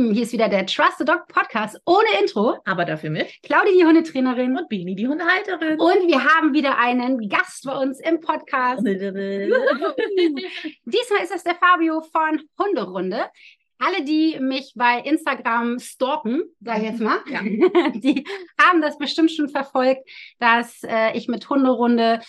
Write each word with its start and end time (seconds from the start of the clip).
Lieben, 0.00 0.14
hier 0.14 0.22
ist 0.22 0.32
wieder 0.32 0.48
der 0.48 0.64
Trust 0.66 0.96
the 0.98 1.04
Dog 1.04 1.28
Podcast 1.28 1.78
ohne 1.84 2.08
Intro. 2.20 2.56
Aber 2.64 2.86
dafür 2.86 3.10
mit 3.10 3.28
Claudia, 3.42 3.72
die 3.72 3.84
Hundetrainerin. 3.84 4.56
Und 4.56 4.68
Bini, 4.70 4.94
die 4.94 5.06
Hundehalterin. 5.06 5.78
Und 5.78 6.08
wir 6.08 6.24
haben 6.24 6.54
wieder 6.54 6.78
einen 6.78 7.28
Gast 7.28 7.64
bei 7.64 7.76
uns 7.76 8.00
im 8.00 8.18
Podcast. 8.20 8.80
Diesmal 8.86 9.12
ist 11.22 11.34
es 11.34 11.44
der 11.44 11.54
Fabio 11.56 12.00
von 12.00 12.40
Hunderunde. 12.58 13.26
Alle, 13.78 14.02
die 14.02 14.38
mich 14.40 14.72
bei 14.74 15.00
Instagram 15.00 15.78
stalken, 15.78 16.44
sage 16.60 16.80
ich 16.80 16.86
jetzt 16.86 17.00
mal, 17.00 17.18
ja. 17.30 17.40
die 17.94 18.24
haben 18.58 18.80
das 18.80 18.96
bestimmt 18.96 19.30
schon 19.30 19.50
verfolgt, 19.50 20.08
dass 20.38 20.82
äh, 20.82 21.12
ich 21.14 21.28
mit 21.28 21.48
Hunderunde 21.50 22.20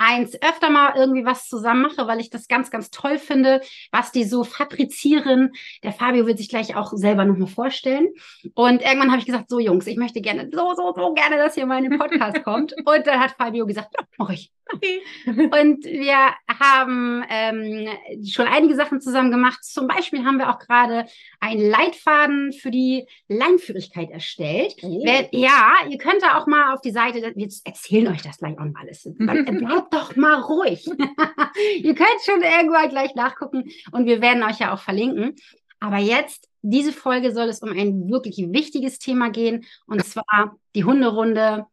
eins 0.00 0.34
öfter 0.42 0.70
mal 0.70 0.94
irgendwie 0.96 1.26
was 1.26 1.46
zusammen 1.48 1.82
mache, 1.82 2.06
weil 2.06 2.20
ich 2.20 2.30
das 2.30 2.48
ganz, 2.48 2.70
ganz 2.70 2.90
toll 2.90 3.18
finde, 3.18 3.60
was 3.92 4.12
die 4.12 4.24
so 4.24 4.44
fabrizieren. 4.44 5.52
Der 5.84 5.92
Fabio 5.92 6.26
wird 6.26 6.38
sich 6.38 6.48
gleich 6.48 6.74
auch 6.74 6.92
selber 6.94 7.26
nochmal 7.26 7.48
vorstellen. 7.48 8.08
Und 8.54 8.80
irgendwann 8.80 9.10
habe 9.10 9.20
ich 9.20 9.26
gesagt, 9.26 9.50
so 9.50 9.60
Jungs, 9.60 9.86
ich 9.86 9.98
möchte 9.98 10.22
gerne, 10.22 10.48
so, 10.52 10.74
so, 10.74 10.94
so 10.96 11.12
gerne, 11.12 11.36
dass 11.36 11.54
hier 11.54 11.66
mal 11.66 11.84
in 11.84 11.90
den 11.90 11.98
Podcast 11.98 12.42
kommt. 12.44 12.72
Und 12.72 13.06
dann 13.06 13.20
hat 13.20 13.32
Fabio 13.32 13.66
gesagt, 13.66 13.90
ja, 13.98 14.06
mach 14.16 14.30
ich. 14.30 14.50
Okay. 14.72 15.00
Und 15.26 15.84
wir 15.84 16.32
haben 16.60 17.24
ähm, 17.28 17.88
schon 18.24 18.46
einige 18.46 18.76
Sachen 18.76 19.00
zusammen 19.00 19.30
gemacht. 19.30 19.64
Zum 19.64 19.88
Beispiel 19.88 20.24
haben 20.24 20.38
wir 20.38 20.48
auch 20.48 20.60
gerade 20.60 21.06
einen 21.40 21.68
Leitfaden 21.68 22.52
für 22.52 22.70
die 22.70 23.06
Leinführigkeit 23.28 24.10
erstellt. 24.10 24.76
Oh. 24.82 25.02
Wer, 25.04 25.28
ja, 25.32 25.74
ihr 25.88 25.98
könnt 25.98 26.22
da 26.22 26.38
auch 26.38 26.46
mal 26.46 26.72
auf 26.72 26.80
die 26.80 26.92
Seite, 26.92 27.32
wir 27.34 27.48
erzählen 27.64 28.08
euch 28.08 28.22
das 28.22 28.38
gleich 28.38 28.54
auch 28.54 28.64
mal 28.64 28.80
alles. 28.80 29.08
Bleibt 29.18 29.48
doch 29.90 30.16
mal 30.16 30.40
ruhig. 30.40 30.86
ihr 31.78 31.94
könnt 31.94 32.20
schon 32.24 32.42
irgendwann 32.42 32.90
gleich 32.90 33.14
nachgucken 33.14 33.70
und 33.92 34.06
wir 34.06 34.20
werden 34.20 34.42
euch 34.42 34.58
ja 34.58 34.72
auch 34.72 34.80
verlinken. 34.80 35.36
Aber 35.80 35.98
jetzt, 35.98 36.48
diese 36.62 36.92
Folge 36.92 37.32
soll 37.32 37.48
es 37.48 37.60
um 37.60 37.70
ein 37.70 38.10
wirklich 38.10 38.36
wichtiges 38.38 38.98
Thema 38.98 39.30
gehen 39.30 39.64
und 39.86 40.04
zwar 40.04 40.56
die 40.74 40.84
Hunderunde 40.84 41.66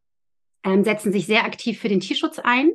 ähm, 0.64 0.84
setzen 0.84 1.12
sich 1.12 1.26
sehr 1.26 1.46
aktiv 1.46 1.80
für 1.80 1.90
den 1.90 2.00
Tierschutz 2.00 2.40
ein 2.40 2.72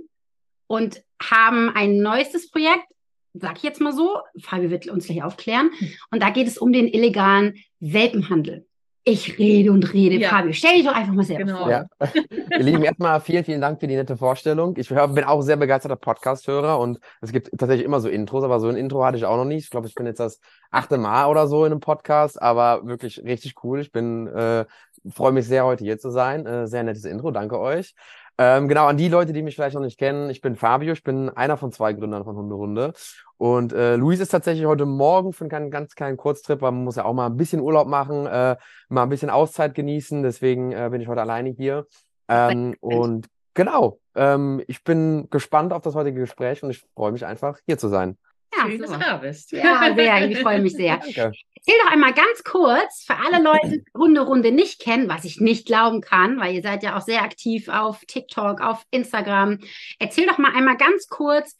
und 0.66 1.02
haben 1.22 1.68
ein 1.70 1.98
neuestes 1.98 2.50
Projekt, 2.50 2.86
sag 3.34 3.58
ich 3.58 3.62
jetzt 3.62 3.80
mal 3.80 3.92
so, 3.92 4.18
Fabi 4.40 4.70
wird 4.70 4.88
uns 4.88 5.06
gleich 5.06 5.22
aufklären. 5.22 5.70
Hm. 5.76 5.92
Und 6.10 6.22
da 6.22 6.30
geht 6.30 6.46
es 6.46 6.58
um 6.58 6.72
den 6.72 6.88
illegalen 6.88 7.58
Welpenhandel. 7.80 8.66
Ich 9.04 9.36
rede 9.36 9.72
und 9.72 9.92
rede. 9.92 10.16
Ja. 10.16 10.28
Fabio, 10.28 10.52
stell 10.52 10.76
dich 10.76 10.84
doch 10.84 10.94
einfach 10.94 11.12
mal 11.12 11.24
selber 11.24 11.44
genau. 11.44 11.58
vor. 11.58 11.70
Ja. 11.70 11.86
Ihr 12.50 12.58
Lieben, 12.58 12.84
erstmal 12.84 13.20
vielen, 13.20 13.44
vielen 13.44 13.60
Dank 13.60 13.80
für 13.80 13.88
die 13.88 13.96
nette 13.96 14.16
Vorstellung. 14.16 14.76
Ich 14.76 14.90
bin 14.90 15.24
auch 15.24 15.42
sehr 15.42 15.56
begeisterter 15.56 15.96
Podcast-Hörer 15.96 16.78
und 16.78 17.00
es 17.20 17.32
gibt 17.32 17.50
tatsächlich 17.58 17.84
immer 17.84 18.00
so 18.00 18.08
Intros, 18.08 18.44
aber 18.44 18.60
so 18.60 18.68
ein 18.68 18.76
Intro 18.76 19.04
hatte 19.04 19.16
ich 19.16 19.24
auch 19.24 19.36
noch 19.36 19.44
nicht. 19.44 19.64
Ich 19.64 19.70
glaube, 19.70 19.88
ich 19.88 19.96
bin 19.96 20.06
jetzt 20.06 20.20
das 20.20 20.40
achte 20.70 20.98
Mal 20.98 21.26
oder 21.26 21.48
so 21.48 21.64
in 21.64 21.72
einem 21.72 21.80
Podcast, 21.80 22.40
aber 22.40 22.86
wirklich 22.86 23.20
richtig 23.24 23.64
cool. 23.64 23.80
Ich 23.80 23.90
bin, 23.90 24.28
äh, 24.28 24.66
freue 25.12 25.32
mich 25.32 25.48
sehr, 25.48 25.64
heute 25.64 25.82
hier 25.82 25.98
zu 25.98 26.10
sein. 26.10 26.46
Äh, 26.46 26.68
sehr 26.68 26.84
nettes 26.84 27.04
Intro, 27.04 27.32
danke 27.32 27.58
euch. 27.58 27.94
Ähm, 28.38 28.68
genau, 28.68 28.86
an 28.86 28.96
die 28.96 29.08
Leute, 29.08 29.32
die 29.32 29.42
mich 29.42 29.54
vielleicht 29.54 29.74
noch 29.74 29.82
nicht 29.82 29.98
kennen, 29.98 30.30
ich 30.30 30.40
bin 30.40 30.56
Fabio, 30.56 30.92
ich 30.92 31.02
bin 31.02 31.28
einer 31.28 31.56
von 31.56 31.70
zwei 31.70 31.92
Gründern 31.92 32.24
von 32.24 32.36
Hunderunde. 32.36 32.92
Und 33.36 33.72
äh, 33.72 33.96
Luis 33.96 34.20
ist 34.20 34.30
tatsächlich 34.30 34.66
heute 34.66 34.86
Morgen 34.86 35.32
für 35.32 35.44
einen 35.44 35.70
ganz 35.70 35.94
kleinen 35.94 36.16
Kurztrip, 36.16 36.62
weil 36.62 36.72
man 36.72 36.84
muss 36.84 36.96
ja 36.96 37.04
auch 37.04 37.12
mal 37.12 37.26
ein 37.26 37.36
bisschen 37.36 37.60
Urlaub 37.60 37.88
machen, 37.88 38.26
äh, 38.26 38.56
mal 38.88 39.02
ein 39.02 39.08
bisschen 39.08 39.30
Auszeit 39.30 39.74
genießen. 39.74 40.22
Deswegen 40.22 40.72
äh, 40.72 40.88
bin 40.90 41.00
ich 41.00 41.08
heute 41.08 41.20
alleine 41.20 41.50
hier. 41.50 41.86
Ähm, 42.28 42.76
und 42.80 43.26
genau, 43.54 43.98
ähm, 44.14 44.62
ich 44.66 44.84
bin 44.84 45.28
gespannt 45.30 45.72
auf 45.72 45.82
das 45.82 45.94
heutige 45.94 46.20
Gespräch 46.20 46.62
und 46.62 46.70
ich 46.70 46.84
freue 46.94 47.12
mich 47.12 47.26
einfach, 47.26 47.58
hier 47.66 47.78
zu 47.78 47.88
sein. 47.88 48.16
Ja, 48.56 48.66
Schön, 48.66 48.80
dass 48.80 48.90
du 48.90 48.98
da 48.98 49.16
bist. 49.16 49.52
Ja, 49.52 49.94
sehr. 49.94 50.30
Ich 50.30 50.38
freue 50.40 50.60
mich 50.60 50.72
sehr. 50.72 50.96
Danke. 51.14 51.32
Erzähl 51.64 51.80
doch 51.84 51.92
einmal 51.92 52.12
ganz 52.12 52.42
kurz 52.42 53.04
für 53.06 53.14
alle 53.14 53.42
Leute, 53.42 53.78
die 53.78 53.84
Hunderunde 53.96 54.50
nicht 54.50 54.80
kennen, 54.80 55.08
was 55.08 55.24
ich 55.24 55.40
nicht 55.40 55.64
glauben 55.66 56.00
kann, 56.00 56.40
weil 56.40 56.54
ihr 56.54 56.62
seid 56.62 56.82
ja 56.82 56.96
auch 56.96 57.02
sehr 57.02 57.22
aktiv 57.22 57.68
auf 57.68 58.04
TikTok, 58.04 58.60
auf 58.60 58.84
Instagram. 58.90 59.60
Erzähl 60.00 60.26
doch 60.26 60.38
mal 60.38 60.52
einmal 60.56 60.76
ganz 60.76 61.06
kurz, 61.06 61.56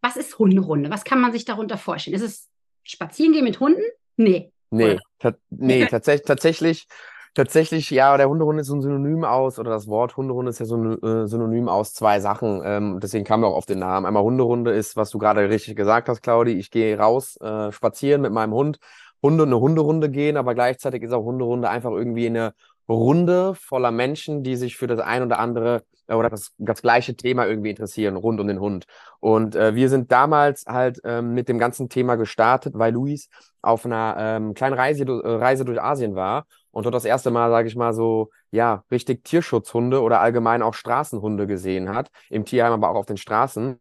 was 0.00 0.16
ist 0.16 0.38
Hunderunde? 0.38 0.90
Was 0.90 1.04
kann 1.04 1.20
man 1.20 1.32
sich 1.32 1.44
darunter 1.44 1.78
vorstellen? 1.78 2.16
Ist 2.16 2.22
es 2.22 2.48
Spazierengehen 2.82 3.44
mit 3.44 3.60
Hunden? 3.60 3.82
Nee. 4.16 4.50
Nee, 4.70 4.98
ta 5.20 5.34
nee 5.50 5.86
tatsächlich, 5.86 6.26
tatsächlich 6.26 6.86
Tatsächlich, 7.34 7.90
ja, 7.90 8.16
der 8.16 8.28
Hunderunde 8.28 8.60
ist 8.60 8.68
so 8.68 8.76
ein 8.76 8.80
Synonym 8.82 9.24
aus, 9.24 9.58
oder 9.58 9.72
das 9.72 9.88
Wort 9.88 10.16
Hunderunde 10.16 10.50
ist 10.50 10.60
ja 10.60 10.66
so 10.66 10.76
ein 10.76 11.02
äh, 11.02 11.26
Synonym 11.26 11.68
aus 11.68 11.92
zwei 11.92 12.20
Sachen. 12.20 12.62
Ähm, 12.64 13.00
deswegen 13.02 13.24
kam 13.24 13.40
wir 13.40 13.48
auch 13.48 13.56
auf 13.56 13.66
den 13.66 13.80
Namen. 13.80 14.06
Einmal 14.06 14.22
Hunderunde 14.22 14.70
ist, 14.70 14.96
was 14.96 15.10
du 15.10 15.18
gerade 15.18 15.48
richtig 15.50 15.74
gesagt 15.74 16.08
hast, 16.08 16.22
Claudi. 16.22 16.52
Ich 16.52 16.70
gehe 16.70 16.96
raus, 16.96 17.36
äh, 17.40 17.72
spazieren 17.72 18.22
mit 18.22 18.32
meinem 18.32 18.52
Hund, 18.54 18.78
Hunde 19.20 19.44
eine 19.44 19.58
Hunderunde 19.58 20.10
gehen, 20.10 20.36
aber 20.36 20.54
gleichzeitig 20.54 21.02
ist 21.02 21.12
auch 21.12 21.24
Hunderunde 21.24 21.68
einfach 21.68 21.90
irgendwie 21.90 22.26
eine 22.26 22.54
Runde 22.88 23.54
voller 23.54 23.90
Menschen, 23.90 24.42
die 24.42 24.56
sich 24.56 24.76
für 24.76 24.86
das 24.86 25.00
ein 25.00 25.22
oder 25.22 25.38
andere 25.38 25.84
äh, 26.06 26.14
oder 26.14 26.30
das, 26.30 26.52
das 26.58 26.82
gleiche 26.82 27.16
Thema 27.16 27.46
irgendwie 27.46 27.70
interessieren, 27.70 28.16
rund 28.16 28.40
um 28.40 28.46
den 28.46 28.60
Hund. 28.60 28.86
Und 29.20 29.56
äh, 29.56 29.74
wir 29.74 29.88
sind 29.88 30.12
damals 30.12 30.64
halt 30.66 31.00
ähm, 31.04 31.34
mit 31.34 31.48
dem 31.48 31.58
ganzen 31.58 31.88
Thema 31.88 32.16
gestartet, 32.16 32.74
weil 32.76 32.92
Luis 32.92 33.28
auf 33.62 33.86
einer 33.86 34.16
ähm, 34.18 34.54
kleinen 34.54 34.74
Reise, 34.74 35.04
äh, 35.04 35.28
Reise 35.28 35.64
durch 35.64 35.80
Asien 35.80 36.14
war 36.14 36.46
und 36.70 36.84
dort 36.84 36.94
das 36.94 37.04
erste 37.04 37.30
Mal, 37.30 37.50
sage 37.50 37.68
ich 37.68 37.76
mal, 37.76 37.94
so, 37.94 38.30
ja, 38.50 38.84
richtig 38.90 39.24
Tierschutzhunde 39.24 40.02
oder 40.02 40.20
allgemein 40.20 40.62
auch 40.62 40.74
Straßenhunde 40.74 41.46
gesehen 41.46 41.94
hat. 41.94 42.10
Im 42.30 42.44
Tierheim, 42.44 42.72
aber 42.72 42.90
auch 42.90 42.96
auf 42.96 43.06
den 43.06 43.16
Straßen. 43.16 43.80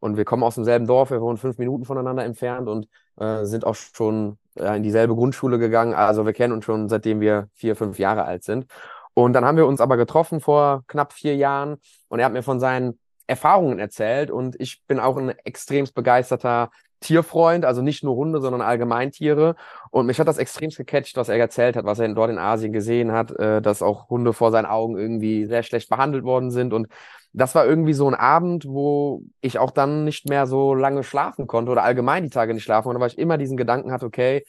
Und 0.00 0.16
wir 0.16 0.24
kommen 0.24 0.42
aus 0.42 0.54
demselben 0.54 0.86
Dorf, 0.86 1.10
wir 1.10 1.20
wohnen 1.20 1.38
fünf 1.38 1.58
Minuten 1.58 1.84
voneinander 1.84 2.24
entfernt 2.24 2.68
und 2.68 2.86
äh, 3.18 3.44
sind 3.44 3.64
auch 3.64 3.74
schon 3.74 4.38
in 4.54 4.82
dieselbe 4.82 5.14
Grundschule 5.14 5.58
gegangen. 5.58 5.94
Also 5.94 6.26
wir 6.26 6.32
kennen 6.32 6.52
uns 6.52 6.64
schon 6.64 6.88
seitdem 6.88 7.20
wir 7.20 7.48
vier, 7.54 7.76
fünf 7.76 7.98
Jahre 7.98 8.24
alt 8.24 8.44
sind. 8.44 8.66
Und 9.14 9.32
dann 9.32 9.44
haben 9.44 9.56
wir 9.56 9.66
uns 9.66 9.80
aber 9.80 9.96
getroffen 9.96 10.40
vor 10.40 10.82
knapp 10.88 11.12
vier 11.12 11.36
Jahren 11.36 11.76
und 12.08 12.18
er 12.18 12.26
hat 12.26 12.32
mir 12.32 12.42
von 12.42 12.60
seinen 12.60 12.98
Erfahrungen 13.26 13.78
erzählt 13.78 14.30
und 14.30 14.60
ich 14.60 14.82
bin 14.86 15.00
auch 15.00 15.16
ein 15.16 15.30
extremst 15.44 15.94
begeisterter 15.94 16.70
Tierfreund, 17.00 17.64
also 17.64 17.82
nicht 17.82 18.02
nur 18.02 18.16
Hunde, 18.16 18.40
sondern 18.40 18.62
allgemein 18.62 19.12
Tiere. 19.12 19.56
Und 19.90 20.06
mich 20.06 20.18
hat 20.18 20.26
das 20.26 20.38
extrem 20.38 20.70
gecatcht, 20.70 21.16
was 21.16 21.28
er 21.28 21.36
erzählt 21.36 21.76
hat, 21.76 21.84
was 21.84 21.98
er 21.98 22.08
dort 22.14 22.30
in 22.30 22.38
Asien 22.38 22.72
gesehen 22.72 23.12
hat, 23.12 23.30
äh, 23.32 23.60
dass 23.60 23.82
auch 23.82 24.08
Hunde 24.08 24.32
vor 24.32 24.50
seinen 24.50 24.66
Augen 24.66 24.96
irgendwie 24.98 25.44
sehr 25.46 25.62
schlecht 25.62 25.90
behandelt 25.90 26.24
worden 26.24 26.50
sind. 26.50 26.72
Und 26.72 26.88
das 27.34 27.54
war 27.54 27.66
irgendwie 27.66 27.92
so 27.92 28.08
ein 28.08 28.14
Abend, 28.14 28.64
wo 28.64 29.22
ich 29.40 29.58
auch 29.58 29.72
dann 29.72 30.04
nicht 30.04 30.28
mehr 30.28 30.46
so 30.46 30.74
lange 30.74 31.02
schlafen 31.02 31.46
konnte 31.48 31.72
oder 31.72 31.82
allgemein 31.82 32.22
die 32.22 32.30
Tage 32.30 32.54
nicht 32.54 32.62
schlafen 32.62 32.86
konnte, 32.86 33.00
weil 33.00 33.10
ich 33.10 33.18
immer 33.18 33.38
diesen 33.38 33.56
Gedanken 33.56 33.90
hatte, 33.90 34.06
okay, 34.06 34.44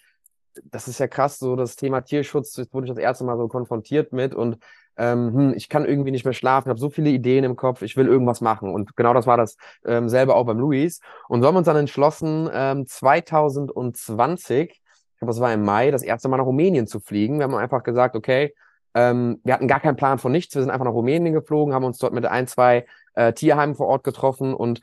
das 0.63 0.87
ist 0.87 0.99
ja 0.99 1.07
krass, 1.07 1.39
so 1.39 1.55
das 1.55 1.75
Thema 1.75 2.01
Tierschutz, 2.01 2.55
jetzt 2.57 2.73
wurde 2.73 2.85
ich 2.85 2.91
das 2.91 2.99
erste 2.99 3.25
Mal 3.25 3.37
so 3.37 3.47
konfrontiert 3.47 4.13
mit 4.13 4.35
und 4.35 4.57
ähm, 4.97 5.33
hm, 5.33 5.53
ich 5.55 5.67
kann 5.67 5.83
irgendwie 5.83 6.11
nicht 6.11 6.25
mehr 6.25 6.33
schlafen, 6.33 6.69
habe 6.69 6.79
so 6.79 6.89
viele 6.91 7.09
Ideen 7.09 7.43
im 7.43 7.55
Kopf, 7.55 7.81
ich 7.81 7.97
will 7.97 8.07
irgendwas 8.07 8.39
machen. 8.39 8.73
Und 8.73 8.95
genau 8.95 9.13
das 9.13 9.27
war 9.27 9.35
das 9.35 9.57
ähm, 9.85 10.07
selber 10.07 10.35
auch 10.35 10.45
beim 10.45 10.59
Luis. 10.59 11.01
Und 11.27 11.41
so 11.41 11.47
haben 11.47 11.55
wir 11.55 11.59
uns 11.59 11.65
dann 11.65 11.75
entschlossen, 11.75 12.49
ähm, 12.53 12.87
2020, 12.87 14.69
ich 14.71 15.19
glaube, 15.19 15.31
das 15.31 15.41
war 15.41 15.51
im 15.51 15.63
Mai, 15.63 15.91
das 15.91 16.03
erste 16.03 16.29
Mal 16.29 16.37
nach 16.37 16.45
Rumänien 16.45 16.87
zu 16.87 17.01
fliegen. 17.01 17.39
Wir 17.39 17.43
haben 17.43 17.55
einfach 17.55 17.83
gesagt, 17.83 18.15
okay, 18.15 18.53
ähm, 18.95 19.41
wir 19.43 19.53
hatten 19.53 19.67
gar 19.67 19.81
keinen 19.81 19.97
Plan 19.97 20.17
von 20.17 20.31
nichts, 20.31 20.55
wir 20.55 20.61
sind 20.61 20.71
einfach 20.71 20.85
nach 20.85 20.93
Rumänien 20.93 21.33
geflogen, 21.33 21.73
haben 21.73 21.83
uns 21.83 21.97
dort 21.97 22.13
mit 22.13 22.25
ein, 22.25 22.47
zwei 22.47 22.85
äh, 23.13 23.33
Tierheimen 23.33 23.75
vor 23.75 23.87
Ort 23.87 24.03
getroffen 24.03 24.53
und 24.53 24.79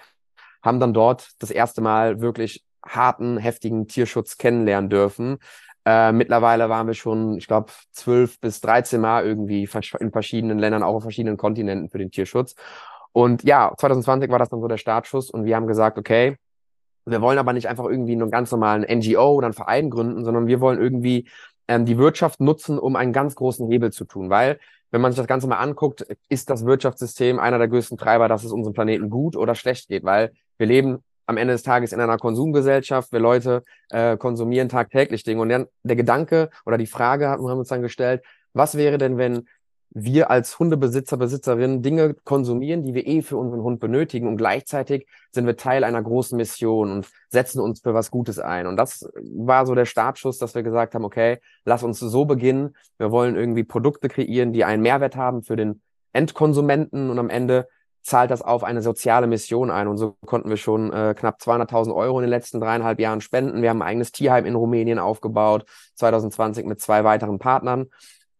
haben 0.62 0.78
dann 0.78 0.92
dort 0.92 1.30
das 1.40 1.50
erste 1.50 1.80
Mal 1.80 2.20
wirklich 2.20 2.62
harten, 2.86 3.38
heftigen 3.38 3.88
Tierschutz 3.88 4.36
kennenlernen 4.36 4.90
dürfen. 4.90 5.38
Äh, 5.84 6.12
mittlerweile 6.12 6.68
waren 6.68 6.86
wir 6.86 6.94
schon, 6.94 7.38
ich 7.38 7.48
glaube, 7.48 7.72
zwölf 7.90 8.38
bis 8.38 8.60
dreizehn 8.60 9.00
Mal 9.00 9.24
irgendwie 9.24 9.68
in 9.98 10.12
verschiedenen 10.12 10.58
Ländern, 10.58 10.82
auch 10.82 10.96
auf 10.96 11.02
verschiedenen 11.02 11.38
Kontinenten 11.38 11.88
für 11.88 11.98
den 11.98 12.10
Tierschutz. 12.10 12.54
Und 13.12 13.42
ja, 13.44 13.72
2020 13.76 14.30
war 14.30 14.38
das 14.38 14.50
dann 14.50 14.60
so 14.60 14.68
der 14.68 14.76
Startschuss 14.76 15.30
und 15.30 15.44
wir 15.44 15.56
haben 15.56 15.66
gesagt, 15.66 15.98
okay, 15.98 16.36
wir 17.04 17.20
wollen 17.20 17.38
aber 17.38 17.52
nicht 17.52 17.68
einfach 17.68 17.84
irgendwie 17.84 18.12
einen 18.12 18.30
ganz 18.30 18.52
normalen 18.52 18.82
NGO 18.82 19.32
oder 19.34 19.46
einen 19.46 19.54
Verein 19.54 19.90
gründen, 19.90 20.24
sondern 20.24 20.46
wir 20.46 20.60
wollen 20.60 20.80
irgendwie 20.80 21.28
ähm, 21.68 21.86
die 21.86 21.98
Wirtschaft 21.98 22.40
nutzen, 22.40 22.78
um 22.78 22.96
einen 22.96 23.12
ganz 23.12 23.34
großen 23.34 23.68
Hebel 23.70 23.92
zu 23.92 24.04
tun. 24.04 24.30
Weil, 24.30 24.58
wenn 24.90 25.00
man 25.00 25.12
sich 25.12 25.18
das 25.18 25.26
Ganze 25.26 25.46
mal 25.46 25.58
anguckt, 25.58 26.06
ist 26.28 26.50
das 26.50 26.64
Wirtschaftssystem 26.64 27.38
einer 27.38 27.58
der 27.58 27.68
größten 27.68 27.98
Treiber, 27.98 28.28
dass 28.28 28.44
es 28.44 28.52
unserem 28.52 28.74
Planeten 28.74 29.10
gut 29.10 29.36
oder 29.36 29.54
schlecht 29.54 29.88
geht. 29.88 30.04
Weil 30.04 30.32
wir 30.58 30.66
leben 30.66 30.98
am 31.26 31.36
Ende 31.36 31.54
des 31.54 31.62
Tages 31.62 31.92
in 31.92 32.00
einer 32.00 32.18
Konsumgesellschaft, 32.18 33.12
wir 33.12 33.20
Leute 33.20 33.62
äh, 33.90 34.16
konsumieren 34.16 34.68
tagtäglich 34.68 35.22
Dinge. 35.22 35.40
Und 35.40 35.48
dann 35.48 35.66
der 35.82 35.96
Gedanke 35.96 36.50
oder 36.66 36.78
die 36.78 36.86
Frage 36.86 37.28
haben 37.28 37.44
wir 37.44 37.56
uns 37.56 37.68
dann 37.68 37.82
gestellt, 37.82 38.22
was 38.52 38.76
wäre 38.76 38.98
denn, 38.98 39.16
wenn 39.16 39.48
wir 39.94 40.30
als 40.30 40.58
Hundebesitzer, 40.58 41.16
Besitzerinnen 41.16 41.82
Dinge 41.82 42.14
konsumieren, 42.24 42.82
die 42.82 42.94
wir 42.94 43.06
eh 43.06 43.22
für 43.22 43.36
unseren 43.36 43.62
Hund 43.62 43.78
benötigen 43.78 44.26
und 44.26 44.38
gleichzeitig 44.38 45.06
sind 45.32 45.46
wir 45.46 45.56
Teil 45.56 45.84
einer 45.84 46.02
großen 46.02 46.36
Mission 46.36 46.90
und 46.90 47.08
setzen 47.28 47.60
uns 47.60 47.80
für 47.80 47.92
was 47.92 48.10
Gutes 48.10 48.38
ein. 48.38 48.66
Und 48.66 48.76
das 48.76 49.08
war 49.14 49.66
so 49.66 49.74
der 49.74 49.84
Startschuss, 49.84 50.38
dass 50.38 50.54
wir 50.54 50.62
gesagt 50.62 50.94
haben, 50.94 51.04
okay, 51.04 51.38
lass 51.64 51.82
uns 51.82 51.98
so 51.98 52.24
beginnen. 52.24 52.74
Wir 52.98 53.10
wollen 53.10 53.36
irgendwie 53.36 53.64
Produkte 53.64 54.08
kreieren, 54.08 54.52
die 54.52 54.64
einen 54.64 54.82
Mehrwert 54.82 55.16
haben 55.16 55.42
für 55.42 55.56
den 55.56 55.82
Endkonsumenten 56.12 57.10
und 57.10 57.18
am 57.18 57.28
Ende 57.28 57.68
zahlt 58.02 58.30
das 58.30 58.42
auf 58.42 58.64
eine 58.64 58.82
soziale 58.82 59.26
Mission 59.26 59.70
ein. 59.70 59.88
Und 59.88 59.96
so 59.96 60.16
konnten 60.26 60.48
wir 60.48 60.56
schon 60.56 60.92
äh, 60.92 61.14
knapp 61.16 61.38
200.000 61.40 61.94
Euro 61.94 62.18
in 62.18 62.22
den 62.22 62.30
letzten 62.30 62.60
dreieinhalb 62.60 62.98
Jahren 62.98 63.20
spenden. 63.20 63.62
Wir 63.62 63.70
haben 63.70 63.82
ein 63.82 63.88
eigenes 63.88 64.10
Tierheim 64.10 64.44
in 64.44 64.54
Rumänien 64.54 64.98
aufgebaut, 64.98 65.66
2020 65.94 66.66
mit 66.66 66.80
zwei 66.80 67.04
weiteren 67.04 67.38
Partnern, 67.38 67.86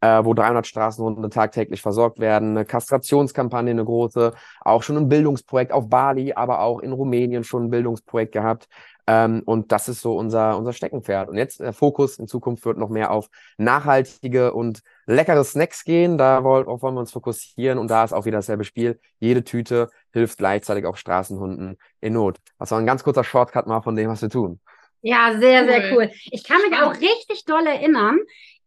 äh, 0.03 0.25
wo 0.25 0.35
300 0.35 0.67
Straßenhunde 0.67 1.31
tagtäglich 1.31 1.81
versorgt 1.81 2.19
werden. 2.19 2.51
Eine 2.51 2.65
Kastrationskampagne, 2.65 3.71
eine 3.71 3.85
große, 3.85 4.33
auch 4.61 4.83
schon 4.83 4.97
ein 4.97 5.09
Bildungsprojekt 5.09 5.73
auf 5.73 5.89
Bali, 5.89 6.33
aber 6.35 6.61
auch 6.61 6.81
in 6.81 6.93
Rumänien 6.93 7.45
schon 7.45 7.65
ein 7.65 7.71
Bildungsprojekt 7.71 8.33
gehabt. 8.33 8.69
Ähm, 9.07 9.43
und 9.47 9.71
das 9.71 9.89
ist 9.89 10.01
so 10.01 10.17
unser, 10.17 10.59
unser 10.59 10.73
Steckenpferd. 10.73 11.29
Und 11.29 11.37
jetzt 11.37 11.61
der 11.61 11.73
Fokus 11.73 12.19
in 12.19 12.27
Zukunft 12.27 12.65
wird 12.65 12.79
noch 12.79 12.89
mehr 12.89 13.13
auf 13.13 13.29
nachhaltige 13.59 14.53
und 14.53 14.83
leckere 15.07 15.45
Snacks 15.45 15.85
gehen. 15.85 16.19
Da 16.19 16.43
wollen, 16.43 16.67
wollen 16.67 16.95
wir 16.95 17.01
uns 17.01 17.13
fokussieren. 17.13 17.79
Und 17.79 17.89
da 17.89 18.03
ist 18.03 18.13
auch 18.13 18.25
wieder 18.25 18.39
dasselbe 18.39 18.65
Spiel. 18.65 19.01
Jede 19.21 19.45
Tüte 19.45 19.89
hilft 20.13 20.39
gleichzeitig 20.39 20.85
auch 20.85 20.97
Straßenhunden 20.97 21.79
in 22.01 22.13
Not. 22.13 22.39
Das 22.59 22.73
war 22.73 22.79
ein 22.79 22.87
ganz 22.87 23.05
kurzer 23.05 23.23
Shortcut 23.23 23.69
mal 23.69 23.83
von 23.83 23.95
dem, 23.95 24.11
was 24.11 24.23
wir 24.23 24.31
tun. 24.31 24.61
Ja, 25.05 25.37
sehr, 25.39 25.67
sehr 25.67 25.93
cool. 25.93 26.11
Ich 26.31 26.45
kann 26.45 26.61
mich 26.69 26.81
auch 26.81 26.95
richtig 26.95 27.45
doll 27.45 27.67
erinnern. 27.67 28.19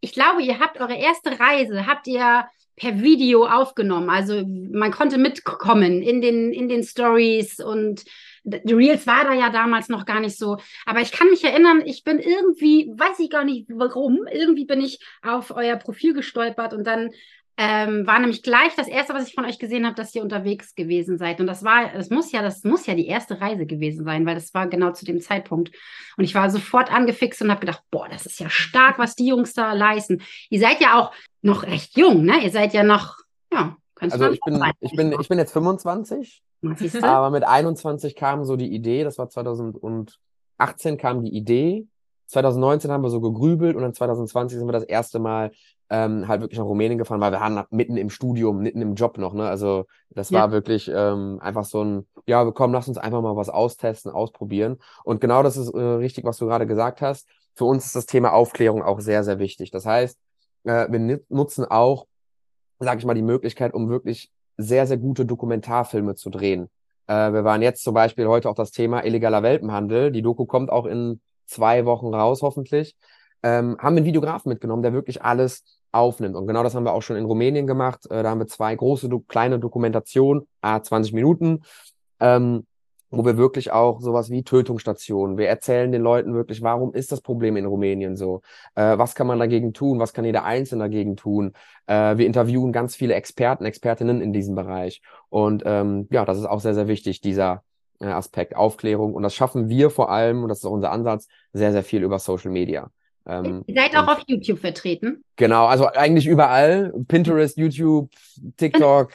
Ich 0.05 0.13
glaube, 0.13 0.43
ihr 0.43 0.59
habt 0.59 0.79
eure 0.79 0.95
erste 0.95 1.39
Reise, 1.39 1.87
habt 1.87 2.05
ihr 2.05 2.45
per 2.75 3.01
Video 3.01 3.47
aufgenommen. 3.47 4.11
Also 4.11 4.45
man 4.45 4.91
konnte 4.91 5.17
mitkommen 5.17 6.03
in 6.03 6.21
den, 6.21 6.53
in 6.53 6.69
den 6.69 6.83
Stories 6.83 7.59
und 7.59 8.03
die 8.43 8.73
Reels 8.73 9.07
war 9.07 9.23
da 9.23 9.33
ja 9.33 9.49
damals 9.49 9.89
noch 9.89 10.05
gar 10.05 10.19
nicht 10.19 10.37
so. 10.37 10.57
Aber 10.85 11.01
ich 11.01 11.11
kann 11.11 11.31
mich 11.31 11.43
erinnern, 11.43 11.81
ich 11.83 12.03
bin 12.03 12.19
irgendwie, 12.19 12.91
weiß 12.95 13.17
ich 13.17 13.31
gar 13.31 13.45
nicht 13.45 13.65
warum, 13.73 14.27
irgendwie 14.31 14.65
bin 14.65 14.79
ich 14.79 14.99
auf 15.23 15.49
euer 15.49 15.75
Profil 15.75 16.13
gestolpert 16.13 16.75
und 16.75 16.85
dann 16.85 17.09
ähm, 17.57 18.05
war 18.05 18.19
nämlich 18.19 18.43
gleich 18.43 18.75
das 18.75 18.87
erste, 18.87 19.13
was 19.13 19.27
ich 19.27 19.33
von 19.33 19.45
euch 19.45 19.59
gesehen 19.59 19.85
habe, 19.85 19.95
dass 19.95 20.13
ihr 20.13 20.21
unterwegs 20.21 20.75
gewesen 20.75 21.17
seid. 21.17 21.39
Und 21.39 21.47
das 21.47 21.63
war, 21.63 21.93
es 21.95 22.09
muss 22.09 22.31
ja, 22.31 22.41
das 22.41 22.63
muss 22.63 22.85
ja 22.85 22.95
die 22.95 23.07
erste 23.07 23.39
Reise 23.39 23.65
gewesen 23.65 24.03
sein, 24.03 24.25
weil 24.25 24.35
das 24.35 24.53
war 24.53 24.67
genau 24.67 24.91
zu 24.91 25.05
dem 25.05 25.21
Zeitpunkt. 25.21 25.71
Und 26.17 26.23
ich 26.25 26.35
war 26.35 26.49
sofort 26.49 26.91
angefixt 26.91 27.41
und 27.41 27.51
habe 27.51 27.61
gedacht, 27.61 27.81
boah, 27.91 28.09
das 28.09 28.25
ist 28.25 28.39
ja 28.39 28.49
stark, 28.49 28.99
was 28.99 29.15
die 29.15 29.27
Jungs 29.27 29.53
da 29.53 29.71
leisten. 29.71 30.21
Ihr 30.49 30.59
seid 30.59 30.81
ja 30.81 30.99
auch 30.99 31.13
noch 31.41 31.63
recht 31.63 31.97
jung, 31.97 32.25
ne? 32.25 32.43
Ihr 32.43 32.51
seid 32.51 32.73
ja 32.73 32.83
noch, 32.83 33.19
ja, 33.53 33.77
also 33.99 34.31
ich 34.31 34.39
bin, 34.41 34.61
ich 34.81 34.91
bin, 34.91 35.15
ich 35.19 35.27
bin 35.29 35.37
jetzt 35.37 35.53
25, 35.53 36.43
aber 37.01 37.29
mit 37.29 37.45
21 37.45 38.15
kam 38.15 38.43
so 38.43 38.57
die 38.57 38.73
Idee, 38.73 39.05
das 39.05 39.17
war 39.17 39.29
2018 39.29 40.17
kam 40.97 41.23
die 41.23 41.33
Idee, 41.33 41.87
2019 42.27 42.91
haben 42.91 43.03
wir 43.03 43.09
so 43.09 43.21
gegrübelt 43.21 43.75
und 43.75 43.81
dann 43.81 43.93
2020 43.93 44.57
sind 44.57 44.67
wir 44.67 44.73
das 44.73 44.83
erste 44.83 45.19
Mal 45.19 45.51
ähm, 45.89 46.27
halt 46.27 46.41
wirklich 46.41 46.57
nach 46.57 46.65
Rumänien 46.65 46.97
gefahren, 46.97 47.21
weil 47.21 47.31
wir 47.31 47.39
waren 47.39 47.63
mitten 47.69 47.97
im 47.97 48.09
Studium, 48.09 48.59
mitten 48.59 48.81
im 48.81 48.95
Job 48.95 49.17
noch, 49.19 49.33
ne? 49.33 49.47
Also 49.47 49.85
das 50.09 50.31
ja. 50.31 50.39
war 50.39 50.51
wirklich 50.51 50.91
ähm, 50.93 51.37
einfach 51.41 51.65
so 51.65 51.83
ein, 51.83 52.07
ja, 52.25 52.43
komm, 52.51 52.73
lass 52.73 52.87
uns 52.87 52.97
einfach 52.97 53.21
mal 53.21 53.35
was 53.35 53.49
austesten, 53.49 54.11
ausprobieren. 54.11 54.77
Und 55.03 55.21
genau 55.21 55.43
das 55.43 55.57
ist 55.57 55.69
äh, 55.69 55.79
richtig, 55.79 56.25
was 56.25 56.37
du 56.37 56.47
gerade 56.47 56.65
gesagt 56.65 57.01
hast. 57.01 57.27
Für 57.53 57.65
uns 57.65 57.85
ist 57.85 57.95
das 57.95 58.07
Thema 58.07 58.33
Aufklärung 58.33 58.81
auch 58.81 58.99
sehr, 58.99 59.23
sehr 59.23 59.37
wichtig. 59.37 59.69
Das 59.69 59.85
heißt, 59.85 60.17
äh, 60.63 60.87
wir 60.89 61.21
nutzen 61.29 61.65
auch 61.65 62.07
sage 62.79 62.99
ich 62.99 63.05
mal, 63.05 63.13
die 63.13 63.21
Möglichkeit, 63.21 63.73
um 63.73 63.89
wirklich 63.89 64.31
sehr, 64.57 64.87
sehr 64.87 64.97
gute 64.97 65.25
Dokumentarfilme 65.25 66.15
zu 66.15 66.29
drehen. 66.29 66.69
Äh, 67.07 67.33
wir 67.33 67.43
waren 67.43 67.61
jetzt 67.61 67.83
zum 67.83 67.93
Beispiel 67.93 68.27
heute 68.27 68.49
auch 68.49 68.55
das 68.55 68.71
Thema 68.71 69.03
illegaler 69.03 69.43
Welpenhandel. 69.43 70.11
Die 70.11 70.21
Doku 70.21 70.45
kommt 70.45 70.69
auch 70.69 70.85
in 70.85 71.21
zwei 71.45 71.85
Wochen 71.85 72.13
raus, 72.13 72.41
hoffentlich. 72.41 72.95
Ähm, 73.43 73.77
haben 73.79 73.95
einen 73.95 74.05
Videografen 74.05 74.49
mitgenommen, 74.49 74.83
der 74.83 74.93
wirklich 74.93 75.23
alles 75.23 75.63
aufnimmt. 75.91 76.35
Und 76.35 76.47
genau 76.47 76.63
das 76.63 76.75
haben 76.75 76.83
wir 76.83 76.93
auch 76.93 77.01
schon 77.01 77.15
in 77.15 77.25
Rumänien 77.25 77.67
gemacht. 77.67 78.05
Äh, 78.09 78.23
da 78.23 78.29
haben 78.29 78.39
wir 78.39 78.47
zwei 78.47 78.75
große, 78.75 79.09
kleine 79.27 79.59
Dokumentationen, 79.59 80.47
ah, 80.61 80.81
20 80.81 81.13
Minuten. 81.13 81.63
Ähm, 82.19 82.65
wo 83.11 83.25
wir 83.25 83.37
wirklich 83.37 83.71
auch 83.71 84.01
sowas 84.01 84.29
wie 84.29 84.43
Tötungsstationen, 84.43 85.37
wir 85.37 85.47
erzählen 85.47 85.91
den 85.91 86.01
Leuten 86.01 86.33
wirklich, 86.33 86.61
warum 86.61 86.93
ist 86.93 87.11
das 87.11 87.21
Problem 87.21 87.55
in 87.55 87.65
Rumänien 87.65 88.15
so? 88.15 88.41
Äh, 88.75 88.97
was 88.97 89.15
kann 89.15 89.27
man 89.27 89.39
dagegen 89.39 89.73
tun? 89.73 89.99
Was 89.99 90.13
kann 90.13 90.25
jeder 90.25 90.43
Einzelne 90.43 90.83
dagegen 90.83 91.15
tun? 91.15 91.53
Äh, 91.87 92.17
wir 92.17 92.25
interviewen 92.25 92.71
ganz 92.71 92.95
viele 92.95 93.13
Experten, 93.13 93.65
Expertinnen 93.65 94.21
in 94.21 94.33
diesem 94.33 94.55
Bereich. 94.55 95.01
Und 95.29 95.63
ähm, 95.65 96.07
ja, 96.11 96.25
das 96.25 96.37
ist 96.37 96.45
auch 96.45 96.59
sehr, 96.59 96.73
sehr 96.73 96.87
wichtig, 96.87 97.21
dieser 97.21 97.63
Aspekt 97.99 98.55
Aufklärung. 98.55 99.13
Und 99.13 99.23
das 99.23 99.35
schaffen 99.35 99.69
wir 99.69 99.89
vor 99.89 100.11
allem, 100.11 100.43
und 100.43 100.49
das 100.49 100.59
ist 100.59 100.65
auch 100.65 100.71
unser 100.71 100.91
Ansatz, 100.91 101.27
sehr, 101.53 101.71
sehr 101.71 101.83
viel 101.83 102.03
über 102.03 102.19
Social 102.19 102.51
Media. 102.51 102.89
Ähm, 103.27 103.63
Ihr 103.65 103.75
seid 103.75 103.95
auch 103.95 104.07
auf 104.07 104.23
YouTube 104.27 104.59
vertreten. 104.59 105.23
Genau, 105.35 105.65
also 105.65 105.87
eigentlich 105.87 106.27
überall. 106.27 106.93
Pinterest, 107.07 107.57
YouTube, 107.57 108.11
TikTok, 108.57 109.11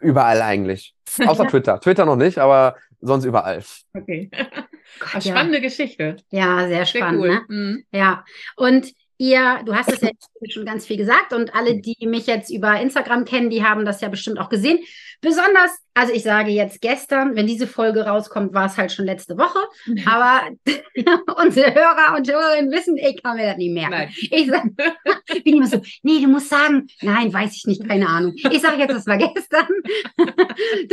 überall 0.00 0.42
eigentlich. 0.42 0.94
Außer 1.26 1.46
Twitter. 1.48 1.80
Twitter 1.80 2.04
noch 2.04 2.16
nicht, 2.16 2.38
aber 2.38 2.76
sonst 3.00 3.24
überall. 3.24 3.62
Okay. 3.94 4.30
Gott, 5.00 5.22
spannende 5.22 5.58
ja. 5.58 5.64
Geschichte. 5.64 6.16
Ja, 6.30 6.66
sehr 6.68 6.86
spannend. 6.86 7.22
Sehr 7.22 7.30
cool. 7.30 7.40
ne? 7.48 7.54
mhm. 7.72 7.84
Ja. 7.92 8.24
Und 8.56 8.92
ihr, 9.18 9.60
du 9.64 9.74
hast 9.74 9.92
es 9.92 10.00
ja 10.00 10.10
schon 10.48 10.64
ganz 10.64 10.86
viel 10.86 10.96
gesagt 10.96 11.32
und 11.32 11.54
alle, 11.54 11.80
die 11.80 12.06
mich 12.06 12.26
jetzt 12.26 12.50
über 12.50 12.80
Instagram 12.80 13.24
kennen, 13.24 13.50
die 13.50 13.64
haben 13.64 13.84
das 13.84 14.00
ja 14.00 14.08
bestimmt 14.08 14.38
auch 14.38 14.48
gesehen. 14.48 14.78
Besonders, 15.20 15.72
also 15.94 16.12
ich 16.12 16.22
sage 16.22 16.52
jetzt 16.52 16.80
gestern, 16.80 17.34
wenn 17.34 17.48
diese 17.48 17.66
Folge 17.66 18.06
rauskommt, 18.06 18.54
war 18.54 18.66
es 18.66 18.76
halt 18.76 18.92
schon 18.92 19.04
letzte 19.04 19.36
Woche. 19.36 19.58
Aber 20.06 20.42
unsere 21.42 21.74
Hörer 21.74 22.16
und 22.16 22.30
Hörerinnen 22.30 22.70
wissen, 22.70 22.96
ich 22.96 23.20
kann 23.20 23.36
mir 23.36 23.46
das 23.46 23.56
nicht 23.56 23.72
merken. 23.72 23.90
Nein. 23.90 24.14
Ich 24.30 24.46
sag, 24.46 24.64
bin 25.44 25.56
immer 25.56 25.66
so, 25.66 25.82
nee, 26.02 26.20
du 26.20 26.28
musst 26.28 26.48
sagen, 26.48 26.86
nein, 27.02 27.32
weiß 27.32 27.56
ich 27.56 27.66
nicht, 27.66 27.88
keine 27.88 28.08
Ahnung. 28.08 28.34
Ich 28.36 28.60
sage 28.60 28.78
jetzt, 28.78 28.94
das 28.94 29.06
war 29.06 29.18
gestern. 29.18 29.66
du 30.16 30.24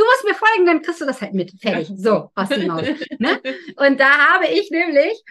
musst 0.03 0.25
mir 0.25 0.33
folgen, 0.33 0.65
dann 0.65 0.81
kriegst 0.81 1.01
du 1.01 1.05
das 1.05 1.21
halt 1.21 1.33
mit. 1.33 1.53
Fertig. 1.61 1.89
So, 1.95 2.31
aus 2.33 2.49
dem 2.49 2.67
Maus. 2.67 2.83
Ne? 3.19 3.39
Und 3.75 3.99
da 3.99 4.09
habe 4.09 4.47
ich 4.47 4.71
nämlich 4.71 5.23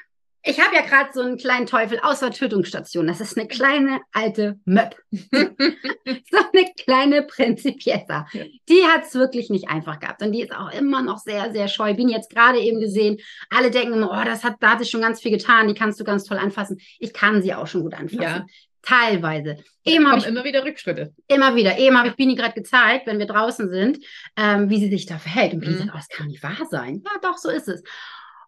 ich 0.46 0.61
habe 0.61 0.75
ja 0.75 0.82
gerade 0.82 1.08
so 1.14 1.23
einen 1.23 1.38
kleinen 1.38 1.67
Teufel 1.67 1.99
aus 2.00 2.20
der 2.20 2.31
Tötungsstation. 2.31 3.06
Das 3.06 3.20
ist 3.20 3.38
eine 3.38 3.49
kleine 3.49 4.00
alte 4.12 4.58
Möb. 4.67 4.94
so 5.11 6.38
eine 6.52 6.70
kleine 6.76 7.23
Prinzipiessa. 7.23 8.26
Ja. 8.32 8.44
Die 8.69 8.82
hat 8.85 9.05
es 9.05 9.14
wirklich 9.14 9.49
nicht 9.49 9.69
einfach 9.70 10.00
gehabt. 10.00 10.23
Und 10.23 10.32
die 10.32 10.43
ist 10.43 10.55
auch 10.55 10.70
immer 10.70 11.02
noch 11.02 11.19
sehr, 11.19 11.50
sehr 11.52 11.69
scheu. 11.69 11.94
Bin 11.94 12.11
jetzt 12.11 12.29
gerade 12.29 12.61
eben 12.61 12.79
gesehen. 12.79 13.19
Alle 13.49 13.70
denken 13.70 13.94
immer, 13.94 14.11
oh, 14.11 14.25
das 14.25 14.44
hat, 14.44 14.56
da 14.61 14.73
hat 14.73 14.85
sie 14.85 14.91
schon 14.91 15.00
ganz 15.00 15.23
viel 15.23 15.31
getan. 15.31 15.67
Die 15.67 15.75
kannst 15.75 15.99
du 15.99 16.05
ganz 16.05 16.25
toll 16.25 16.38
anfassen. 16.38 16.79
Ich 16.99 17.14
kann 17.14 17.43
sie 17.43 17.55
auch 17.55 17.67
schon 17.67 17.81
gut 17.81 17.94
anfassen. 17.94 18.23
Ja. 18.23 18.47
Teilweise. 18.82 19.56
Eben 19.85 20.06
ich 20.19 20.26
immer 20.26 20.44
wieder 20.44 20.62
Rückschritte. 20.62 21.14
Immer 21.26 21.56
wieder. 21.56 21.79
Eben 21.79 21.97
habe 21.97 22.08
ich 22.08 22.17
Bini 22.17 22.35
gerade 22.35 22.52
gezeigt, 22.52 23.06
wenn 23.06 23.19
wir 23.19 23.26
draußen 23.26 23.70
sind, 23.70 23.99
ähm, 24.37 24.69
wie 24.69 24.79
sie 24.79 24.90
sich 24.90 25.06
da 25.06 25.19
verhält. 25.19 25.55
Und 25.55 25.61
Bini 25.61 25.73
mhm. 25.73 25.79
sagt, 25.79 25.90
oh, 25.94 25.97
das 25.97 26.08
kann 26.08 26.26
nicht 26.26 26.43
wahr 26.43 26.67
sein. 26.70 27.02
Ja, 27.02 27.12
doch, 27.23 27.38
so 27.38 27.49
ist 27.49 27.69
es. 27.69 27.82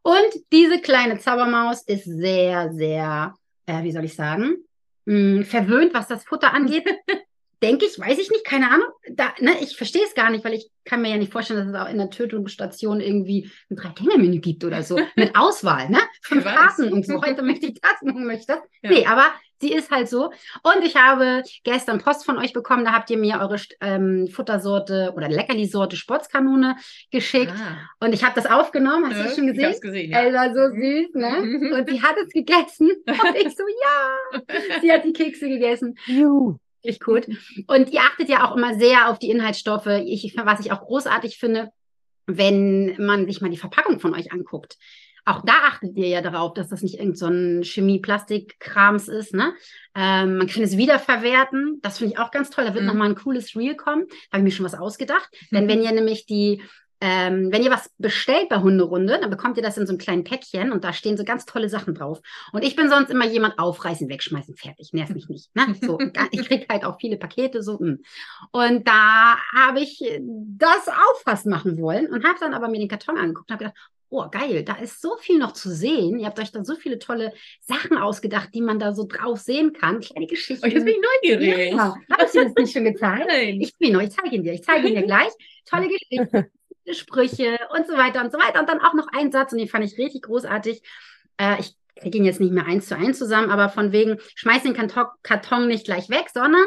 Und 0.06 0.44
diese 0.53 0.81
kleine 0.81 1.19
Zaubermaus 1.19 1.82
ist 1.82 2.05
sehr, 2.05 2.73
sehr, 2.73 3.35
äh, 3.67 3.82
wie 3.82 3.91
soll 3.91 4.05
ich 4.05 4.14
sagen, 4.14 4.58
mh, 5.06 5.38
hm, 5.38 5.44
verwöhnt, 5.44 5.94
was 5.94 6.06
das 6.06 6.23
Futter 6.23 6.55
angeht. 6.55 6.87
Denke 7.61 7.87
ich, 7.87 7.99
weiß 7.99 8.16
ich 8.16 8.30
nicht, 8.30 8.45
keine 8.45 8.71
Ahnung. 8.71 8.87
Da, 9.11 9.35
ne, 9.40 9.57
ich 9.61 9.76
verstehe 9.76 10.04
es 10.04 10.14
gar 10.14 10.30
nicht, 10.30 10.45
weil 10.45 10.54
ich 10.54 10.71
kann 10.85 11.02
mir 11.02 11.11
ja 11.11 11.16
nicht 11.16 11.33
vorstellen, 11.33 11.59
dass 11.59 11.69
es 11.75 11.75
auch 11.75 11.90
in 11.90 11.99
der 11.99 12.11
Tötungsstation 12.11 13.00
irgendwie 13.00 13.50
ein 13.69 13.75
Drei-Gänge-Menü 13.75 14.38
gibt 14.38 14.62
oder 14.62 14.85
so. 14.85 14.97
Mit 15.16 15.35
Auswahl, 15.35 15.88
ne? 15.88 15.99
Fünf 16.23 16.45
Karten 16.45 16.92
und 16.92 17.04
so. 17.04 17.21
Heute 17.26 17.42
möchte 17.42 17.66
ich 17.66 17.80
das, 17.80 18.00
morgen 18.02 18.26
möchte 18.26 18.42
ich 18.42 18.47
das. 18.47 18.61
Ja. 18.83 18.90
Nee, 18.90 19.07
aber 19.07 19.33
sie 19.60 19.72
ist 19.72 19.90
halt 19.90 20.08
so. 20.08 20.32
Und 20.62 20.84
ich 20.84 20.96
habe 20.96 21.42
gestern 21.64 21.98
Post 21.98 22.25
von 22.25 22.38
euch 22.38 22.52
bekommen, 22.52 22.84
da 22.84 22.92
habt 22.92 23.10
ihr 23.10 23.18
mir 23.18 23.40
eure 23.40 23.56
ähm, 23.80 24.28
Futtersorte 24.28 25.12
oder 25.16 25.28
Leckerli-Sorte 25.28 25.96
Sportskanone 25.96 26.76
geschickt. 27.10 27.52
Ah. 27.52 28.04
Und 28.04 28.12
ich 28.12 28.25
habe 28.25 28.34
das 28.34 28.46
aufgenommen, 28.46 29.10
hast 29.10 29.18
du 29.18 29.25
das 29.25 29.36
schon 29.36 29.46
gesehen? 29.46 29.60
Ich 29.60 29.66
hab's 29.66 29.80
gesehen, 29.80 30.10
ja. 30.10 30.22
Es 30.22 30.34
war 30.34 30.48
so 30.54 30.75
süß, 30.75 31.14
ne? 31.14 31.42
Mhm. 31.42 31.72
Und 31.72 31.90
sie 31.90 32.02
hat 32.02 32.16
es 32.25 32.32
gegessen. 32.32 32.90
Und 33.06 33.36
ich 33.36 33.56
so, 33.56 33.64
ja. 33.66 34.40
Sie 34.80 34.92
hat 34.92 35.04
die 35.04 35.12
Kekse 35.12 35.48
gegessen. 35.48 35.96
Juhu. 36.06 36.58
Richtig 36.84 37.00
gut. 37.00 37.26
Und 37.66 37.90
ihr 37.90 38.00
achtet 38.00 38.28
ja 38.28 38.46
auch 38.46 38.56
immer 38.56 38.78
sehr 38.78 39.10
auf 39.10 39.18
die 39.18 39.30
Inhaltsstoffe. 39.30 39.86
Ich, 39.86 40.36
was 40.36 40.60
ich 40.60 40.72
auch 40.72 40.80
großartig 40.80 41.38
finde, 41.38 41.70
wenn 42.26 42.96
man 42.98 43.26
sich 43.26 43.40
mal 43.40 43.50
die 43.50 43.56
Verpackung 43.56 43.98
von 43.98 44.14
euch 44.14 44.32
anguckt. 44.32 44.76
Auch 45.26 45.42
da 45.45 45.52
achtet 45.64 45.97
ihr 45.97 46.09
ja 46.09 46.23
darauf, 46.23 46.54
dass 46.54 46.68
das 46.68 46.83
nicht 46.83 46.99
irgend 46.99 47.18
so 47.18 47.26
ein 47.26 47.64
Chemie-Plastik-Krams 47.64 49.09
ist. 49.09 49.35
Ne? 49.35 49.52
Ähm, 49.95 50.38
man 50.38 50.47
kann 50.47 50.62
es 50.62 50.76
wiederverwerten. 50.76 51.80
Das 51.83 51.99
finde 51.99 52.14
ich 52.14 52.18
auch 52.18 52.30
ganz 52.30 52.49
toll. 52.49 52.64
Da 52.64 52.75
wird 52.75 52.85
mhm. 52.85 52.88
nochmal 52.88 53.09
ein 53.09 53.16
cooles 53.16 53.54
Reel 53.56 53.75
kommen. 53.75 54.06
Da 54.09 54.38
habe 54.38 54.38
ich 54.38 54.45
mir 54.45 54.56
schon 54.56 54.66
was 54.66 54.78
ausgedacht. 54.78 55.28
Mhm. 55.50 55.56
Denn 55.56 55.68
wenn 55.68 55.83
ihr 55.83 55.92
nämlich 55.92 56.26
die 56.26 56.62
ähm, 57.00 57.52
wenn 57.52 57.62
ihr 57.62 57.71
was 57.71 57.90
bestellt 57.99 58.49
bei 58.49 58.59
Hunderunde, 58.59 59.18
dann 59.21 59.28
bekommt 59.28 59.59
ihr 59.59 59.62
das 59.62 59.76
in 59.76 59.87
so 59.87 59.90
einem 59.90 59.99
kleinen 59.99 60.25
Päckchen 60.25 60.73
und 60.73 60.83
da 60.83 60.95
stehen 60.95 61.18
so 61.18 61.25
ganz 61.25 61.45
tolle 61.45 61.68
Sachen 61.68 61.95
drauf. 61.95 62.21
Und 62.52 62.64
ich 62.64 62.75
bin 62.75 62.88
sonst 62.88 63.11
immer 63.11 63.26
jemand 63.26 63.59
aufreißen, 63.59 64.09
wegschmeißen, 64.09 64.56
fertig, 64.56 64.95
nervt 64.95 65.12
mich 65.12 65.28
nicht. 65.28 65.54
Ne? 65.54 65.75
So, 65.83 65.99
ich 66.30 66.47
kriege 66.47 66.66
halt 66.71 66.85
auch 66.85 66.99
viele 66.99 67.18
Pakete 67.18 67.62
so. 67.62 67.78
Mh. 67.78 67.87
Hm. 67.87 68.02
Und 68.50 68.88
da 68.88 69.37
habe 69.54 69.80
ich 69.80 70.00
das 70.21 70.88
auch 70.88 71.21
fast 71.23 71.47
machen 71.47 71.78
wollen 71.78 72.06
und 72.06 72.25
habe 72.25 72.38
dann 72.40 72.54
aber 72.54 72.68
mir 72.68 72.78
den 72.78 72.88
Karton 72.88 73.18
angeguckt 73.18 73.50
und 73.50 73.54
habe 73.54 73.64
gedacht, 73.64 73.90
oh 74.16 74.28
geil, 74.30 74.62
da 74.64 74.75
ist 74.75 75.00
so 75.00 75.16
viel 75.16 75.38
noch 75.38 75.52
zu 75.52 75.70
sehen. 75.70 76.18
Ihr 76.18 76.26
habt 76.26 76.38
euch 76.38 76.52
da 76.52 76.64
so 76.64 76.75
viele 76.76 76.99
tolle 76.99 77.32
Sachen 77.61 77.99
ausgedacht, 77.99 78.50
die 78.54 78.61
man 78.61 78.78
da 78.78 78.94
so 78.94 79.06
drauf 79.06 79.40
sehen 79.40 79.73
kann. 79.73 80.00
Kleine 80.00 80.26
Geschichten. 80.26 80.64
Oh, 80.64 80.68
jetzt 80.68 80.85
bin 80.85 80.94
ich 80.94 81.02
neugierig. 81.23 81.73
Ja, 81.73 81.94
habe 82.11 82.25
ich 82.25 82.30
dir 82.30 82.44
das 82.44 82.54
nicht 82.54 82.73
schon 82.73 82.85
gezeigt? 82.85 83.26
Nein. 83.28 83.61
Ich 83.61 83.76
bin 83.78 83.92
noch, 83.92 84.00
ich 84.00 84.11
zeige 84.11 84.35
ihn 84.35 84.42
dir. 84.42 84.52
Ich 84.52 84.62
zeige 84.62 84.88
ihn 84.88 84.94
dir 84.94 85.02
gleich. 85.02 85.30
Tolle 85.64 85.88
Geschichten, 85.88 86.46
Sprüche 86.92 87.58
und 87.76 87.87
so 87.87 87.94
weiter 87.94 88.23
und 88.23 88.32
so 88.32 88.38
weiter. 88.38 88.61
Und 88.61 88.68
dann 88.68 88.80
auch 88.80 88.94
noch 88.94 89.08
ein 89.12 89.32
Satz, 89.32 89.52
und 89.52 89.58
den 89.58 89.68
fand 89.68 89.85
ich 89.85 89.99
richtig 89.99 90.23
großartig. 90.23 90.82
Äh, 91.38 91.61
ich 91.61 91.75
kriege 92.00 92.18
ihn 92.18 92.25
jetzt 92.25 92.40
nicht 92.40 92.52
mehr 92.52 92.66
eins 92.66 92.88
zu 92.88 92.96
eins 92.96 93.18
zusammen, 93.18 93.50
aber 93.50 93.68
von 93.68 93.92
wegen, 93.92 94.18
schmeiß 94.35 94.62
den 94.62 94.75
Karton, 94.75 95.68
nicht 95.68 95.85
gleich 95.85 96.08
weg, 96.08 96.26
sondern 96.32 96.66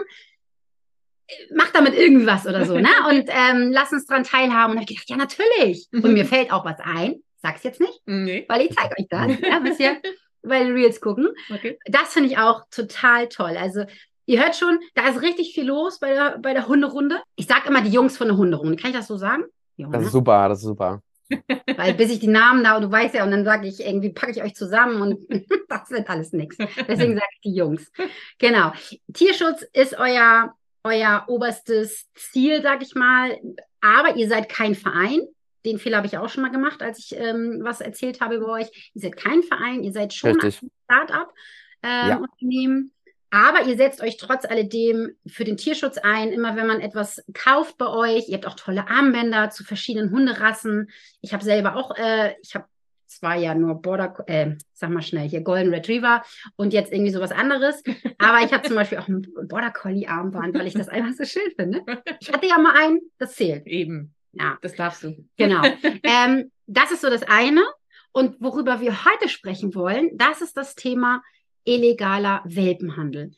mach 1.54 1.70
damit 1.72 1.94
irgendwas 1.94 2.46
oder 2.46 2.66
so, 2.66 2.78
ne? 2.80 2.90
Und 3.10 3.30
ähm, 3.30 3.72
lass 3.72 3.92
uns 3.92 4.06
dran 4.06 4.24
teilhaben. 4.24 4.72
Und 4.72 4.78
dann 4.78 4.84
habe 4.84 4.92
ich 4.92 5.06
gedacht, 5.06 5.10
ja, 5.10 5.18
natürlich. 5.18 5.88
Mhm. 5.92 6.04
Und 6.04 6.14
mir 6.14 6.26
fällt 6.26 6.52
auch 6.52 6.66
was 6.66 6.80
ein. 6.80 7.22
Sag's 7.42 7.64
jetzt 7.64 7.80
nicht, 7.80 8.02
nee. 8.06 8.46
weil 8.48 8.62
ich 8.62 8.76
zeige 8.76 8.96
euch 9.00 9.08
das. 9.10 9.40
ja, 9.50 9.60
bis 9.60 9.80
ihr 9.80 9.98
bei 10.42 10.64
den 10.64 10.74
Reels 10.74 11.02
gucken. 11.02 11.30
Okay. 11.54 11.78
Das 11.86 12.14
finde 12.14 12.30
ich 12.30 12.38
auch 12.38 12.64
total 12.70 13.28
toll. 13.28 13.58
Also 13.58 13.86
ihr 14.26 14.42
hört 14.42 14.56
schon, 14.56 14.80
da 14.96 15.08
ist 15.10 15.22
richtig 15.22 15.54
viel 15.54 15.66
los 15.66 16.00
bei 16.00 16.14
der, 16.14 16.38
bei 16.40 16.54
der 16.54 16.68
Hunderunde. 16.68 17.22
Ich 17.36 17.48
sage 17.48 17.68
immer 17.68 17.82
die 17.82 17.92
Jungs 17.92 18.18
von 18.18 18.28
der 18.28 18.38
Hunderunde. 18.38 18.76
Kann 18.76 18.92
ich 18.92 18.98
das 18.98 19.08
so 19.08 19.18
sagen? 19.18 19.44
Ja, 19.78 19.88
das 19.88 20.02
ne? 20.02 20.06
ist 20.08 20.14
super, 20.14 20.50
das 20.50 20.60
ist 20.60 20.66
super. 20.66 21.02
Weil 21.78 21.94
bis 21.94 22.12
ich 22.12 22.20
die 22.20 22.28
Namen 22.28 22.64
da, 22.64 22.76
und 22.76 22.84
du 22.84 22.92
weißt 22.92 23.16
ja, 23.16 23.24
und 23.24 23.32
dann 23.32 23.46
sage 23.46 23.68
ich 23.68 23.86
irgendwie, 23.86 24.12
packe 24.12 24.32
ich 24.32 24.42
euch 24.42 24.56
zusammen 24.56 25.02
und 25.02 25.28
das 25.70 25.90
wird 25.92 26.10
alles 26.10 26.34
nichts. 26.34 26.58
Deswegen 26.58 27.14
sage 27.14 27.28
ich 27.34 27.42
die 27.42 27.56
Jungs. 27.56 27.92
Genau. 28.40 28.72
Tierschutz 29.14 29.64
ist 29.74 29.98
euer 29.98 30.54
euer 30.84 31.26
oberstes 31.28 32.08
Ziel, 32.16 32.62
sag 32.62 32.82
ich 32.82 32.96
mal. 32.96 33.38
Aber 33.82 34.16
ihr 34.16 34.28
seid 34.28 34.50
kein 34.50 34.76
Verein. 34.76 35.22
Den 35.66 35.80
Fehler 35.80 35.98
habe 35.98 36.08
ich 36.08 36.18
auch 36.18 36.30
schon 36.30 36.44
mal 36.44 36.52
gemacht, 36.52 36.82
als 36.82 37.00
ich 37.00 37.16
ähm, 37.16 37.60
was 37.62 37.82
erzählt 37.82 38.22
habe 38.22 38.36
über 38.36 38.48
euch. 38.48 38.92
Ihr 38.94 39.02
seid 39.02 39.18
kein 39.18 39.44
Verein, 39.44 39.84
ihr 39.84 39.92
seid 39.92 40.14
schon 40.14 40.32
Richtig. 40.32 40.62
ein 40.62 40.72
Start-up-Unternehmen. 40.86 42.78
Äh, 42.78 42.86
ja. 42.86 42.94
Aber 43.32 43.68
ihr 43.68 43.78
setzt 43.78 44.02
euch 44.02 44.18
trotz 44.18 44.46
alledem 44.46 45.16
für 45.28 45.44
den 45.44 45.58
Tierschutz 45.58 45.98
ein. 46.00 46.32
Immer 46.32 46.56
wenn 46.56 46.66
man 46.66 46.82
etwas 46.82 47.24
kauft 47.34 47.78
bei 47.78 47.88
euch, 47.88 48.28
ihr 48.28 48.36
habt 48.36 48.48
auch 48.48 48.56
tolle 48.56 48.88
Armbänder 48.88 49.52
zu 49.52 49.64
verschiedenen 49.64 50.10
Hunderassen. 50.12 50.90
Ich 51.22 51.34
habe 51.34 51.44
selber 51.44 51.76
auch, 51.76 51.96
äh, 51.96 52.34
ich 52.42 52.56
habe 52.56 52.66
es 53.10 53.24
war 53.24 53.36
ja 53.36 53.56
nur 53.56 53.82
Border, 53.82 54.14
äh, 54.28 54.56
sag 54.72 54.92
mal 54.92 55.02
schnell 55.02 55.28
hier, 55.28 55.42
Golden 55.42 55.74
Retriever 55.74 56.24
und 56.56 56.74
jetzt 56.74 56.94
irgendwie 56.94 57.12
sowas 57.12 57.32
anderes. 57.32 57.84
Aber 58.20 58.46
ich 58.46 58.54
habe 58.54 58.68
zum 58.68 58.76
Beispiel 58.76 59.00
auch 59.00 59.08
ein 59.08 59.26
Border 59.48 59.72
Collie 59.72 60.08
Armband, 60.08 60.56
weil 60.56 60.68
ich 60.68 60.76
das 60.76 60.90
einfach 60.90 61.14
so 61.14 61.26
schön 61.26 61.52
finde. 61.56 61.82
Ich 62.20 62.32
hatte 62.32 62.46
ja 62.48 62.60
mal 62.60 62.76
einen, 62.76 63.02
das 63.18 63.36
zählt. 63.36 63.66
Eben. 63.66 64.14
Ja. 64.34 64.58
Das 64.62 64.76
darfst 64.76 65.04
du. 65.04 65.26
Genau. 65.38 65.64
ähm, 66.04 66.52
das 66.68 66.92
ist 66.92 67.02
so 67.02 67.10
das 67.10 67.24
eine. 67.24 67.64
Und 68.12 68.42
worüber 68.42 68.82
wir 68.82 69.06
heute 69.06 69.30
sprechen 69.30 69.76
wollen, 69.76 70.18
das 70.18 70.42
ist 70.42 70.58
das 70.58 70.76
Thema 70.76 71.22
illegaler 71.64 72.42
Welpenhandel. 72.46 73.32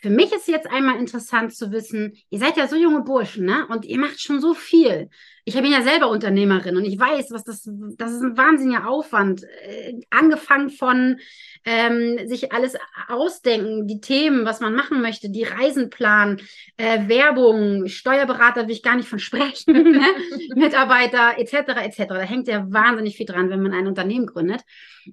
Für 0.00 0.10
mich 0.10 0.32
ist 0.32 0.46
jetzt 0.46 0.70
einmal 0.70 0.98
interessant 0.98 1.54
zu 1.54 1.72
wissen, 1.72 2.12
ihr 2.30 2.38
seid 2.38 2.56
ja 2.56 2.68
so 2.68 2.76
junge 2.76 3.02
Burschen, 3.02 3.44
ne? 3.44 3.66
Und 3.68 3.84
ihr 3.84 3.98
macht 3.98 4.20
schon 4.20 4.40
so 4.40 4.54
viel. 4.54 5.10
Ich 5.44 5.54
bin 5.54 5.72
ja 5.72 5.82
selber 5.82 6.08
Unternehmerin 6.08 6.76
und 6.76 6.84
ich 6.84 6.98
weiß, 6.98 7.30
was 7.30 7.42
das, 7.42 7.68
das 7.96 8.12
ist 8.12 8.22
ein 8.22 8.36
wahnsinniger 8.36 8.86
Aufwand. 8.86 9.42
Äh, 9.62 9.94
angefangen 10.10 10.70
von 10.70 11.18
ähm, 11.64 12.28
sich 12.28 12.52
alles 12.52 12.76
ausdenken, 13.08 13.88
die 13.88 14.00
Themen, 14.00 14.44
was 14.44 14.60
man 14.60 14.74
machen 14.74 15.00
möchte, 15.00 15.30
die 15.30 15.44
Reisen 15.44 15.90
planen, 15.90 16.42
äh, 16.76 17.08
Werbung, 17.08 17.88
Steuerberater 17.88 18.68
will 18.68 18.74
ich 18.74 18.82
gar 18.82 18.94
nicht 18.94 19.08
von 19.08 19.18
sprechen, 19.18 19.72
ne? 19.92 20.06
Mitarbeiter 20.54 21.38
etc. 21.38 21.54
etc. 21.82 22.04
Da 22.08 22.20
hängt 22.20 22.46
ja 22.46 22.70
wahnsinnig 22.70 23.16
viel 23.16 23.26
dran, 23.26 23.50
wenn 23.50 23.62
man 23.62 23.72
ein 23.72 23.88
Unternehmen 23.88 24.26
gründet. 24.26 24.60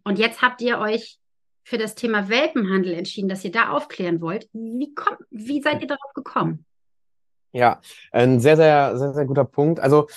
Und 0.04 0.20
jetzt 0.20 0.44
habt 0.44 0.62
ihr 0.62 0.77
euch 0.77 1.18
für 1.65 1.79
das 1.79 1.95
Thema 1.95 2.29
Welpenhandel 2.29 2.93
entschieden, 2.93 3.27
dass 3.27 3.43
ihr 3.43 3.51
da 3.51 3.69
aufklären 3.69 4.22
wollt. 4.22 4.48
Wie, 4.53 4.93
kommt, 4.93 5.17
wie 5.31 5.62
seid 5.63 5.81
ihr 5.81 5.88
darauf 5.88 6.13
gekommen? 6.13 6.63
Ja, 7.51 7.81
ein 8.12 8.39
sehr, 8.39 8.55
sehr, 8.55 8.95
sehr, 9.00 9.13
sehr 9.13 9.25
guter 9.25 9.45
Punkt. 9.45 9.79
Also 9.79 10.07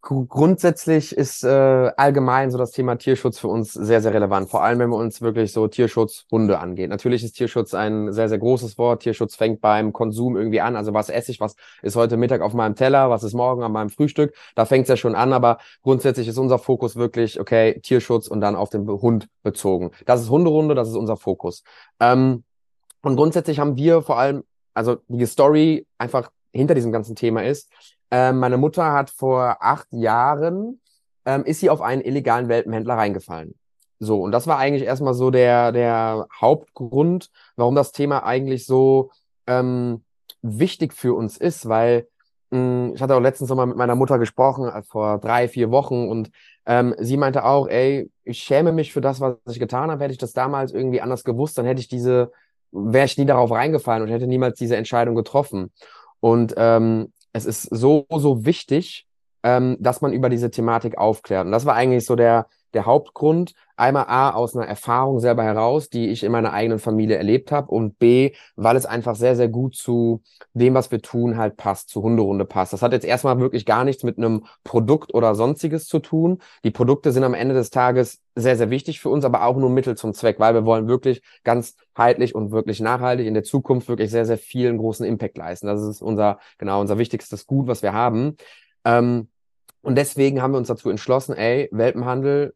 grundsätzlich 0.00 1.16
ist 1.16 1.42
äh, 1.42 1.48
allgemein 1.96 2.50
so 2.50 2.58
das 2.58 2.70
Thema 2.70 2.96
Tierschutz 2.96 3.38
für 3.38 3.48
uns 3.48 3.72
sehr, 3.72 4.00
sehr 4.00 4.14
relevant. 4.14 4.48
Vor 4.48 4.62
allem, 4.62 4.78
wenn 4.78 4.90
wir 4.90 4.96
uns 4.96 5.20
wirklich 5.20 5.52
so 5.52 5.66
Tierschutz 5.66 6.26
Hunde 6.30 6.60
angeht. 6.60 6.88
Natürlich 6.88 7.24
ist 7.24 7.32
Tierschutz 7.32 7.74
ein 7.74 8.12
sehr, 8.12 8.28
sehr 8.28 8.38
großes 8.38 8.78
Wort. 8.78 9.02
Tierschutz 9.02 9.34
fängt 9.34 9.60
beim 9.60 9.92
Konsum 9.92 10.36
irgendwie 10.36 10.60
an. 10.60 10.76
Also 10.76 10.94
was 10.94 11.08
esse 11.08 11.32
ich, 11.32 11.40
was 11.40 11.56
ist 11.82 11.96
heute 11.96 12.16
Mittag 12.16 12.42
auf 12.42 12.54
meinem 12.54 12.76
Teller, 12.76 13.10
was 13.10 13.24
ist 13.24 13.34
morgen 13.34 13.64
an 13.64 13.72
meinem 13.72 13.90
Frühstück. 13.90 14.34
Da 14.54 14.66
fängt 14.66 14.84
es 14.84 14.88
ja 14.88 14.96
schon 14.96 15.16
an, 15.16 15.32
aber 15.32 15.58
grundsätzlich 15.82 16.28
ist 16.28 16.38
unser 16.38 16.58
Fokus 16.58 16.94
wirklich, 16.94 17.40
okay, 17.40 17.80
Tierschutz 17.80 18.28
und 18.28 18.40
dann 18.40 18.54
auf 18.54 18.70
den 18.70 18.86
Hund 18.86 19.28
bezogen. 19.42 19.90
Das 20.06 20.20
ist 20.20 20.30
Hunderunde, 20.30 20.76
das 20.76 20.88
ist 20.88 20.96
unser 20.96 21.16
Fokus. 21.16 21.64
Ähm, 21.98 22.44
und 23.02 23.16
grundsätzlich 23.16 23.58
haben 23.58 23.76
wir 23.76 24.02
vor 24.02 24.18
allem, 24.18 24.44
also 24.74 24.98
die 25.08 25.26
Story 25.26 25.86
einfach 25.98 26.30
hinter 26.52 26.74
diesem 26.74 26.92
ganzen 26.92 27.16
Thema 27.16 27.42
ist, 27.42 27.70
ähm, 28.10 28.38
meine 28.38 28.56
Mutter 28.56 28.92
hat 28.92 29.10
vor 29.10 29.58
acht 29.60 29.88
Jahren, 29.90 30.80
ähm, 31.24 31.44
ist 31.44 31.60
sie 31.60 31.70
auf 31.70 31.80
einen 31.80 32.02
illegalen 32.02 32.48
Welpenhändler 32.48 32.94
reingefallen. 32.94 33.54
So, 33.98 34.20
und 34.20 34.32
das 34.32 34.46
war 34.46 34.58
eigentlich 34.58 34.84
erstmal 34.84 35.14
so 35.14 35.30
der, 35.30 35.72
der 35.72 36.26
Hauptgrund, 36.40 37.30
warum 37.56 37.74
das 37.74 37.92
Thema 37.92 38.24
eigentlich 38.24 38.66
so 38.66 39.10
ähm, 39.46 40.04
wichtig 40.42 40.92
für 40.92 41.14
uns 41.14 41.36
ist, 41.36 41.68
weil 41.68 42.08
mh, 42.50 42.58
hm, 42.58 42.92
ich 42.94 43.02
hatte 43.02 43.16
auch 43.16 43.20
letztens 43.20 43.50
nochmal 43.50 43.66
mit 43.66 43.76
meiner 43.76 43.94
Mutter 43.94 44.18
gesprochen, 44.18 44.68
äh, 44.68 44.82
vor 44.82 45.18
drei, 45.18 45.48
vier 45.48 45.70
Wochen, 45.70 46.08
und 46.08 46.30
ähm, 46.66 46.94
sie 46.98 47.16
meinte 47.16 47.44
auch, 47.44 47.68
ey, 47.68 48.10
ich 48.24 48.38
schäme 48.38 48.72
mich 48.72 48.92
für 48.92 49.00
das, 49.00 49.20
was 49.20 49.36
ich 49.48 49.58
getan 49.58 49.90
habe. 49.90 50.02
Hätte 50.02 50.12
ich 50.12 50.18
das 50.18 50.32
damals 50.32 50.72
irgendwie 50.72 51.00
anders 51.00 51.24
gewusst, 51.24 51.58
dann 51.58 51.66
hätte 51.66 51.80
ich 51.80 51.88
diese, 51.88 52.32
wäre 52.72 53.04
ich 53.06 53.18
nie 53.18 53.26
darauf 53.26 53.50
reingefallen 53.50 54.02
und 54.02 54.08
hätte 54.08 54.26
niemals 54.26 54.58
diese 54.58 54.76
Entscheidung 54.76 55.14
getroffen. 55.14 55.72
Und 56.20 56.54
ähm, 56.56 57.12
es 57.34 57.44
ist 57.44 57.62
so, 57.62 58.06
so 58.10 58.46
wichtig, 58.46 59.06
ähm, 59.42 59.76
dass 59.80 60.00
man 60.00 60.14
über 60.14 60.30
diese 60.30 60.50
Thematik 60.50 60.96
aufklärt. 60.96 61.44
Und 61.44 61.52
das 61.52 61.66
war 61.66 61.74
eigentlich 61.74 62.06
so 62.06 62.16
der, 62.16 62.46
der 62.74 62.86
Hauptgrund. 62.86 63.54
Einmal 63.76 64.04
A, 64.06 64.30
aus 64.30 64.54
einer 64.54 64.66
Erfahrung 64.66 65.18
selber 65.18 65.42
heraus, 65.42 65.90
die 65.90 66.08
ich 66.08 66.22
in 66.22 66.30
meiner 66.30 66.52
eigenen 66.52 66.78
Familie 66.78 67.16
erlebt 67.16 67.50
habe. 67.50 67.72
Und 67.72 67.98
B, 67.98 68.32
weil 68.54 68.76
es 68.76 68.86
einfach 68.86 69.16
sehr, 69.16 69.34
sehr 69.34 69.48
gut 69.48 69.74
zu 69.74 70.22
dem, 70.52 70.74
was 70.74 70.90
wir 70.92 71.02
tun, 71.02 71.36
halt 71.36 71.56
passt, 71.56 71.88
zu 71.88 72.02
Hunderunde 72.02 72.44
passt. 72.44 72.72
Das 72.72 72.82
hat 72.82 72.92
jetzt 72.92 73.04
erstmal 73.04 73.40
wirklich 73.40 73.66
gar 73.66 73.84
nichts 73.84 74.04
mit 74.04 74.18
einem 74.18 74.44
Produkt 74.62 75.12
oder 75.12 75.34
sonstiges 75.34 75.86
zu 75.86 75.98
tun. 75.98 76.38
Die 76.62 76.70
Produkte 76.70 77.10
sind 77.10 77.24
am 77.24 77.34
Ende 77.34 77.54
des 77.54 77.70
Tages 77.70 78.20
sehr, 78.36 78.56
sehr 78.56 78.70
wichtig 78.70 79.00
für 79.00 79.08
uns, 79.08 79.24
aber 79.24 79.44
auch 79.44 79.56
nur 79.56 79.70
Mittel 79.70 79.96
zum 79.96 80.12
Zweck, 80.12 80.38
weil 80.38 80.54
wir 80.54 80.64
wollen 80.64 80.86
wirklich 80.88 81.22
ganzheitlich 81.42 82.34
und 82.34 82.52
wirklich 82.52 82.80
nachhaltig 82.80 83.26
in 83.26 83.34
der 83.34 83.44
Zukunft 83.44 83.88
wirklich 83.88 84.10
sehr, 84.10 84.26
sehr 84.26 84.38
vielen 84.38 84.78
großen 84.78 85.04
Impact 85.04 85.36
leisten. 85.36 85.66
Das 85.66 85.82
ist 85.82 86.02
unser, 86.02 86.38
genau, 86.58 86.80
unser 86.80 86.98
wichtigstes 86.98 87.46
Gut, 87.46 87.66
was 87.66 87.82
wir 87.82 87.92
haben. 87.92 88.36
Ähm, 88.84 89.28
und 89.84 89.96
deswegen 89.96 90.40
haben 90.40 90.52
wir 90.52 90.58
uns 90.58 90.68
dazu 90.68 90.88
entschlossen, 90.88 91.36
ey, 91.36 91.68
Welpenhandel, 91.70 92.54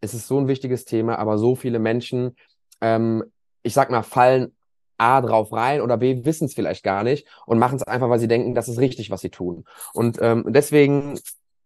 es 0.00 0.14
ist 0.14 0.28
so 0.28 0.38
ein 0.38 0.48
wichtiges 0.48 0.84
Thema, 0.84 1.18
aber 1.18 1.38
so 1.38 1.54
viele 1.54 1.78
Menschen, 1.78 2.36
ähm, 2.80 3.24
ich 3.62 3.74
sag 3.74 3.90
mal, 3.90 4.02
fallen 4.02 4.54
A 4.96 5.20
drauf 5.20 5.52
rein 5.52 5.80
oder 5.80 5.96
B 5.96 6.24
wissen 6.24 6.46
es 6.46 6.54
vielleicht 6.54 6.82
gar 6.82 7.04
nicht 7.04 7.26
und 7.46 7.58
machen 7.58 7.76
es 7.76 7.82
einfach, 7.82 8.08
weil 8.08 8.18
sie 8.18 8.28
denken, 8.28 8.54
das 8.54 8.68
ist 8.68 8.78
richtig, 8.78 9.10
was 9.10 9.20
sie 9.20 9.30
tun. 9.30 9.64
Und 9.92 10.18
ähm, 10.20 10.44
deswegen 10.48 11.18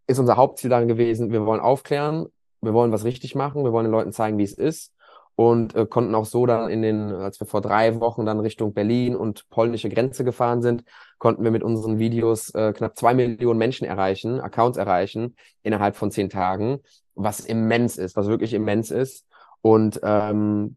ist 0.06 0.18
unser 0.18 0.36
Hauptziel 0.36 0.70
darin 0.70 0.88
gewesen, 0.88 1.32
wir 1.32 1.46
wollen 1.46 1.60
aufklären, 1.60 2.26
wir 2.60 2.74
wollen 2.74 2.92
was 2.92 3.04
richtig 3.04 3.34
machen, 3.34 3.64
wir 3.64 3.72
wollen 3.72 3.86
den 3.86 3.92
Leuten 3.92 4.12
zeigen, 4.12 4.38
wie 4.38 4.44
es 4.44 4.52
ist 4.52 4.92
und 5.34 5.74
äh, 5.74 5.86
konnten 5.86 6.14
auch 6.14 6.26
so 6.26 6.46
dann 6.46 6.70
in 6.70 6.82
den, 6.82 7.12
als 7.12 7.40
wir 7.40 7.46
vor 7.46 7.60
drei 7.60 8.00
Wochen 8.00 8.26
dann 8.26 8.40
Richtung 8.40 8.74
Berlin 8.74 9.16
und 9.16 9.48
polnische 9.50 9.88
Grenze 9.88 10.24
gefahren 10.24 10.62
sind, 10.62 10.84
konnten 11.18 11.44
wir 11.44 11.50
mit 11.50 11.62
unseren 11.62 11.98
Videos 11.98 12.54
äh, 12.54 12.72
knapp 12.72 12.98
zwei 12.98 13.14
Millionen 13.14 13.58
Menschen 13.58 13.86
erreichen, 13.86 14.40
Accounts 14.40 14.78
erreichen 14.78 15.36
innerhalb 15.62 15.96
von 15.96 16.10
zehn 16.10 16.28
Tagen, 16.28 16.80
was 17.14 17.40
immens 17.40 17.96
ist, 17.96 18.16
was 18.16 18.26
wirklich 18.26 18.54
immens 18.54 18.90
ist. 18.90 19.26
Und 19.62 20.00
ähm, 20.02 20.76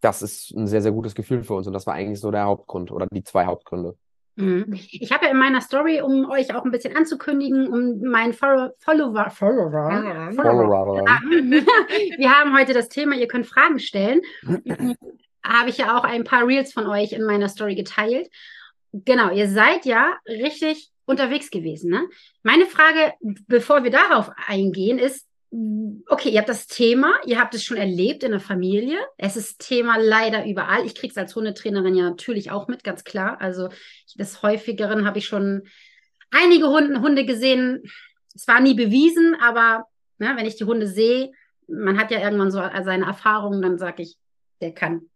das 0.00 0.20
ist 0.20 0.50
ein 0.50 0.66
sehr, 0.66 0.82
sehr 0.82 0.92
gutes 0.92 1.14
Gefühl 1.14 1.42
für 1.44 1.54
uns. 1.54 1.66
Und 1.66 1.72
das 1.72 1.86
war 1.86 1.94
eigentlich 1.94 2.20
so 2.20 2.30
der 2.30 2.44
Hauptgrund 2.44 2.90
oder 2.92 3.06
die 3.10 3.24
zwei 3.24 3.46
Hauptgründe. 3.46 3.96
Mhm. 4.36 4.66
Ich 4.72 5.12
habe 5.12 5.26
ja 5.26 5.30
in 5.30 5.38
meiner 5.38 5.60
Story, 5.60 6.00
um 6.00 6.28
euch 6.30 6.54
auch 6.54 6.64
ein 6.64 6.70
bisschen 6.70 6.96
anzukündigen, 6.96 7.68
um 7.68 8.00
meinen 8.10 8.32
Follower, 8.32 8.72
Follower, 8.78 9.30
Follower, 9.30 10.32
Follower. 10.32 11.04
wir 12.18 12.30
haben 12.30 12.56
heute 12.56 12.72
das 12.72 12.88
Thema, 12.88 13.14
ihr 13.14 13.28
könnt 13.28 13.46
Fragen 13.46 13.78
stellen. 13.78 14.20
habe 15.44 15.68
ich 15.68 15.78
ja 15.78 15.96
auch 15.96 16.04
ein 16.04 16.24
paar 16.24 16.46
Reels 16.46 16.72
von 16.72 16.86
euch 16.86 17.12
in 17.12 17.24
meiner 17.24 17.48
Story 17.48 17.74
geteilt. 17.74 18.28
Genau, 18.92 19.30
ihr 19.30 19.48
seid 19.48 19.84
ja 19.84 20.14
richtig 20.26 20.90
unterwegs 21.04 21.50
gewesen. 21.50 21.90
Ne? 21.90 22.08
Meine 22.42 22.66
Frage, 22.66 23.12
bevor 23.46 23.84
wir 23.84 23.90
darauf 23.90 24.30
eingehen, 24.46 24.98
ist, 24.98 25.26
okay, 26.08 26.30
ihr 26.30 26.38
habt 26.38 26.48
das 26.48 26.66
Thema, 26.66 27.14
ihr 27.26 27.38
habt 27.38 27.54
es 27.54 27.64
schon 27.64 27.76
erlebt 27.76 28.22
in 28.24 28.32
der 28.32 28.40
Familie. 28.40 28.98
Es 29.16 29.36
ist 29.36 29.60
Thema 29.60 29.96
leider 29.96 30.46
überall. 30.46 30.84
Ich 30.84 30.94
kriege 30.94 31.12
es 31.12 31.18
als 31.18 31.36
Hundetrainerin 31.36 31.94
ja 31.94 32.04
natürlich 32.04 32.50
auch 32.50 32.68
mit, 32.68 32.82
ganz 32.84 33.04
klar. 33.04 33.40
Also 33.40 33.68
des 34.16 34.42
häufigeren 34.42 35.06
habe 35.06 35.18
ich 35.18 35.26
schon 35.26 35.62
einige 36.30 36.68
Hunde, 36.68 37.00
Hunde 37.00 37.24
gesehen. 37.24 37.82
Es 38.34 38.48
war 38.48 38.60
nie 38.60 38.74
bewiesen, 38.74 39.36
aber 39.40 39.86
Ne? 40.18 40.32
Wenn 40.36 40.46
ich 40.46 40.56
die 40.56 40.64
Hunde 40.64 40.86
sehe, 40.86 41.32
man 41.66 41.98
hat 41.98 42.10
ja 42.10 42.20
irgendwann 42.20 42.50
so 42.50 42.58
seine 42.58 43.06
Erfahrungen, 43.06 43.62
dann 43.62 43.78
sage 43.78 44.02
ich, 44.02 44.16
der 44.60 44.72
kann 44.72 45.10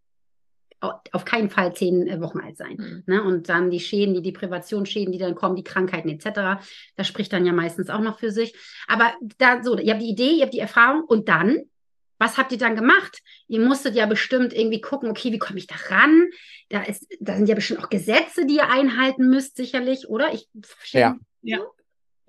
auf 0.81 1.25
keinen 1.25 1.51
Fall 1.51 1.75
zehn 1.75 2.07
äh, 2.07 2.21
Wochen 2.21 2.41
alt 2.41 2.57
sein. 2.57 2.77
Mhm. 2.79 3.03
Ne? 3.07 3.23
Und 3.23 3.49
dann 3.49 3.71
die 3.71 3.81
Schäden, 3.81 4.15
die 4.15 4.23
Deprivationsschäden, 4.23 5.13
die 5.13 5.19
dann 5.19 5.35
kommen, 5.35 5.57
die 5.57 5.65
Krankheiten 5.65 6.09
etc. 6.09 6.63
Das 6.97 7.09
spricht 7.09 7.33
dann 7.33 7.45
ja 7.45 7.53
meistens 7.53 7.91
auch 7.91 8.01
noch 8.01 8.19
für 8.19 8.31
sich. 8.31 8.55
Aber 8.87 9.13
da 9.39 9.63
so, 9.63 9.77
ihr 9.77 9.93
habt 9.93 10.03
die 10.03 10.11
Idee, 10.11 10.37
ihr 10.37 10.43
habt 10.43 10.55
die 10.55 10.61
Erfahrung 10.61 11.03
und 11.03 11.29
dann, 11.29 11.63
was 12.19 12.37
habt 12.37 12.53
ihr 12.53 12.59
dann 12.59 12.77
gemacht? 12.77 13.23
Ihr 13.47 13.61
musstet 13.61 13.95
ja 13.95 14.07
bestimmt 14.07 14.53
irgendwie 14.53 14.81
gucken, 14.81 15.11
okay, 15.11 15.33
wie 15.33 15.39
komme 15.39 15.59
ich 15.59 15.67
da 15.67 15.77
ran? 15.89 16.29
Da, 16.69 16.83
ist, 16.83 17.07
da 17.21 17.37
sind 17.37 17.49
ja 17.49 17.55
bestimmt 17.55 17.83
auch 17.83 17.91
Gesetze, 17.91 18.47
die 18.47 18.57
ihr 18.57 18.71
einhalten 18.71 19.29
müsst, 19.29 19.57
sicherlich, 19.57 20.09
oder? 20.09 20.33
Ich 20.33 20.49
verstehe. 20.63 21.01
Ja. 21.01 21.17
ja. 21.43 21.59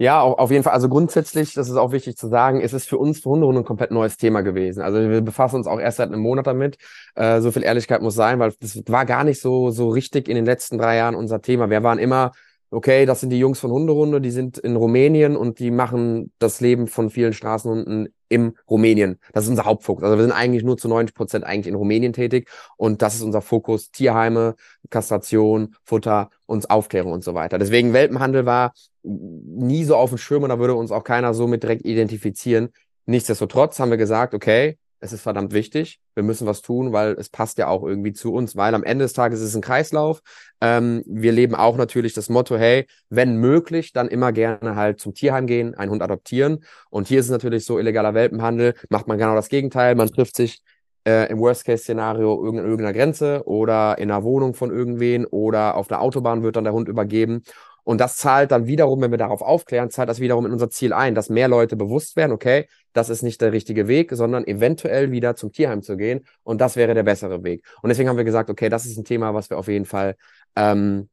Ja, 0.01 0.21
auf 0.21 0.49
jeden 0.49 0.63
Fall. 0.63 0.71
Also 0.71 0.87
grundsätzlich, 0.87 1.53
das 1.53 1.67
ist 1.67 1.75
auch 1.75 1.91
wichtig 1.91 2.15
zu 2.15 2.29
sagen, 2.29 2.61
ist 2.61 2.71
es 2.71 2.85
für 2.85 2.97
uns 2.97 3.19
für 3.19 3.31
Hunderunden 3.31 3.63
ein 3.63 3.65
komplett 3.65 3.91
neues 3.91 4.15
Thema 4.15 4.39
gewesen. 4.41 4.81
Also 4.81 4.97
wir 5.09 5.19
befassen 5.19 5.57
uns 5.57 5.67
auch 5.67 5.77
erst 5.77 5.97
seit 5.97 6.07
einem 6.07 6.21
Monat 6.21 6.47
damit. 6.47 6.77
Äh, 7.15 7.41
so 7.41 7.51
viel 7.51 7.63
Ehrlichkeit 7.63 8.01
muss 8.01 8.15
sein, 8.15 8.39
weil 8.39 8.53
das 8.61 8.81
war 8.87 9.05
gar 9.05 9.25
nicht 9.25 9.41
so, 9.41 9.71
so 9.71 9.89
richtig 9.89 10.29
in 10.29 10.35
den 10.35 10.45
letzten 10.45 10.77
drei 10.77 10.95
Jahren 10.95 11.15
unser 11.15 11.41
Thema. 11.41 11.69
Wir 11.69 11.83
waren 11.83 11.99
immer 11.99 12.31
okay, 12.71 13.05
das 13.05 13.19
sind 13.19 13.31
die 13.31 13.39
Jungs 13.39 13.59
von 13.59 13.71
Hunderunde, 13.71 14.21
die 14.21 14.31
sind 14.31 14.57
in 14.57 14.75
Rumänien 14.75 15.35
und 15.35 15.59
die 15.59 15.71
machen 15.71 16.31
das 16.39 16.61
Leben 16.61 16.87
von 16.87 17.09
vielen 17.09 17.33
Straßenhunden 17.33 18.13
im 18.29 18.55
Rumänien. 18.69 19.19
Das 19.33 19.45
ist 19.45 19.49
unser 19.49 19.65
Hauptfokus. 19.65 20.03
Also 20.03 20.17
wir 20.17 20.23
sind 20.23 20.31
eigentlich 20.31 20.63
nur 20.63 20.77
zu 20.77 20.87
90 20.87 21.15
Prozent 21.15 21.45
eigentlich 21.45 21.67
in 21.67 21.75
Rumänien 21.75 22.13
tätig 22.13 22.47
und 22.77 23.01
das 23.01 23.15
ist 23.15 23.23
unser 23.23 23.41
Fokus. 23.41 23.91
Tierheime, 23.91 24.55
Kastration, 24.89 25.75
Futter 25.83 26.29
und 26.45 26.69
Aufklärung 26.69 27.11
und 27.11 27.23
so 27.23 27.33
weiter. 27.33 27.57
Deswegen 27.57 27.93
Welpenhandel 27.93 28.45
war 28.45 28.73
nie 29.03 29.83
so 29.83 29.95
auf 29.95 30.09
dem 30.09 30.17
Schirm 30.17 30.43
und 30.43 30.49
da 30.49 30.59
würde 30.59 30.75
uns 30.75 30.91
auch 30.91 31.03
keiner 31.03 31.33
so 31.33 31.47
mit 31.47 31.63
direkt 31.63 31.85
identifizieren. 31.85 32.69
Nichtsdestotrotz 33.05 33.79
haben 33.79 33.89
wir 33.89 33.97
gesagt, 33.97 34.35
okay, 34.35 34.77
es 34.99 35.13
ist 35.13 35.21
verdammt 35.21 35.53
wichtig. 35.53 35.99
Wir 36.15 36.23
müssen 36.23 36.45
was 36.45 36.61
tun, 36.61 36.91
weil 36.91 37.13
es 37.13 37.29
passt 37.29 37.57
ja 37.57 37.67
auch 37.67 37.83
irgendwie 37.83 38.13
zu 38.13 38.33
uns, 38.33 38.55
weil 38.55 38.75
am 38.75 38.83
Ende 38.83 39.05
des 39.05 39.13
Tages 39.13 39.39
ist 39.39 39.49
es 39.49 39.55
ein 39.55 39.61
Kreislauf. 39.61 40.21
Ähm, 40.61 41.03
wir 41.05 41.31
leben 41.31 41.55
auch 41.55 41.77
natürlich 41.77 42.13
das 42.13 42.29
Motto, 42.29 42.57
hey, 42.57 42.85
wenn 43.09 43.37
möglich, 43.37 43.93
dann 43.93 44.07
immer 44.07 44.31
gerne 44.31 44.75
halt 44.75 44.99
zum 44.99 45.13
Tierheim 45.13 45.47
gehen, 45.47 45.75
einen 45.75 45.91
Hund 45.91 46.01
adoptieren. 46.01 46.63
Und 46.89 47.07
hier 47.07 47.19
ist 47.19 47.27
es 47.27 47.31
natürlich 47.31 47.65
so, 47.65 47.79
illegaler 47.79 48.13
Welpenhandel, 48.13 48.75
macht 48.89 49.07
man 49.07 49.17
genau 49.17 49.35
das 49.35 49.49
Gegenteil. 49.49 49.95
Man 49.95 50.09
trifft 50.09 50.35
sich 50.35 50.61
äh, 51.05 51.31
im 51.31 51.39
Worst-Case-Szenario 51.39 52.45
in 52.47 52.57
irgendeiner 52.57 52.93
Grenze 52.93 53.43
oder 53.45 53.97
in 53.97 54.11
einer 54.11 54.23
Wohnung 54.23 54.53
von 54.53 54.69
irgendwen 54.71 55.25
oder 55.25 55.75
auf 55.75 55.87
der 55.87 56.01
Autobahn 56.01 56.43
wird 56.43 56.55
dann 56.55 56.65
der 56.65 56.73
Hund 56.73 56.89
übergeben. 56.89 57.43
Und 57.89 57.97
das 57.97 58.17
zahlt 58.17 58.51
dann 58.51 58.67
wiederum, 58.67 59.01
wenn 59.01 59.09
wir 59.09 59.17
darauf 59.17 59.41
aufklären, 59.41 59.89
zahlt 59.89 60.09
das 60.09 60.19
wiederum 60.19 60.45
in 60.45 60.51
unser 60.51 60.69
Ziel 60.69 60.93
ein, 60.93 61.15
dass 61.15 61.29
mehr 61.29 61.47
Leute 61.47 61.75
bewusst 61.75 62.15
werden, 62.17 62.31
okay, 62.31 62.67
das 62.93 63.09
ist 63.09 63.23
nicht 63.23 63.41
der 63.41 63.51
richtige 63.51 63.87
Weg, 63.87 64.11
sondern 64.11 64.45
eventuell 64.45 65.09
wieder 65.09 65.35
zum 65.35 65.51
Tierheim 65.51 65.81
zu 65.81 65.97
gehen. 65.97 66.23
Und 66.43 66.61
das 66.61 66.75
wäre 66.75 66.93
der 66.93 67.01
bessere 67.01 67.43
Weg. 67.43 67.65
Und 67.81 67.89
deswegen 67.89 68.07
haben 68.07 68.17
wir 68.17 68.25
gesagt, 68.25 68.51
okay, 68.51 68.69
das 68.69 68.85
ist 68.85 68.95
ein 68.99 69.05
Thema, 69.05 69.33
was 69.33 69.49
wir 69.49 69.57
auf 69.57 69.67
jeden 69.67 69.85
Fall 69.85 70.15
ähm, 70.55 71.09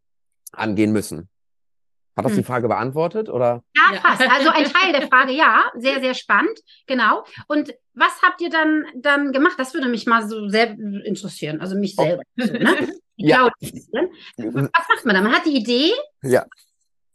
angehen 0.52 0.92
müssen. 0.92 1.30
Hat 2.14 2.26
das 2.26 2.32
hm. 2.32 2.40
die 2.40 2.44
Frage 2.44 2.68
beantwortet 2.68 3.30
oder? 3.30 3.62
Ja, 3.74 3.98
fast. 3.98 4.30
Also 4.30 4.50
ein 4.50 4.64
Teil 4.64 4.92
der 4.92 5.08
Frage, 5.08 5.32
ja, 5.32 5.70
sehr, 5.76 6.00
sehr 6.00 6.12
spannend, 6.12 6.60
genau. 6.86 7.24
Und 7.48 7.74
was 7.94 8.20
habt 8.20 8.42
ihr 8.42 8.50
dann 8.50 8.84
dann 8.96 9.32
gemacht? 9.32 9.54
Das 9.56 9.72
würde 9.72 9.88
mich 9.88 10.04
mal 10.04 10.28
so 10.28 10.46
sehr 10.50 10.72
interessieren, 11.04 11.62
also 11.62 11.74
mich 11.74 11.94
selber. 11.94 12.22
Oh. 12.38 12.44
So, 12.44 12.52
ne? 12.52 12.92
ja. 13.16 13.50
Was 14.36 14.88
macht 14.88 15.04
man 15.04 15.14
da? 15.14 15.22
Man 15.22 15.32
hat 15.32 15.46
die 15.46 15.56
Idee. 15.56 15.92
Ja. 16.22 16.44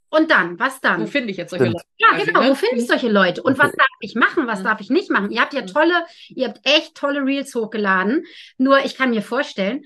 Und 0.09 0.29
dann, 0.29 0.59
was 0.59 0.81
dann? 0.81 1.01
Wo 1.01 1.05
finde 1.05 1.31
ich 1.31 1.37
jetzt 1.37 1.51
solche 1.51 1.67
Leute? 1.67 1.85
Ja, 1.97 2.17
genau, 2.21 2.49
wo 2.49 2.53
finde 2.53 2.75
ich 2.75 2.87
solche 2.87 3.09
Leute? 3.09 3.41
Und 3.41 3.53
okay. 3.53 3.63
was 3.63 3.71
darf 3.71 3.87
ich 4.01 4.13
machen, 4.13 4.45
was 4.45 4.61
darf 4.61 4.81
ich 4.81 4.89
nicht 4.89 5.09
machen? 5.09 5.31
Ihr 5.31 5.39
habt 5.39 5.53
ja 5.53 5.61
tolle, 5.61 5.93
ihr 6.27 6.49
habt 6.49 6.59
echt 6.63 6.95
tolle 6.95 7.21
Reels 7.25 7.55
hochgeladen. 7.55 8.25
Nur 8.57 8.79
ich 8.83 8.97
kann 8.97 9.11
mir 9.11 9.21
vorstellen, 9.21 9.85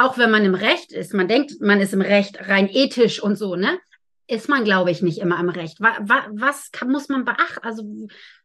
auch 0.00 0.18
wenn 0.18 0.32
man 0.32 0.44
im 0.44 0.56
Recht 0.56 0.90
ist, 0.92 1.14
man 1.14 1.28
denkt, 1.28 1.60
man 1.60 1.80
ist 1.80 1.94
im 1.94 2.00
Recht 2.00 2.48
rein 2.48 2.68
ethisch 2.68 3.22
und 3.22 3.36
so, 3.36 3.54
ne? 3.54 3.78
Ist 4.26 4.48
man, 4.48 4.64
glaube 4.64 4.90
ich, 4.90 5.00
nicht 5.00 5.18
immer 5.18 5.38
im 5.38 5.48
Recht. 5.48 5.80
Was, 5.80 6.24
was 6.30 6.72
kann, 6.72 6.90
muss 6.90 7.08
man 7.08 7.24
beachten? 7.24 7.62
Also, 7.62 7.84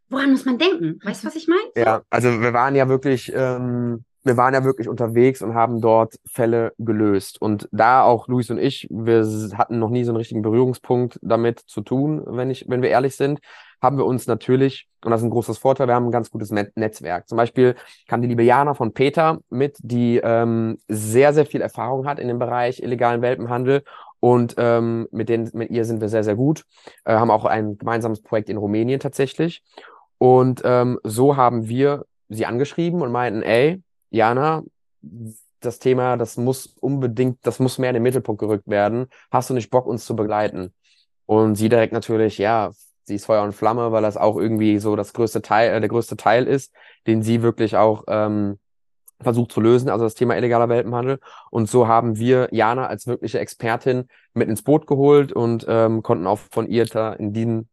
woran 0.09 0.31
muss 0.31 0.45
man 0.45 0.59
denken? 0.59 0.99
Weißt 1.03 1.23
du, 1.23 1.27
was 1.27 1.35
ich 1.35 1.47
meine? 1.47 1.61
Ja, 1.75 2.03
also 2.11 2.41
wir 2.41 2.53
waren 2.53 2.75
ja 2.75 2.89
wirklich 2.89 3.31
ähm, 3.33 4.03
wir 4.27 4.37
waren 4.37 4.53
ja 4.53 4.63
wirklich 4.63 4.87
unterwegs 4.87 5.41
und 5.41 5.55
haben 5.55 5.81
dort 5.81 6.15
Fälle 6.25 6.73
gelöst. 6.77 7.41
Und 7.41 7.67
da 7.71 8.03
auch 8.03 8.27
Luis 8.27 8.49
und 8.49 8.59
ich, 8.59 8.87
wir 8.89 9.25
hatten 9.57 9.79
noch 9.79 9.89
nie 9.89 10.03
so 10.03 10.11
einen 10.11 10.17
richtigen 10.17 10.41
Berührungspunkt 10.41 11.19
damit 11.21 11.59
zu 11.59 11.81
tun, 11.81 12.23
wenn 12.25 12.49
ich, 12.49 12.65
wenn 12.67 12.81
wir 12.81 12.89
ehrlich 12.89 13.15
sind, 13.15 13.39
haben 13.81 13.97
wir 13.97 14.05
uns 14.05 14.27
natürlich, 14.27 14.87
und 15.03 15.11
das 15.11 15.21
ist 15.21 15.25
ein 15.25 15.31
großes 15.31 15.59
Vorteil, 15.59 15.87
wir 15.87 15.93
haben 15.93 16.07
ein 16.07 16.11
ganz 16.11 16.31
gutes 16.31 16.51
Netzwerk. 16.51 17.27
Zum 17.27 17.37
Beispiel 17.37 17.75
kam 18.07 18.21
die 18.21 18.27
liebe 18.27 18.43
Jana 18.43 18.73
von 18.73 18.93
Peter 18.93 19.39
mit, 19.49 19.77
die 19.81 20.19
ähm, 20.23 20.79
sehr, 20.87 21.33
sehr 21.33 21.45
viel 21.45 21.61
Erfahrung 21.61 22.07
hat 22.07 22.19
in 22.19 22.27
dem 22.27 22.39
Bereich 22.39 22.81
illegalen 22.81 23.21
Welpenhandel 23.21 23.83
und 24.19 24.55
ähm, 24.57 25.07
mit, 25.11 25.29
denen, 25.29 25.49
mit 25.53 25.69
ihr 25.69 25.85
sind 25.85 26.01
wir 26.01 26.09
sehr, 26.09 26.23
sehr 26.23 26.35
gut. 26.35 26.63
Äh, 27.05 27.13
haben 27.13 27.29
auch 27.29 27.45
ein 27.45 27.77
gemeinsames 27.77 28.21
Projekt 28.21 28.49
in 28.49 28.57
Rumänien 28.57 28.99
tatsächlich. 28.99 29.63
Und 30.17 30.61
ähm, 30.65 30.99
so 31.03 31.37
haben 31.37 31.69
wir 31.69 32.05
sie 32.29 32.45
angeschrieben 32.45 33.01
und 33.01 33.11
meinten, 33.11 33.43
ey, 33.43 33.81
Jana, 34.09 34.63
das 35.59 35.79
Thema, 35.79 36.17
das 36.17 36.37
muss 36.37 36.67
unbedingt, 36.79 37.39
das 37.45 37.59
muss 37.59 37.77
mehr 37.77 37.89
in 37.89 37.95
den 37.95 38.03
Mittelpunkt 38.03 38.39
gerückt 38.39 38.67
werden. 38.67 39.07
Hast 39.31 39.49
du 39.49 39.53
nicht 39.53 39.69
Bock, 39.69 39.87
uns 39.87 40.05
zu 40.05 40.15
begleiten? 40.15 40.73
Und 41.25 41.55
sie 41.55 41.69
direkt 41.69 41.93
natürlich, 41.93 42.37
ja, 42.37 42.71
sie 43.03 43.15
ist 43.15 43.25
Feuer 43.25 43.43
und 43.43 43.53
Flamme, 43.53 43.91
weil 43.91 44.01
das 44.01 44.17
auch 44.17 44.37
irgendwie 44.37 44.79
so 44.79 44.95
das 44.95 45.13
größte 45.13 45.41
Teil, 45.41 45.73
äh, 45.73 45.79
der 45.79 45.89
größte 45.89 46.17
Teil 46.17 46.45
ist, 46.45 46.73
den 47.07 47.23
sie 47.23 47.41
wirklich 47.41 47.75
auch 47.75 48.03
ähm, 48.07 48.59
versucht 49.19 49.51
zu 49.51 49.61
lösen, 49.61 49.89
also 49.89 50.05
das 50.05 50.13
Thema 50.13 50.37
illegaler 50.37 50.69
Welpenhandel. 50.69 51.19
Und 51.49 51.69
so 51.69 51.87
haben 51.87 52.17
wir 52.17 52.49
Jana 52.51 52.87
als 52.87 53.07
wirkliche 53.07 53.39
Expertin 53.39 54.07
mit 54.33 54.47
ins 54.47 54.61
Boot 54.61 54.87
geholt 54.87 55.33
und 55.33 55.65
ähm, 55.67 56.03
konnten 56.03 56.27
auch 56.27 56.39
von 56.51 56.67
ihr 56.67 56.85
da 56.85 57.13
in 57.13 57.33
diesem 57.33 57.67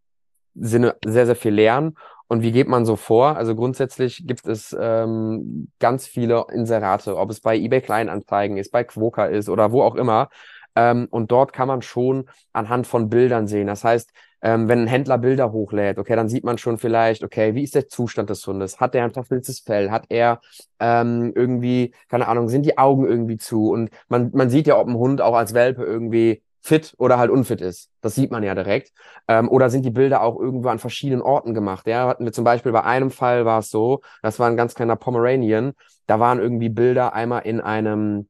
Sinne 0.55 0.97
sehr, 1.05 1.27
sehr 1.27 1.37
viel 1.37 1.53
lernen. 1.53 1.97
Und 2.35 2.42
wie 2.42 2.51
geht 2.51 2.66
man 2.66 2.85
so 2.85 2.97
vor? 2.97 3.37
Also 3.37 3.55
grundsätzlich 3.55 4.27
gibt 4.27 4.44
es 4.49 4.77
ähm, 4.77 5.68
ganz 5.79 6.09
viele 6.09 6.47
Inserate, 6.53 7.16
ob 7.16 7.31
es 7.31 7.40
bei 7.40 7.57
eBay 7.57 7.81
Kleinanzeigen 7.81 8.57
ist, 8.57 8.73
bei 8.73 8.83
Quoka 8.83 9.27
ist 9.27 9.49
oder 9.49 9.70
wo 9.70 9.83
auch 9.83 9.94
immer. 9.94 10.31
Ähm, 10.75 11.07
und 11.11 11.31
dort 11.31 11.53
kann 11.53 11.68
man 11.68 11.81
schon 11.81 12.29
anhand 12.53 12.88
von 12.88 13.09
Bildern 13.09 13.47
sehen. 13.47 13.68
Das 13.68 13.85
heißt, 13.85 14.11
ähm, 14.42 14.66
wenn 14.66 14.81
ein 14.81 14.87
Händler 14.88 15.18
Bilder 15.18 15.53
hochlädt, 15.53 15.97
okay, 15.99 16.16
dann 16.16 16.29
sieht 16.29 16.42
man 16.42 16.59
schon 16.59 16.77
vielleicht, 16.77 17.23
okay, 17.23 17.55
wie 17.55 17.62
ist 17.62 17.77
der 17.77 17.87
Zustand 17.87 18.31
des 18.31 18.44
Hundes? 18.44 18.81
Hat 18.81 18.97
er 18.97 19.05
ein 19.05 19.12
verfilztes 19.12 19.61
Fell? 19.61 19.92
Hat 19.92 20.07
er 20.09 20.40
ähm, 20.81 21.33
irgendwie, 21.37 21.94
keine 22.09 22.27
Ahnung, 22.27 22.49
sind 22.49 22.66
die 22.66 22.79
Augen 22.79 23.07
irgendwie 23.07 23.37
zu? 23.37 23.70
Und 23.70 23.90
man, 24.09 24.33
man 24.35 24.51
sieht 24.51 24.66
ja, 24.66 24.77
ob 24.77 24.88
ein 24.88 24.97
Hund 24.97 25.20
auch 25.20 25.37
als 25.37 25.55
Welpe 25.55 25.85
irgendwie 25.85 26.42
fit 26.64 26.94
oder 26.96 27.18
halt 27.18 27.31
unfit 27.31 27.61
ist. 27.61 27.90
Das 28.00 28.14
sieht 28.14 28.31
man 28.31 28.42
ja 28.42 28.55
direkt. 28.55 28.92
Ähm, 29.29 29.50
oder 29.50 29.68
sind 29.68 29.85
die 29.85 29.90
Bilder 29.90 30.22
auch 30.22 30.40
irgendwo 30.40 30.68
an 30.68 30.79
verschiedenen 30.79 31.20
Orten 31.20 31.53
gemacht? 31.53 31.87
Ja, 31.87 32.09
hatten 32.09 32.24
wir 32.24 32.33
zum 32.33 32.44
Beispiel 32.44 32.72
bei 32.72 32.83
einem 32.83 33.11
Fall 33.11 33.44
war 33.44 33.59
es 33.59 33.68
so, 33.68 34.00
das 34.22 34.38
war 34.38 34.48
ein 34.48 34.57
ganz 34.57 34.74
kleiner 34.74 34.96
Pomeranian. 34.96 35.74
Da 36.07 36.20
waren 36.20 36.38
irgendwie 36.40 36.70
Bilder 36.70 37.12
einmal 37.12 37.42
in 37.42 37.61
einem, 37.61 38.29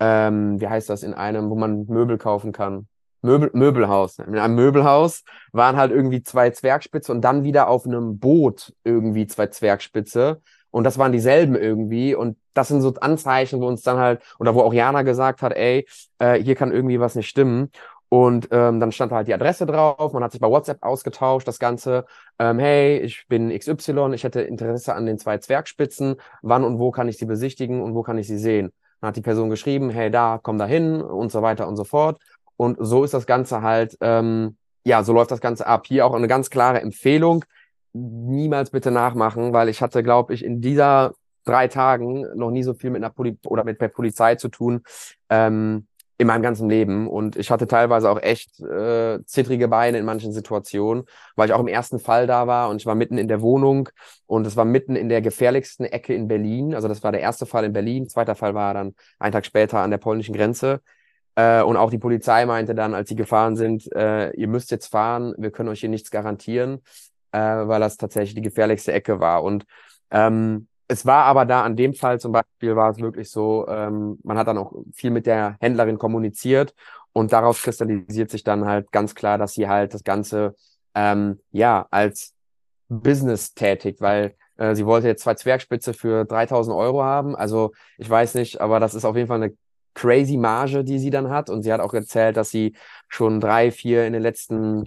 ähm, 0.00 0.58
wie 0.60 0.68
heißt 0.68 0.88
das, 0.88 1.02
in 1.02 1.12
einem, 1.12 1.50
wo 1.50 1.56
man 1.56 1.84
Möbel 1.86 2.16
kaufen 2.16 2.52
kann. 2.52 2.88
Möbel, 3.20 3.50
Möbelhaus. 3.52 4.18
In 4.18 4.38
einem 4.38 4.54
Möbelhaus 4.54 5.22
waren 5.52 5.76
halt 5.76 5.92
irgendwie 5.92 6.22
zwei 6.22 6.50
Zwergspitze 6.50 7.12
und 7.12 7.20
dann 7.20 7.44
wieder 7.44 7.68
auf 7.68 7.86
einem 7.86 8.18
Boot 8.18 8.72
irgendwie 8.82 9.26
zwei 9.26 9.48
Zwergspitze. 9.48 10.40
Und 10.74 10.82
das 10.82 10.98
waren 10.98 11.12
dieselben 11.12 11.54
irgendwie. 11.54 12.16
Und 12.16 12.36
das 12.52 12.66
sind 12.66 12.80
so 12.80 12.92
Anzeichen, 12.94 13.60
wo 13.60 13.68
uns 13.68 13.82
dann 13.82 13.96
halt, 13.96 14.20
oder 14.40 14.56
wo 14.56 14.60
auch 14.62 14.74
Jana 14.74 15.02
gesagt 15.02 15.40
hat, 15.40 15.52
ey, 15.52 15.86
äh, 16.18 16.34
hier 16.42 16.56
kann 16.56 16.72
irgendwie 16.72 16.98
was 16.98 17.14
nicht 17.14 17.28
stimmen. 17.28 17.70
Und 18.08 18.48
ähm, 18.50 18.80
dann 18.80 18.90
stand 18.90 19.12
halt 19.12 19.28
die 19.28 19.34
Adresse 19.34 19.66
drauf, 19.66 20.12
man 20.12 20.24
hat 20.24 20.32
sich 20.32 20.40
bei 20.40 20.48
WhatsApp 20.48 20.82
ausgetauscht, 20.82 21.46
das 21.46 21.60
Ganze, 21.60 22.06
ähm, 22.40 22.58
hey, 22.58 22.98
ich 22.98 23.24
bin 23.28 23.56
XY, 23.56 24.14
ich 24.14 24.24
hätte 24.24 24.40
Interesse 24.40 24.96
an 24.96 25.06
den 25.06 25.16
zwei 25.16 25.38
Zwergspitzen, 25.38 26.16
wann 26.42 26.64
und 26.64 26.80
wo 26.80 26.90
kann 26.90 27.06
ich 27.06 27.18
sie 27.18 27.26
besichtigen 27.26 27.80
und 27.80 27.94
wo 27.94 28.02
kann 28.02 28.18
ich 28.18 28.26
sie 28.26 28.38
sehen? 28.38 28.72
Dann 29.00 29.08
hat 29.08 29.16
die 29.16 29.20
Person 29.20 29.50
geschrieben, 29.50 29.90
hey, 29.90 30.10
da, 30.10 30.40
komm 30.42 30.58
da 30.58 30.66
hin 30.66 31.00
und 31.00 31.30
so 31.30 31.40
weiter 31.40 31.68
und 31.68 31.76
so 31.76 31.84
fort. 31.84 32.18
Und 32.56 32.78
so 32.80 33.04
ist 33.04 33.14
das 33.14 33.26
Ganze 33.26 33.62
halt, 33.62 33.96
ähm, 34.00 34.56
ja, 34.82 35.04
so 35.04 35.12
läuft 35.12 35.30
das 35.30 35.40
Ganze 35.40 35.68
ab. 35.68 35.86
Hier 35.86 36.04
auch 36.04 36.14
eine 36.14 36.26
ganz 36.26 36.50
klare 36.50 36.80
Empfehlung, 36.80 37.44
niemals 37.94 38.70
bitte 38.70 38.90
nachmachen, 38.90 39.52
weil 39.52 39.68
ich 39.68 39.80
hatte, 39.80 40.02
glaube 40.02 40.34
ich, 40.34 40.44
in 40.44 40.60
dieser 40.60 41.14
drei 41.44 41.68
Tagen 41.68 42.26
noch 42.34 42.50
nie 42.50 42.62
so 42.62 42.74
viel 42.74 42.90
mit 42.90 43.02
einer 43.02 43.12
Poli 43.12 43.38
oder 43.46 43.64
mit 43.64 43.80
der 43.80 43.88
Polizei 43.88 44.34
zu 44.34 44.48
tun 44.48 44.82
ähm, 45.30 45.86
in 46.16 46.26
meinem 46.26 46.42
ganzen 46.42 46.68
Leben. 46.68 47.08
Und 47.08 47.36
ich 47.36 47.50
hatte 47.50 47.66
teilweise 47.66 48.10
auch 48.10 48.20
echt 48.20 48.60
äh, 48.60 49.18
zittrige 49.26 49.68
Beine 49.68 49.98
in 49.98 50.04
manchen 50.04 50.32
Situationen, 50.32 51.04
weil 51.36 51.48
ich 51.48 51.54
auch 51.54 51.60
im 51.60 51.68
ersten 51.68 51.98
Fall 51.98 52.26
da 52.26 52.46
war 52.46 52.70
und 52.70 52.76
ich 52.76 52.86
war 52.86 52.94
mitten 52.94 53.18
in 53.18 53.28
der 53.28 53.40
Wohnung 53.40 53.88
und 54.26 54.46
es 54.46 54.56
war 54.56 54.64
mitten 54.64 54.96
in 54.96 55.08
der 55.08 55.22
gefährlichsten 55.22 55.84
Ecke 55.84 56.14
in 56.14 56.28
Berlin. 56.28 56.74
Also 56.74 56.88
das 56.88 57.02
war 57.02 57.12
der 57.12 57.20
erste 57.20 57.46
Fall 57.46 57.64
in 57.64 57.72
Berlin, 57.72 58.08
zweiter 58.08 58.34
Fall 58.34 58.54
war 58.54 58.74
dann 58.74 58.94
einen 59.18 59.32
Tag 59.32 59.46
später 59.46 59.78
an 59.80 59.90
der 59.90 59.98
polnischen 59.98 60.34
Grenze. 60.34 60.80
Äh, 61.36 61.62
und 61.62 61.76
auch 61.76 61.90
die 61.90 61.98
Polizei 61.98 62.46
meinte 62.46 62.74
dann, 62.74 62.94
als 62.94 63.08
sie 63.08 63.16
gefahren 63.16 63.56
sind, 63.56 63.90
äh, 63.92 64.30
ihr 64.30 64.48
müsst 64.48 64.70
jetzt 64.70 64.86
fahren, 64.86 65.34
wir 65.36 65.50
können 65.50 65.68
euch 65.68 65.80
hier 65.80 65.88
nichts 65.88 66.10
garantieren. 66.10 66.80
Äh, 67.34 67.68
weil 67.68 67.80
das 67.80 67.96
tatsächlich 67.96 68.34
die 68.34 68.42
gefährlichste 68.42 68.92
Ecke 68.92 69.18
war. 69.20 69.42
Und 69.42 69.64
ähm, 70.10 70.68
es 70.86 71.04
war 71.04 71.24
aber 71.24 71.44
da 71.44 71.62
an 71.62 71.76
dem 71.76 71.94
Fall 71.94 72.20
zum 72.20 72.32
Beispiel 72.32 72.76
war 72.76 72.90
es 72.90 72.98
wirklich 72.98 73.30
so, 73.30 73.66
ähm, 73.68 74.18
man 74.22 74.38
hat 74.38 74.46
dann 74.46 74.58
auch 74.58 74.72
viel 74.92 75.10
mit 75.10 75.26
der 75.26 75.56
Händlerin 75.60 75.98
kommuniziert 75.98 76.74
und 77.12 77.32
daraus 77.32 77.62
kristallisiert 77.62 78.30
sich 78.30 78.44
dann 78.44 78.66
halt 78.66 78.92
ganz 78.92 79.14
klar, 79.14 79.38
dass 79.38 79.54
sie 79.54 79.68
halt 79.68 79.94
das 79.94 80.04
Ganze 80.04 80.54
ähm, 80.94 81.40
ja 81.50 81.86
als 81.90 82.34
Business 82.88 83.54
tätigt, 83.54 84.00
weil 84.00 84.36
äh, 84.56 84.74
sie 84.74 84.86
wollte 84.86 85.08
jetzt 85.08 85.22
zwei 85.22 85.34
Zwergspitze 85.34 85.94
für 85.94 86.24
3000 86.24 86.76
Euro 86.76 87.02
haben. 87.02 87.34
Also 87.34 87.72
ich 87.98 88.08
weiß 88.08 88.34
nicht, 88.34 88.60
aber 88.60 88.78
das 88.78 88.94
ist 88.94 89.04
auf 89.04 89.16
jeden 89.16 89.28
Fall 89.28 89.42
eine 89.42 89.56
crazy 89.94 90.36
Marge, 90.36 90.84
die 90.84 90.98
sie 90.98 91.10
dann 91.10 91.30
hat. 91.30 91.50
Und 91.50 91.62
sie 91.62 91.72
hat 91.72 91.80
auch 91.80 91.94
erzählt, 91.94 92.36
dass 92.36 92.50
sie 92.50 92.76
schon 93.08 93.40
drei, 93.40 93.70
vier 93.70 94.06
in 94.06 94.12
den 94.12 94.22
letzten 94.22 94.86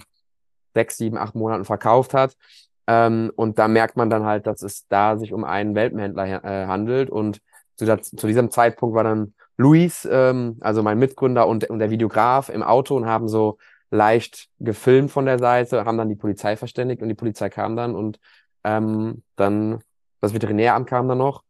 sechs, 0.78 0.98
sieben, 0.98 1.18
acht 1.18 1.34
Monaten 1.34 1.66
verkauft 1.66 2.14
hat. 2.14 2.38
Ähm, 2.86 3.32
und 3.36 3.58
da 3.58 3.68
merkt 3.68 3.98
man 3.98 4.12
dann 4.12 4.26
halt, 4.26 4.46
dass 4.46 4.62
es 4.62 4.88
da 4.88 5.18
sich 5.18 5.34
um 5.34 5.44
einen 5.44 5.74
Welpenhändler 5.74 6.44
äh, 6.44 6.68
handelt. 6.68 7.10
Und 7.10 7.40
zu, 7.78 7.86
der, 7.86 8.02
zu, 8.04 8.28
diesem 8.28 8.52
Zeitpunkt 8.52 8.96
war 8.96 9.04
dann 9.04 9.34
Luis, 9.58 10.08
ähm, 10.10 10.58
also 10.62 10.84
mein 10.84 11.00
Mitgründer 11.00 11.48
und, 11.48 11.68
und 11.70 11.80
der 11.80 11.90
Videograf 11.90 12.50
im 12.50 12.62
Auto 12.62 12.96
und 12.96 13.08
haben 13.08 13.28
so 13.28 13.58
leicht 13.90 14.50
gefilmt 14.60 15.10
von 15.12 15.26
der 15.26 15.40
Seite, 15.40 15.86
haben 15.86 15.98
dann 15.98 16.10
die 16.10 16.16
Polizei 16.16 16.56
verständigt 16.56 17.02
und 17.02 17.10
die 17.10 17.16
Polizei 17.16 17.50
kam 17.50 17.76
dann 17.76 17.96
und 17.96 18.20
ähm, 18.64 19.24
dann 19.36 19.80
das 20.22 20.34
Veterinäramt 20.34 20.88
kam 20.88 21.08
dann 21.08 21.18
noch. 21.18 21.44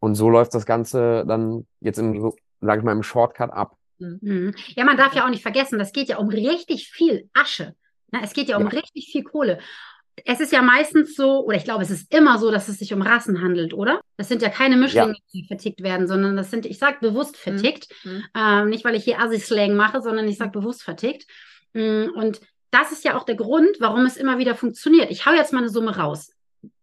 Und 0.00 0.14
so 0.16 0.28
läuft 0.28 0.54
das 0.54 0.66
Ganze 0.66 1.24
dann 1.26 1.66
jetzt 1.80 1.98
im, 1.98 2.32
sag 2.60 2.78
ich 2.78 2.84
mal, 2.84 2.92
im 2.92 3.02
Shortcut 3.02 3.50
ab. 3.50 3.76
Mhm. 3.98 4.54
Ja, 4.74 4.84
man 4.84 4.98
darf 4.98 5.14
ja 5.14 5.24
auch 5.24 5.30
nicht 5.30 5.42
vergessen, 5.42 5.78
das 5.78 5.92
geht 5.92 6.08
ja 6.08 6.18
um 6.18 6.28
richtig 6.28 6.90
viel 6.90 7.30
Asche. 7.32 7.74
Ne? 8.14 8.20
Es 8.24 8.32
geht 8.32 8.48
ja 8.48 8.56
um 8.56 8.64
ja. 8.64 8.68
richtig 8.70 9.10
viel 9.12 9.22
Kohle 9.22 9.58
es 10.24 10.40
ist 10.40 10.52
ja 10.52 10.62
meistens 10.62 11.16
so, 11.16 11.44
oder 11.44 11.56
ich 11.56 11.64
glaube, 11.64 11.82
es 11.82 11.90
ist 11.90 12.12
immer 12.14 12.38
so, 12.38 12.50
dass 12.50 12.68
es 12.68 12.78
sich 12.78 12.92
um 12.94 13.02
Rassen 13.02 13.42
handelt, 13.42 13.74
oder? 13.74 14.00
Das 14.16 14.28
sind 14.28 14.42
ja 14.42 14.48
keine 14.48 14.76
Mischlinge, 14.76 15.12
ja. 15.14 15.18
die 15.32 15.46
vertickt 15.46 15.82
werden, 15.82 16.06
sondern 16.06 16.36
das 16.36 16.50
sind, 16.50 16.66
ich 16.66 16.78
sage 16.78 16.98
bewusst 17.00 17.34
mhm. 17.34 17.58
vertickt. 17.58 17.88
Mhm. 18.04 18.24
Ähm, 18.36 18.68
nicht, 18.68 18.84
weil 18.84 18.94
ich 18.94 19.04
hier 19.04 19.20
Assi-Slang 19.20 19.74
mache, 19.74 20.00
sondern 20.02 20.28
ich 20.28 20.38
sage 20.38 20.52
bewusst 20.52 20.82
vertickt. 20.82 21.26
Mm, 21.72 22.06
und 22.14 22.40
das 22.70 22.92
ist 22.92 23.04
ja 23.04 23.16
auch 23.16 23.24
der 23.24 23.34
Grund, 23.34 23.76
warum 23.80 24.06
es 24.06 24.16
immer 24.16 24.38
wieder 24.38 24.54
funktioniert. 24.54 25.10
Ich 25.10 25.26
hau 25.26 25.32
jetzt 25.32 25.52
mal 25.52 25.60
eine 25.60 25.68
Summe 25.68 25.96
raus 25.96 26.30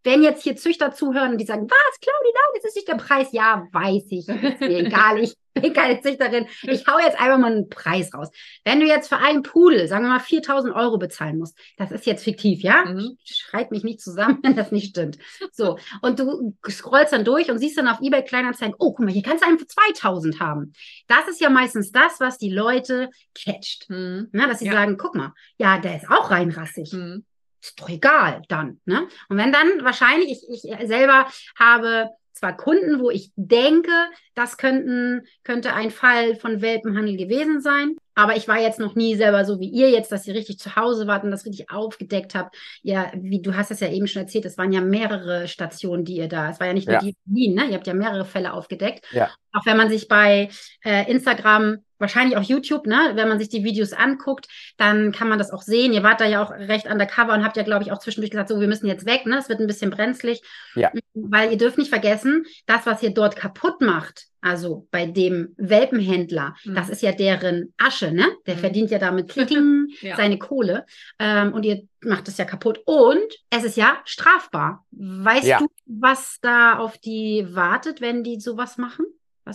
wenn 0.04 0.24
jetzt 0.24 0.44
hier 0.44 0.56
Züchter 0.56 0.92
zuhören 0.92 1.34
und 1.34 1.38
die 1.38 1.46
sagen, 1.46 1.70
was, 1.70 2.00
Claudia, 2.00 2.42
das 2.56 2.66
ist 2.66 2.76
nicht 2.76 2.88
der 2.88 2.96
Preis. 2.96 3.32
Ja, 3.32 3.68
weiß 3.72 4.04
ich. 4.10 4.28
Ist 4.28 4.60
mir 4.60 4.80
egal, 4.80 5.20
ich 5.20 5.36
bin 5.54 5.74
keine 5.74 6.02
Züchterin. 6.02 6.48
Ich 6.64 6.88
hau 6.88 6.98
jetzt 7.00 7.20
einfach 7.20 7.38
mal 7.38 7.52
einen 7.52 7.70
Preis 7.70 8.14
raus. 8.14 8.30
Wenn 8.64 8.80
du 8.80 8.88
jetzt 8.88 9.10
für 9.10 9.18
einen 9.18 9.44
Pudel, 9.44 9.88
sagen 9.88 10.06
wir 10.06 10.10
mal, 10.10 10.20
4000 10.20 10.74
Euro 10.74 10.98
bezahlen 10.98 11.38
musst, 11.38 11.58
das 11.78 11.92
ist 11.92 12.06
jetzt 12.06 12.24
fiktiv, 12.24 12.62
ja? 12.62 12.86
Mhm. 12.86 13.18
Schreit 13.24 13.72
mich 13.72 13.84
nicht 13.84 14.02
zusammen, 14.02 14.40
wenn 14.44 14.56
das 14.56 14.72
nicht 14.72 14.90
stimmt. 14.90 15.18
So. 15.52 15.78
Und 16.02 16.20
du 16.20 16.56
scrollst 16.70 17.14
dann 17.14 17.26
durch 17.26 17.52
und 17.52 17.60
siehst 17.60 17.78
dann 17.78 17.88
auf 17.88 18.02
eBay 18.02 18.24
Kleinanzeigen, 18.24 18.76
oh, 18.80 18.94
guck 18.94 19.06
mal, 19.06 19.12
hier 19.12 19.24
kannst 19.24 19.44
du 19.44 19.48
einen 19.48 19.60
für 19.60 19.68
2000 19.68 20.40
haben. 20.40 20.74
Das 21.08 21.28
ist 21.28 21.42
ja 21.42 21.50
meistens 21.50 21.92
das, 21.92 22.20
was 22.20 22.38
die 22.38 22.52
Leute 22.52 23.10
catcht. 23.36 23.90
Mhm. 23.90 24.30
Na, 24.32 24.48
dass 24.48 24.60
sie 24.60 24.68
ja. 24.68 24.74
sagen, 24.74 24.98
guck 24.98 25.16
mal, 25.16 25.34
ja, 25.58 25.78
der 25.78 25.98
ist 25.98 26.10
auch 26.10 26.32
reinrassig. 26.32 26.94
Mhm 26.94 27.26
ist 27.62 27.80
doch 27.80 27.90
egal 27.90 28.42
dann. 28.48 28.80
Ne? 28.86 29.08
Und 29.30 29.38
wenn 29.38 29.52
dann 29.52 29.84
wahrscheinlich, 29.84 30.44
ich, 30.50 30.64
ich 30.66 30.88
selber 30.88 31.28
habe 31.58 32.10
zwar 32.42 32.58
Kunden, 32.58 33.00
wo 33.00 33.12
ich 33.12 33.32
denke, 33.36 33.92
das 34.34 34.58
könnten, 34.58 35.22
könnte 35.44 35.74
ein 35.74 35.92
Fall 35.92 36.36
von 36.36 36.62
Welpenhandel 36.62 37.16
gewesen 37.16 37.62
sein. 37.62 37.96
Aber 38.16 38.36
ich 38.36 38.48
war 38.48 38.60
jetzt 38.60 38.80
noch 38.80 38.96
nie 38.96 39.16
selber 39.16 39.46
so 39.46 39.60
wie 39.60 39.70
ihr 39.70 39.90
jetzt, 39.90 40.12
dass 40.12 40.28
ihr 40.28 40.34
richtig 40.34 40.58
zu 40.58 40.76
Hause 40.76 41.08
wart 41.08 41.24
und 41.24 41.32
das 41.32 41.46
richtig 41.46 41.70
aufgedeckt 41.70 42.34
habt. 42.34 42.56
Ja, 42.82 43.12
wie 43.16 43.42
du 43.42 43.56
hast 43.56 43.72
das 43.72 43.80
ja 43.80 43.90
eben 43.90 44.08
schon 44.08 44.24
erzählt, 44.24 44.46
es 44.46 44.58
waren 44.58 44.72
ja 44.72 44.82
mehrere 44.82 45.48
Stationen, 45.48 46.04
die 46.04 46.16
ihr 46.16 46.28
da. 46.28 46.50
Es 46.50 46.60
war 46.60 46.68
ja 46.68 46.74
nicht 46.74 46.88
nur 46.88 46.96
ja. 46.96 47.02
die 47.02 47.16
Berlin, 47.26 47.54
ne? 47.54 47.66
Ihr 47.68 47.76
habt 47.76 47.88
ja 47.88 47.94
mehrere 47.94 48.26
Fälle 48.26 48.54
aufgedeckt. 48.54 49.06
Ja. 49.12 49.30
Auch 49.54 49.66
wenn 49.66 49.78
man 49.78 49.90
sich 49.90 50.08
bei 50.08 50.50
äh, 50.84 51.10
Instagram 51.10 51.78
wahrscheinlich 52.02 52.38
auch 52.38 52.44
YouTube, 52.44 52.88
ne? 52.88 53.12
Wenn 53.14 53.30
man 53.30 53.40
sich 53.40 53.50
die 53.50 53.64
Videos 53.64 53.94
anguckt, 53.94 54.48
dann 54.78 55.12
kann 55.12 55.30
man 55.30 55.40
das 55.40 55.52
auch 55.52 55.62
sehen. 55.62 55.94
Ihr 55.94 56.04
wart 56.04 56.20
da 56.20 56.26
ja 56.26 56.44
auch 56.44 56.52
recht 56.52 56.88
undercover 56.88 57.34
und 57.34 57.44
habt 57.44 57.56
ja, 57.56 57.64
glaube 57.64 57.84
ich, 57.84 57.92
auch 57.92 58.00
zwischendurch 58.00 58.32
gesagt, 58.32 58.50
so, 58.50 58.60
wir 58.60 58.68
müssen 58.68 58.88
jetzt 58.88 59.06
weg, 59.06 59.26
ne? 59.26 59.38
Es 59.38 59.48
wird 59.48 59.60
ein 59.60 59.68
bisschen 59.68 59.92
brenzlig. 59.92 60.42
Ja. 60.76 60.92
Weil 61.14 61.52
ihr 61.52 61.58
dürft 61.58 61.78
nicht 61.78 61.90
vergessen, 61.90 62.46
das, 62.66 62.86
was 62.86 63.02
ihr 63.04 63.14
dort 63.14 63.36
kaputt 63.36 63.80
macht, 63.82 64.26
also 64.42 64.88
bei 64.90 65.06
dem 65.06 65.54
Welpenhändler, 65.58 66.56
mhm. 66.66 66.74
das 66.74 66.90
ist 66.90 67.04
ja 67.04 67.12
deren 67.12 67.74
Asche, 67.78 68.12
ne? 68.12 68.26
Der 68.48 68.56
mhm. 68.56 68.60
verdient 68.60 68.92
ja 68.92 68.98
damit 68.98 69.30
kling, 69.30 69.88
ja. 70.02 70.18
seine 70.18 70.40
Kohle. 70.40 70.86
Ähm, 71.20 71.54
und 71.54 71.64
ihr 71.64 71.84
macht 72.04 72.28
es 72.28 72.38
ja 72.38 72.46
kaputt. 72.46 72.82
Und 72.86 73.20
es 73.52 73.64
ist 73.64 73.78
ja 73.78 74.02
strafbar. 74.06 74.86
Weißt 74.92 75.46
ja. 75.46 75.60
du, 75.60 75.68
was 75.86 76.40
da 76.42 76.80
auf 76.80 76.98
die 76.98 77.48
wartet, 77.52 78.02
wenn 78.02 78.24
die 78.24 78.40
sowas 78.40 78.78
machen? 78.78 79.06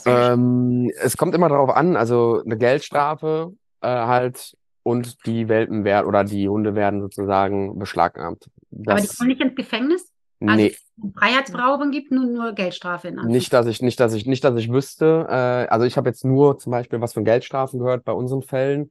Ähm, 0.04 0.90
es 1.00 1.16
kommt 1.16 1.34
immer 1.34 1.48
darauf 1.48 1.70
an, 1.70 1.96
also 1.96 2.42
eine 2.44 2.56
Geldstrafe 2.56 3.52
äh, 3.80 3.88
halt 3.88 4.56
und 4.82 5.26
die 5.26 5.48
Welpen 5.48 5.84
werden 5.84 6.06
oder 6.06 6.24
die 6.24 6.48
Hunde 6.48 6.74
werden 6.74 7.00
sozusagen 7.00 7.78
beschlagnahmt. 7.78 8.48
Das, 8.70 8.92
Aber 8.92 9.00
die 9.00 9.08
kommen 9.08 9.28
nicht 9.28 9.40
ins 9.40 9.54
Gefängnis? 9.54 10.12
Also 10.40 10.54
nee. 10.54 10.76
Freiheitsberauben 11.16 11.90
gibt, 11.90 12.10
nur, 12.10 12.24
nur 12.24 12.52
Geldstrafe 12.52 13.08
in 13.08 13.16
Nicht, 13.26 13.52
dass 13.52 13.66
ich, 13.66 13.80
nicht, 13.82 13.98
dass 14.00 14.12
ich, 14.14 14.26
nicht, 14.26 14.44
dass 14.44 14.58
ich 14.58 14.70
wüsste. 14.70 15.26
Äh, 15.28 15.68
also 15.68 15.86
ich 15.86 15.96
habe 15.96 16.08
jetzt 16.08 16.24
nur 16.24 16.58
zum 16.58 16.72
Beispiel 16.72 17.00
was 17.00 17.14
von 17.14 17.24
Geldstrafen 17.24 17.78
gehört 17.78 18.04
bei 18.04 18.12
unseren 18.12 18.42
Fällen. 18.42 18.90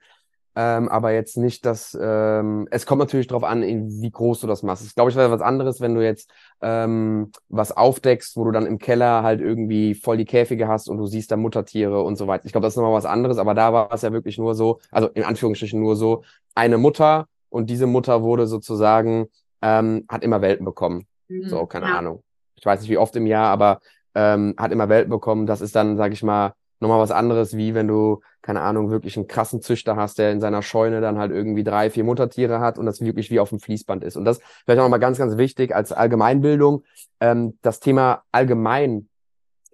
Ähm, 0.58 0.88
aber 0.88 1.12
jetzt 1.12 1.38
nicht, 1.38 1.66
dass 1.66 1.98
ähm, 2.00 2.68
es 2.72 2.86
kommt 2.86 3.00
natürlich 3.00 3.28
darauf 3.28 3.44
an, 3.44 3.62
wie 3.62 4.10
groß 4.10 4.40
du 4.40 4.48
das 4.48 4.64
machst. 4.64 4.86
Ich 4.86 4.96
glaube, 4.96 5.12
ich 5.12 5.18
wäre 5.18 5.30
was 5.30 5.42
anderes, 5.42 5.82
wenn 5.82 5.96
du 5.96 6.02
jetzt 6.02 6.32
ähm, 6.62 7.32
was 7.50 7.76
aufdeckst, 7.76 8.38
wo 8.38 8.46
du 8.46 8.52
dann 8.52 8.66
im 8.66 8.80
Keller 8.80 9.22
halt 9.22 9.42
irgendwie 9.42 9.96
voll 9.96 10.16
die 10.16 10.26
Käfige 10.26 10.70
hast 10.70 10.88
und 10.88 10.98
du 10.98 11.08
siehst 11.08 11.30
da 11.32 11.36
Muttertiere 11.36 12.02
und 12.02 12.16
so 12.16 12.28
weiter. 12.28 12.46
Ich 12.46 12.54
glaube, 12.54 12.66
das 12.66 12.74
ist 12.74 12.78
nochmal 12.78 12.94
was 12.94 13.06
anderes, 13.06 13.38
aber 13.38 13.54
da 13.54 13.74
war 13.74 13.92
es 13.92 14.02
ja 14.02 14.14
wirklich 14.14 14.38
nur 14.38 14.56
so, 14.56 14.80
also 14.92 15.10
in 15.10 15.24
Anführungsstrichen 15.24 15.80
nur 15.80 15.98
so, 15.98 16.24
eine 16.56 16.78
Mutter 16.78 17.28
und 17.50 17.70
diese 17.70 17.86
Mutter 17.86 18.24
wurde 18.24 18.48
sozusagen, 18.48 19.28
ähm, 19.62 20.06
hat 20.08 20.24
immer 20.24 20.42
Welpen 20.42 20.66
bekommen. 20.66 21.06
Mhm, 21.28 21.50
so, 21.50 21.66
keine 21.66 21.88
ja. 21.88 21.98
Ahnung. 21.98 22.24
Ich 22.56 22.66
weiß 22.66 22.80
nicht, 22.80 22.90
wie 22.90 22.98
oft 22.98 23.16
im 23.18 23.28
Jahr, 23.28 23.50
aber 23.50 23.82
ähm, 24.14 24.56
hat 24.58 24.72
immer 24.72 24.88
Welpen 24.88 25.12
bekommen. 25.12 25.46
Das 25.46 25.60
ist 25.60 25.76
dann, 25.76 25.98
sag 25.98 26.14
ich 26.14 26.24
mal, 26.24 26.54
nochmal 26.80 27.00
was 27.00 27.12
anderes, 27.12 27.56
wie 27.56 27.74
wenn 27.74 27.88
du, 27.88 28.22
keine 28.42 28.62
Ahnung, 28.62 28.92
wirklich 28.92 29.18
einen 29.18 29.28
krassen 29.28 29.62
Züchter 29.62 29.96
hast, 29.96 30.20
der 30.20 30.32
in 30.32 30.42
seiner 30.42 30.62
Scheune 30.62 31.02
dann 31.02 31.18
halt 31.18 31.32
irgendwie 31.32 31.64
drei, 31.64 31.90
vier 31.90 32.04
Muttertiere 32.04 32.60
hat 32.60 32.78
und 32.78 32.86
das 32.86 33.02
wirklich 33.02 33.32
wie 33.32 33.40
auf 33.40 33.50
dem 33.50 33.60
Fließband 33.60 34.04
ist. 34.04 34.18
Und 34.18 34.26
das 34.26 34.40
vielleicht 34.66 34.80
auch 34.80 34.86
nochmal 34.86 35.00
ganz, 35.00 35.18
ganz 35.18 35.38
wichtig 35.38 35.76
als 35.76 35.92
Allgemeinbildung, 35.92 36.84
ähm, 37.20 37.58
das 37.62 37.80
Thema 37.80 38.24
allgemein 38.32 39.08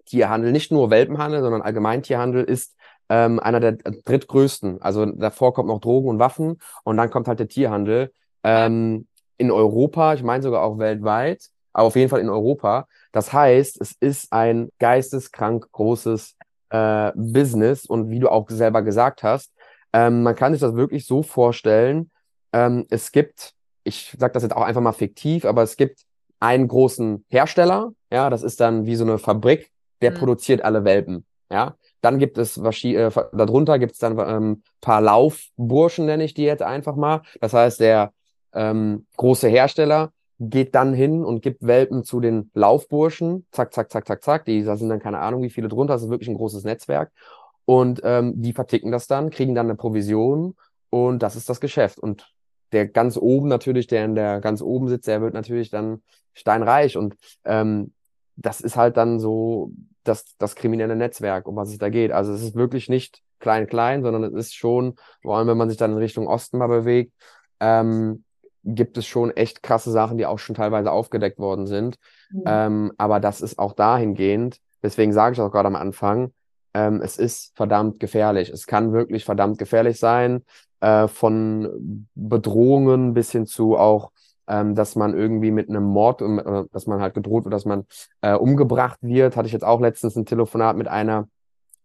Tierhandel, 0.05 0.51
nicht 0.51 0.71
nur 0.71 0.89
Welpenhandel, 0.89 1.41
sondern 1.41 1.61
Allgemeintierhandel 1.61 2.43
ist 2.43 2.75
ähm, 3.09 3.39
einer 3.39 3.59
der 3.59 3.73
drittgrößten. 3.73 4.81
Also 4.81 5.05
davor 5.05 5.53
kommt 5.53 5.67
noch 5.67 5.81
Drogen 5.81 6.09
und 6.09 6.19
Waffen 6.19 6.57
und 6.83 6.97
dann 6.97 7.09
kommt 7.09 7.27
halt 7.27 7.39
der 7.39 7.47
Tierhandel. 7.47 8.11
Ähm, 8.43 9.07
in 9.37 9.51
Europa, 9.51 10.13
ich 10.13 10.23
meine 10.23 10.43
sogar 10.43 10.63
auch 10.63 10.77
weltweit, 10.77 11.49
aber 11.73 11.87
auf 11.87 11.95
jeden 11.95 12.09
Fall 12.09 12.21
in 12.21 12.29
Europa. 12.29 12.87
Das 13.11 13.33
heißt, 13.33 13.81
es 13.81 13.93
ist 13.99 14.31
ein 14.31 14.69
geisteskrank 14.79 15.71
großes 15.71 16.35
äh, 16.71 17.11
Business 17.15 17.85
und 17.85 18.09
wie 18.09 18.19
du 18.19 18.29
auch 18.29 18.49
selber 18.49 18.81
gesagt 18.81 19.23
hast, 19.23 19.51
ähm, 19.93 20.23
man 20.23 20.35
kann 20.35 20.53
sich 20.53 20.61
das 20.61 20.75
wirklich 20.75 21.05
so 21.05 21.21
vorstellen, 21.21 22.11
ähm, 22.53 22.85
es 22.89 23.11
gibt, 23.11 23.53
ich 23.83 24.15
sage 24.17 24.33
das 24.33 24.43
jetzt 24.43 24.55
auch 24.55 24.63
einfach 24.63 24.81
mal 24.81 24.93
fiktiv, 24.93 25.45
aber 25.45 25.63
es 25.63 25.77
gibt 25.77 26.01
einen 26.39 26.67
großen 26.67 27.25
Hersteller, 27.29 27.91
ja, 28.11 28.29
das 28.29 28.41
ist 28.41 28.59
dann 28.59 28.85
wie 28.85 28.95
so 28.95 29.03
eine 29.03 29.17
Fabrik, 29.17 29.69
der 30.01 30.11
mhm. 30.11 30.15
produziert 30.15 30.63
alle 30.63 30.83
Welpen, 30.83 31.25
ja. 31.51 31.75
Dann 32.01 32.17
gibt 32.17 32.39
es, 32.39 32.57
äh, 32.57 33.11
darunter 33.31 33.77
gibt 33.77 33.91
es 33.91 33.99
dann 33.99 34.17
ähm, 34.17 34.63
paar 34.81 35.01
Laufburschen, 35.01 36.07
nenne 36.07 36.23
ich 36.23 36.33
die 36.33 36.41
jetzt 36.41 36.63
einfach 36.63 36.95
mal. 36.95 37.21
Das 37.41 37.53
heißt, 37.53 37.79
der 37.79 38.11
ähm, 38.53 39.05
große 39.17 39.47
Hersteller 39.47 40.11
geht 40.49 40.73
dann 40.73 40.93
hin 40.93 41.23
und 41.23 41.41
gibt 41.41 41.65
Welpen 41.65 42.03
zu 42.03 42.19
den 42.19 42.49
Laufburschen. 42.55 43.45
Zack, 43.51 43.73
zack, 43.73 43.91
zack, 43.91 44.07
zack, 44.07 44.23
zack. 44.23 44.45
Die, 44.45 44.63
da 44.63 44.75
sind 44.75 44.89
dann 44.89 44.99
keine 44.99 45.19
Ahnung, 45.19 45.43
wie 45.43 45.51
viele 45.51 45.67
drunter. 45.67 45.93
Das 45.93 46.03
ist 46.03 46.09
wirklich 46.09 46.29
ein 46.29 46.35
großes 46.35 46.63
Netzwerk. 46.63 47.11
Und 47.65 48.01
ähm, 48.03 48.41
die 48.41 48.53
verticken 48.53 48.91
das 48.91 49.05
dann, 49.05 49.29
kriegen 49.29 49.53
dann 49.53 49.67
eine 49.67 49.75
Provision 49.75 50.55
und 50.89 51.19
das 51.19 51.35
ist 51.35 51.47
das 51.47 51.61
Geschäft. 51.61 51.99
Und 51.99 52.33
der 52.71 52.87
ganz 52.87 53.17
oben 53.17 53.49
natürlich, 53.49 53.85
der 53.85 54.03
in 54.03 54.15
der 54.15 54.41
ganz 54.41 54.61
oben 54.61 54.87
sitzt, 54.89 55.07
der 55.07 55.21
wird 55.21 55.35
natürlich 55.35 55.69
dann 55.69 56.01
steinreich. 56.33 56.97
Und 56.97 57.15
ähm, 57.45 57.93
das 58.35 58.61
ist 58.61 58.75
halt 58.75 58.97
dann 58.97 59.19
so 59.19 59.71
das, 60.03 60.25
das 60.39 60.55
kriminelle 60.55 60.95
Netzwerk, 60.95 61.47
um 61.47 61.55
was 61.55 61.69
es 61.69 61.77
da 61.77 61.89
geht. 61.89 62.11
Also 62.11 62.33
es 62.33 62.41
ist 62.41 62.55
wirklich 62.55 62.89
nicht 62.89 63.21
klein, 63.39 63.67
klein, 63.67 64.01
sondern 64.01 64.23
es 64.23 64.33
ist 64.33 64.55
schon, 64.55 64.95
vor 65.21 65.37
allem 65.37 65.47
wenn 65.47 65.57
man 65.57 65.69
sich 65.69 65.77
dann 65.77 65.91
in 65.91 65.97
Richtung 65.97 66.27
Osten 66.27 66.57
mal 66.57 66.67
bewegt, 66.67 67.13
ähm, 67.59 68.23
gibt 68.63 68.97
es 68.97 69.05
schon 69.05 69.31
echt 69.31 69.63
krasse 69.63 69.91
Sachen, 69.91 70.17
die 70.17 70.25
auch 70.25 70.39
schon 70.39 70.55
teilweise 70.55 70.91
aufgedeckt 70.91 71.39
worden 71.39 71.67
sind. 71.67 71.97
Mhm. 72.31 72.43
Ähm, 72.45 72.91
aber 72.97 73.19
das 73.19 73.41
ist 73.41 73.59
auch 73.59 73.73
dahingehend, 73.73 74.59
deswegen 74.83 75.13
sage 75.13 75.33
ich 75.33 75.41
auch 75.41 75.51
gerade 75.51 75.67
am 75.67 75.75
Anfang, 75.75 76.31
ähm, 76.73 77.01
es 77.01 77.17
ist 77.17 77.55
verdammt 77.55 77.99
gefährlich. 77.99 78.49
Es 78.49 78.65
kann 78.65 78.93
wirklich 78.93 79.25
verdammt 79.25 79.57
gefährlich 79.57 79.99
sein, 79.99 80.45
äh, 80.79 81.07
von 81.07 82.07
Bedrohungen 82.15 83.13
bis 83.13 83.31
hin 83.31 83.45
zu 83.45 83.77
auch 83.77 84.11
ähm, 84.51 84.75
dass 84.75 84.95
man 84.95 85.15
irgendwie 85.15 85.51
mit 85.51 85.69
einem 85.69 85.83
Mord, 85.83 86.21
äh, 86.21 86.65
dass 86.71 86.85
man 86.85 87.01
halt 87.01 87.13
gedroht 87.13 87.45
wird, 87.45 87.53
dass 87.53 87.65
man 87.65 87.85
äh, 88.21 88.33
umgebracht 88.33 88.99
wird. 89.01 89.37
Hatte 89.37 89.47
ich 89.47 89.53
jetzt 89.53 89.63
auch 89.63 89.79
letztens 89.79 90.15
ein 90.15 90.25
Telefonat 90.25 90.75
mit 90.75 90.87
einer, 90.87 91.29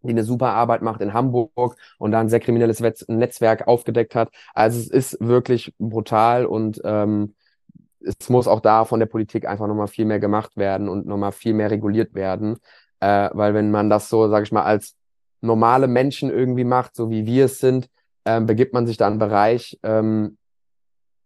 die 0.06 0.12
eine 0.12 0.24
super 0.24 0.50
Arbeit 0.52 0.82
macht 0.82 1.00
in 1.00 1.12
Hamburg 1.12 1.76
und 1.98 2.12
da 2.12 2.20
ein 2.20 2.28
sehr 2.28 2.40
kriminelles 2.40 2.80
Netzwerk 3.08 3.66
aufgedeckt 3.68 4.14
hat. 4.14 4.30
Also 4.54 4.78
es 4.78 4.88
ist 4.88 5.18
wirklich 5.20 5.74
brutal 5.78 6.46
und 6.46 6.80
ähm, 6.84 7.34
es 8.00 8.28
muss 8.28 8.48
auch 8.48 8.60
da 8.60 8.84
von 8.84 9.00
der 9.00 9.06
Politik 9.06 9.46
einfach 9.46 9.66
nochmal 9.66 9.88
viel 9.88 10.04
mehr 10.04 10.20
gemacht 10.20 10.56
werden 10.56 10.88
und 10.88 11.06
nochmal 11.06 11.32
viel 11.32 11.54
mehr 11.54 11.70
reguliert 11.70 12.14
werden. 12.14 12.58
Äh, 13.00 13.30
weil 13.32 13.54
wenn 13.54 13.70
man 13.70 13.90
das 13.90 14.08
so, 14.08 14.28
sage 14.28 14.44
ich 14.44 14.52
mal, 14.52 14.62
als 14.62 14.96
normale 15.40 15.86
Menschen 15.88 16.30
irgendwie 16.30 16.64
macht, 16.64 16.94
so 16.94 17.10
wie 17.10 17.26
wir 17.26 17.46
es 17.46 17.58
sind, 17.58 17.88
äh, 18.24 18.40
begibt 18.40 18.72
man 18.72 18.86
sich 18.86 18.96
da 18.96 19.06
einen 19.06 19.18
Bereich, 19.18 19.78
ähm, 19.82 20.38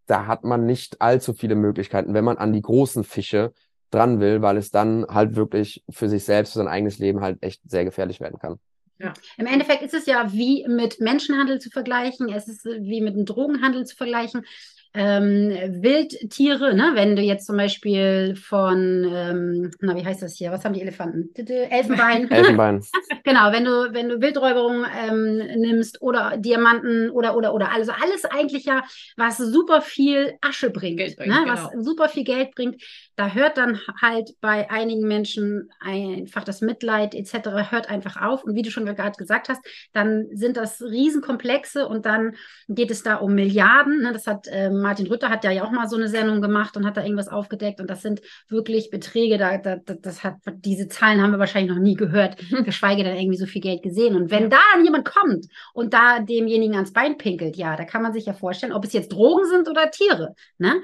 da 0.06 0.26
hat 0.26 0.42
man 0.44 0.66
nicht 0.66 1.00
allzu 1.00 1.34
viele 1.34 1.54
Möglichkeiten, 1.54 2.14
wenn 2.14 2.24
man 2.24 2.36
an 2.36 2.52
die 2.52 2.62
großen 2.62 3.04
Fische 3.04 3.52
dran 3.90 4.20
will, 4.20 4.42
weil 4.42 4.56
es 4.56 4.70
dann 4.70 5.06
halt 5.08 5.36
wirklich 5.36 5.84
für 5.88 6.08
sich 6.08 6.24
selbst, 6.24 6.52
für 6.52 6.58
sein 6.58 6.68
eigenes 6.68 6.98
Leben 6.98 7.20
halt 7.20 7.42
echt 7.42 7.60
sehr 7.68 7.84
gefährlich 7.84 8.20
werden 8.20 8.38
kann. 8.38 8.58
Ja. 9.00 9.14
Im 9.38 9.46
Endeffekt 9.46 9.82
ist 9.82 9.94
es 9.94 10.06
ja 10.06 10.32
wie 10.32 10.66
mit 10.68 11.00
Menschenhandel 11.00 11.58
zu 11.58 11.70
vergleichen, 11.70 12.28
es 12.32 12.48
ist 12.48 12.64
wie 12.64 13.00
mit 13.00 13.14
einem 13.14 13.24
Drogenhandel 13.24 13.86
zu 13.86 13.96
vergleichen 13.96 14.44
ähm, 14.92 15.82
Wildtiere, 15.82 16.74
ne? 16.74 16.92
wenn 16.94 17.14
du 17.14 17.22
jetzt 17.22 17.46
zum 17.46 17.56
Beispiel 17.56 18.34
von, 18.34 19.04
ähm, 19.04 19.70
na, 19.80 19.94
wie 19.94 20.04
heißt 20.04 20.22
das 20.22 20.36
hier? 20.36 20.50
Was 20.50 20.64
haben 20.64 20.74
die 20.74 20.80
Elefanten? 20.80 21.30
Elfenbein. 21.48 22.28
Elfenbein. 22.30 22.82
genau, 23.24 23.52
wenn 23.52 23.64
du, 23.64 23.92
wenn 23.92 24.08
du 24.08 24.20
Wildräuberung 24.20 24.84
ähm, 25.06 25.36
nimmst 25.60 26.02
oder 26.02 26.36
Diamanten 26.36 27.10
oder, 27.10 27.36
oder, 27.36 27.54
oder. 27.54 27.72
Also 27.72 27.92
alles 27.92 28.24
eigentlich 28.24 28.64
ja, 28.64 28.82
was 29.16 29.36
super 29.36 29.80
viel 29.80 30.34
Asche 30.40 30.70
bringt, 30.70 30.96
bringt 30.96 31.18
ne? 31.18 31.42
Genau. 31.44 31.52
was 31.52 31.70
super 31.84 32.08
viel 32.08 32.24
Geld 32.24 32.54
bringt. 32.56 32.82
Da 33.20 33.34
hört 33.34 33.58
dann 33.58 33.78
halt 34.00 34.30
bei 34.40 34.70
einigen 34.70 35.06
Menschen 35.06 35.70
einfach 35.78 36.42
das 36.42 36.62
Mitleid 36.62 37.14
etc. 37.14 37.70
hört 37.70 37.90
einfach 37.90 38.16
auf. 38.16 38.44
Und 38.44 38.54
wie 38.54 38.62
du 38.62 38.70
schon 38.70 38.86
gerade 38.86 39.18
gesagt 39.18 39.50
hast, 39.50 39.60
dann 39.92 40.28
sind 40.32 40.56
das 40.56 40.80
Riesenkomplexe 40.80 41.86
und 41.86 42.06
dann 42.06 42.34
geht 42.68 42.90
es 42.90 43.02
da 43.02 43.16
um 43.16 43.34
Milliarden. 43.34 44.00
Ne? 44.00 44.14
Das 44.14 44.26
hat 44.26 44.46
ähm, 44.50 44.80
Martin 44.80 45.06
Rütter 45.06 45.28
hat 45.28 45.44
ja 45.44 45.62
auch 45.62 45.70
mal 45.70 45.86
so 45.86 45.96
eine 45.96 46.08
Sendung 46.08 46.40
gemacht 46.40 46.78
und 46.78 46.86
hat 46.86 46.96
da 46.96 47.02
irgendwas 47.02 47.28
aufgedeckt 47.28 47.78
und 47.82 47.90
das 47.90 48.00
sind 48.00 48.22
wirklich 48.48 48.88
Beträge, 48.88 49.36
da, 49.36 49.58
da, 49.58 49.76
das 49.76 50.24
hat, 50.24 50.36
diese 50.54 50.88
Zahlen 50.88 51.20
haben 51.20 51.32
wir 51.32 51.38
wahrscheinlich 51.38 51.74
noch 51.74 51.82
nie 51.82 51.96
gehört, 51.96 52.38
geschweige 52.64 53.04
denn 53.04 53.18
irgendwie 53.18 53.36
so 53.36 53.44
viel 53.44 53.60
Geld 53.60 53.82
gesehen. 53.82 54.16
Und 54.16 54.30
wenn 54.30 54.48
da 54.48 54.62
jemand 54.82 55.04
kommt 55.04 55.44
und 55.74 55.92
da 55.92 56.20
demjenigen 56.20 56.76
ans 56.76 56.94
Bein 56.94 57.18
pinkelt, 57.18 57.58
ja, 57.58 57.76
da 57.76 57.84
kann 57.84 58.00
man 58.00 58.14
sich 58.14 58.24
ja 58.24 58.32
vorstellen, 58.32 58.72
ob 58.72 58.86
es 58.86 58.94
jetzt 58.94 59.12
Drogen 59.12 59.44
sind 59.44 59.68
oder 59.68 59.90
Tiere, 59.90 60.34
ne? 60.56 60.80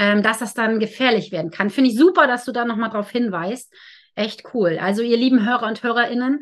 Ähm, 0.00 0.22
dass 0.22 0.38
das 0.38 0.54
dann 0.54 0.80
gefährlich 0.80 1.30
werden 1.30 1.50
kann. 1.50 1.68
Finde 1.68 1.90
ich 1.90 1.96
super, 1.96 2.26
dass 2.26 2.46
du 2.46 2.52
da 2.52 2.64
nochmal 2.64 2.88
drauf 2.88 3.10
hinweist. 3.10 3.72
Echt 4.14 4.42
cool. 4.54 4.78
Also, 4.80 5.02
ihr 5.02 5.18
lieben 5.18 5.46
Hörer 5.46 5.66
und 5.66 5.82
Hörerinnen, 5.82 6.40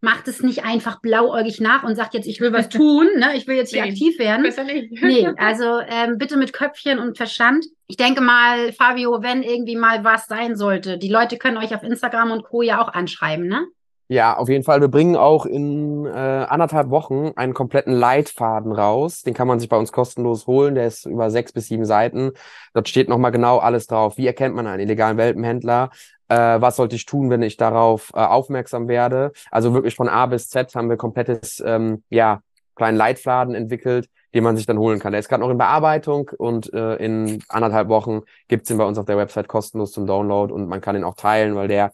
macht 0.00 0.28
es 0.28 0.42
nicht 0.42 0.64
einfach 0.64 1.00
blauäugig 1.00 1.60
nach 1.60 1.82
und 1.82 1.94
sagt 1.94 2.14
jetzt, 2.14 2.26
ich 2.26 2.40
will 2.40 2.52
was 2.52 2.68
tun, 2.70 3.08
ne? 3.16 3.36
ich 3.36 3.46
will 3.46 3.56
jetzt 3.56 3.72
hier 3.72 3.82
nee, 3.82 3.90
aktiv 3.90 4.18
werden. 4.18 4.42
Besser 4.42 4.64
nicht. 4.64 4.92
nee, 5.02 5.28
also 5.36 5.80
ähm, 5.80 6.18
bitte 6.18 6.36
mit 6.36 6.52
Köpfchen 6.52 6.98
und 6.98 7.16
Verstand. 7.16 7.66
Ich 7.86 7.96
denke 7.96 8.20
mal, 8.20 8.72
Fabio, 8.72 9.22
wenn 9.22 9.42
irgendwie 9.42 9.76
mal 9.76 10.04
was 10.04 10.26
sein 10.26 10.56
sollte, 10.56 10.98
die 10.98 11.08
Leute 11.08 11.38
können 11.38 11.56
euch 11.56 11.74
auf 11.74 11.82
Instagram 11.82 12.30
und 12.30 12.44
Co. 12.44 12.62
ja 12.62 12.82
auch 12.82 12.92
anschreiben, 12.92 13.46
ne? 13.46 13.66
Ja, 14.12 14.36
auf 14.36 14.48
jeden 14.48 14.64
Fall. 14.64 14.80
Wir 14.80 14.88
bringen 14.88 15.14
auch 15.14 15.46
in 15.46 16.04
äh, 16.04 16.10
anderthalb 16.10 16.90
Wochen 16.90 17.30
einen 17.36 17.54
kompletten 17.54 17.92
Leitfaden 17.92 18.72
raus. 18.72 19.22
Den 19.22 19.34
kann 19.34 19.46
man 19.46 19.60
sich 19.60 19.68
bei 19.68 19.76
uns 19.76 19.92
kostenlos 19.92 20.48
holen. 20.48 20.74
Der 20.74 20.88
ist 20.88 21.06
über 21.06 21.30
sechs 21.30 21.52
bis 21.52 21.68
sieben 21.68 21.84
Seiten. 21.84 22.32
Dort 22.74 22.88
steht 22.88 23.08
nochmal 23.08 23.30
genau 23.30 23.58
alles 23.58 23.86
drauf. 23.86 24.16
Wie 24.16 24.26
erkennt 24.26 24.56
man 24.56 24.66
einen 24.66 24.80
illegalen 24.80 25.16
Welpenhändler? 25.16 25.90
äh, 26.30 26.60
was 26.60 26.76
sollte 26.76 26.96
ich 26.96 27.04
tun, 27.06 27.28
wenn 27.28 27.42
ich 27.42 27.56
darauf 27.56 28.12
äh, 28.14 28.20
aufmerksam 28.20 28.88
werde. 28.88 29.32
Also 29.50 29.74
wirklich 29.74 29.96
von 29.96 30.08
A 30.08 30.26
bis 30.26 30.48
Z 30.48 30.74
haben 30.74 30.88
wir 30.88 30.96
komplettes, 30.96 31.62
ähm, 31.64 32.04
ja, 32.08 32.40
kleinen 32.76 32.96
Leitfaden 32.96 33.54
entwickelt, 33.54 34.08
den 34.32 34.44
man 34.44 34.56
sich 34.56 34.64
dann 34.64 34.78
holen 34.78 35.00
kann. 35.00 35.12
Der 35.12 35.20
ist 35.20 35.28
gerade 35.28 35.42
noch 35.42 35.50
in 35.50 35.58
Bearbeitung 35.58 36.30
und 36.38 36.72
äh, 36.72 36.96
in 36.96 37.42
anderthalb 37.48 37.88
Wochen 37.88 38.22
gibt's 38.48 38.70
ihn 38.70 38.78
bei 38.78 38.84
uns 38.84 38.96
auf 38.96 39.06
der 39.06 39.18
Website 39.18 39.48
kostenlos 39.48 39.92
zum 39.92 40.06
Download 40.06 40.52
und 40.52 40.68
man 40.68 40.80
kann 40.80 40.96
ihn 40.96 41.04
auch 41.04 41.16
teilen, 41.16 41.56
weil 41.56 41.68
der 41.68 41.92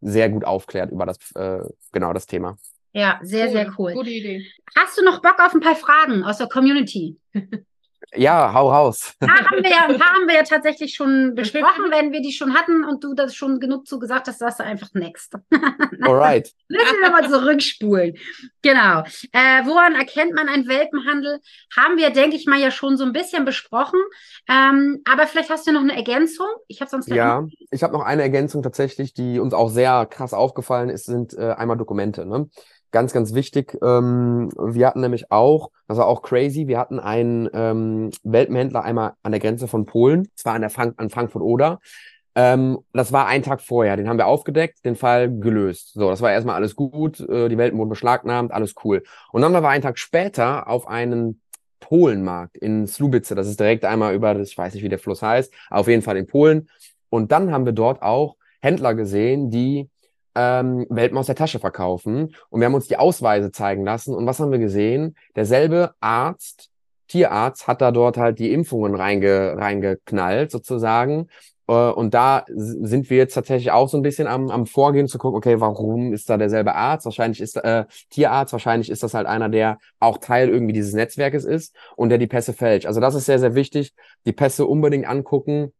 sehr 0.00 0.28
gut 0.28 0.44
aufklärt 0.44 0.90
über 0.90 1.06
das 1.06 1.18
äh, 1.34 1.60
genau 1.92 2.12
das 2.12 2.26
Thema. 2.26 2.58
Ja, 2.92 3.20
sehr, 3.22 3.46
cool. 3.46 3.52
sehr 3.52 3.74
cool. 3.78 3.92
Gute 3.92 4.10
Idee. 4.10 4.46
Hast 4.74 4.96
du 4.96 5.04
noch 5.04 5.20
Bock 5.20 5.38
auf 5.38 5.52
ein 5.52 5.60
paar 5.60 5.76
Fragen 5.76 6.24
aus 6.24 6.38
der 6.38 6.48
Community? 6.48 7.16
Ja, 8.14 8.52
hau 8.52 8.70
raus. 8.70 9.14
Da 9.20 9.28
haben 9.28 9.62
wir 9.62 9.70
ja, 9.70 9.86
ein 9.88 9.98
paar 9.98 10.14
haben 10.14 10.28
wir 10.28 10.34
ja 10.34 10.42
tatsächlich 10.42 10.94
schon 10.94 11.34
besprochen, 11.34 11.84
wenn 11.90 12.12
wir 12.12 12.20
die 12.20 12.32
schon 12.32 12.54
hatten 12.54 12.84
und 12.84 13.02
du 13.02 13.14
das 13.14 13.34
schon 13.34 13.60
genug 13.60 13.86
zu 13.86 13.98
gesagt 13.98 14.28
hast, 14.28 14.38
sagst 14.38 14.60
du 14.60 14.64
einfach 14.64 14.88
next. 14.94 15.34
Alright. 16.02 16.52
Müssen 16.68 16.96
wir 17.00 17.10
nochmal 17.10 17.28
zurückspulen. 17.28 18.16
Genau. 18.62 19.02
Äh, 19.32 19.64
woran 19.64 19.94
erkennt 19.94 20.34
man 20.34 20.48
einen 20.48 20.68
Welpenhandel? 20.68 21.40
Haben 21.76 21.96
wir, 21.96 22.10
denke 22.10 22.36
ich 22.36 22.46
mal, 22.46 22.58
ja 22.58 22.70
schon 22.70 22.96
so 22.96 23.04
ein 23.04 23.12
bisschen 23.12 23.44
besprochen. 23.44 24.00
Ähm, 24.48 25.02
aber 25.04 25.26
vielleicht 25.26 25.50
hast 25.50 25.66
du 25.66 25.72
noch 25.72 25.82
eine 25.82 25.96
Ergänzung. 25.96 26.48
Ich 26.68 26.80
habe 26.80 26.90
sonst 26.90 27.08
Ja, 27.08 27.46
ich 27.70 27.82
habe 27.82 27.92
noch 27.92 28.02
eine 28.02 28.22
Ergänzung 28.22 28.62
tatsächlich, 28.62 29.14
die 29.14 29.38
uns 29.38 29.54
auch 29.54 29.68
sehr 29.68 30.06
krass 30.06 30.32
aufgefallen 30.32 30.88
ist, 30.88 31.06
sind 31.06 31.34
äh, 31.34 31.52
einmal 31.52 31.76
Dokumente. 31.76 32.26
Ne? 32.26 32.48
Ganz, 32.90 33.12
ganz 33.12 33.34
wichtig. 33.34 33.76
Ähm, 33.82 34.50
wir 34.58 34.86
hatten 34.86 35.00
nämlich 35.00 35.30
auch, 35.30 35.70
das 35.88 35.98
war 35.98 36.06
auch 36.06 36.22
crazy, 36.22 36.66
wir 36.66 36.78
hatten 36.78 36.98
einen 36.98 37.48
ähm, 37.52 38.10
Welpenhändler 38.22 38.82
einmal 38.82 39.14
an 39.22 39.32
der 39.32 39.40
Grenze 39.40 39.68
von 39.68 39.86
Polen, 39.86 40.28
zwar 40.34 40.54
an 40.54 40.62
der 40.62 40.70
Frank 40.70 40.94
an 40.98 41.10
Frankfurt-Oder. 41.10 41.80
Ähm, 42.34 42.78
das 42.92 43.12
war 43.12 43.26
ein 43.26 43.42
Tag 43.42 43.62
vorher, 43.62 43.96
den 43.96 44.08
haben 44.08 44.18
wir 44.18 44.26
aufgedeckt, 44.26 44.84
den 44.84 44.94
Fall 44.94 45.30
gelöst. 45.30 45.94
So, 45.94 46.10
das 46.10 46.20
war 46.20 46.32
erstmal 46.32 46.56
alles 46.56 46.76
gut, 46.76 47.20
äh, 47.20 47.48
die 47.48 47.56
Welpen 47.56 47.78
wurden 47.78 47.88
beschlagnahmt, 47.88 48.52
alles 48.52 48.74
cool. 48.84 49.02
Und 49.32 49.42
dann 49.42 49.52
waren 49.52 49.62
wir 49.62 49.70
einen 49.70 49.82
Tag 49.82 49.98
später 49.98 50.68
auf 50.68 50.86
einen 50.86 51.40
Polenmarkt 51.80 52.56
in 52.58 52.86
Slubice, 52.86 53.28
das 53.34 53.46
ist 53.46 53.60
direkt 53.60 53.84
einmal 53.84 54.14
über, 54.14 54.34
das, 54.34 54.48
ich 54.48 54.58
weiß 54.58 54.74
nicht, 54.74 54.82
wie 54.82 54.88
der 54.88 54.98
Fluss 54.98 55.22
heißt, 55.22 55.52
auf 55.70 55.88
jeden 55.88 56.02
Fall 56.02 56.16
in 56.16 56.26
Polen. 56.26 56.68
Und 57.08 57.32
dann 57.32 57.52
haben 57.52 57.64
wir 57.64 57.72
dort 57.72 58.02
auch 58.02 58.36
Händler 58.60 58.94
gesehen, 58.94 59.50
die 59.50 59.88
ähm, 60.36 60.86
Welpen 60.90 61.18
aus 61.18 61.26
der 61.26 61.34
Tasche 61.34 61.58
verkaufen. 61.58 62.34
Und 62.50 62.60
wir 62.60 62.66
haben 62.66 62.74
uns 62.74 62.88
die 62.88 62.98
Ausweise 62.98 63.50
zeigen 63.50 63.84
lassen. 63.84 64.14
Und 64.14 64.26
was 64.26 64.38
haben 64.38 64.52
wir 64.52 64.58
gesehen? 64.58 65.16
Derselbe 65.34 65.94
Arzt, 66.00 66.70
Tierarzt, 67.08 67.66
hat 67.66 67.80
da 67.80 67.90
dort 67.90 68.18
halt 68.18 68.38
die 68.38 68.52
Impfungen 68.52 68.94
reinge, 68.94 69.54
reingeknallt, 69.56 70.50
sozusagen. 70.50 71.28
Äh, 71.68 71.72
und 71.72 72.14
da 72.14 72.44
sind 72.48 73.10
wir 73.10 73.16
jetzt 73.16 73.34
tatsächlich 73.34 73.70
auch 73.70 73.88
so 73.88 73.96
ein 73.96 74.02
bisschen 74.02 74.26
am, 74.26 74.50
am 74.50 74.66
Vorgehen 74.66 75.08
zu 75.08 75.18
gucken, 75.18 75.38
okay, 75.38 75.60
warum 75.60 76.12
ist 76.12 76.28
da 76.28 76.36
derselbe 76.36 76.74
Arzt? 76.74 77.06
Wahrscheinlich 77.06 77.40
ist 77.40 77.56
äh, 77.56 77.86
Tierarzt, 78.10 78.52
wahrscheinlich 78.52 78.90
ist 78.90 79.02
das 79.02 79.14
halt 79.14 79.26
einer, 79.26 79.48
der 79.48 79.78
auch 80.00 80.18
Teil 80.18 80.48
irgendwie 80.50 80.74
dieses 80.74 80.92
Netzwerkes 80.92 81.44
ist 81.44 81.74
und 81.96 82.10
der 82.10 82.18
die 82.18 82.26
Pässe 82.26 82.52
fälscht. 82.52 82.86
Also 82.86 83.00
das 83.00 83.14
ist 83.14 83.26
sehr, 83.26 83.38
sehr 83.38 83.54
wichtig. 83.54 83.94
Die 84.26 84.32
Pässe 84.32 84.66
unbedingt 84.66 85.06
angucken. 85.08 85.72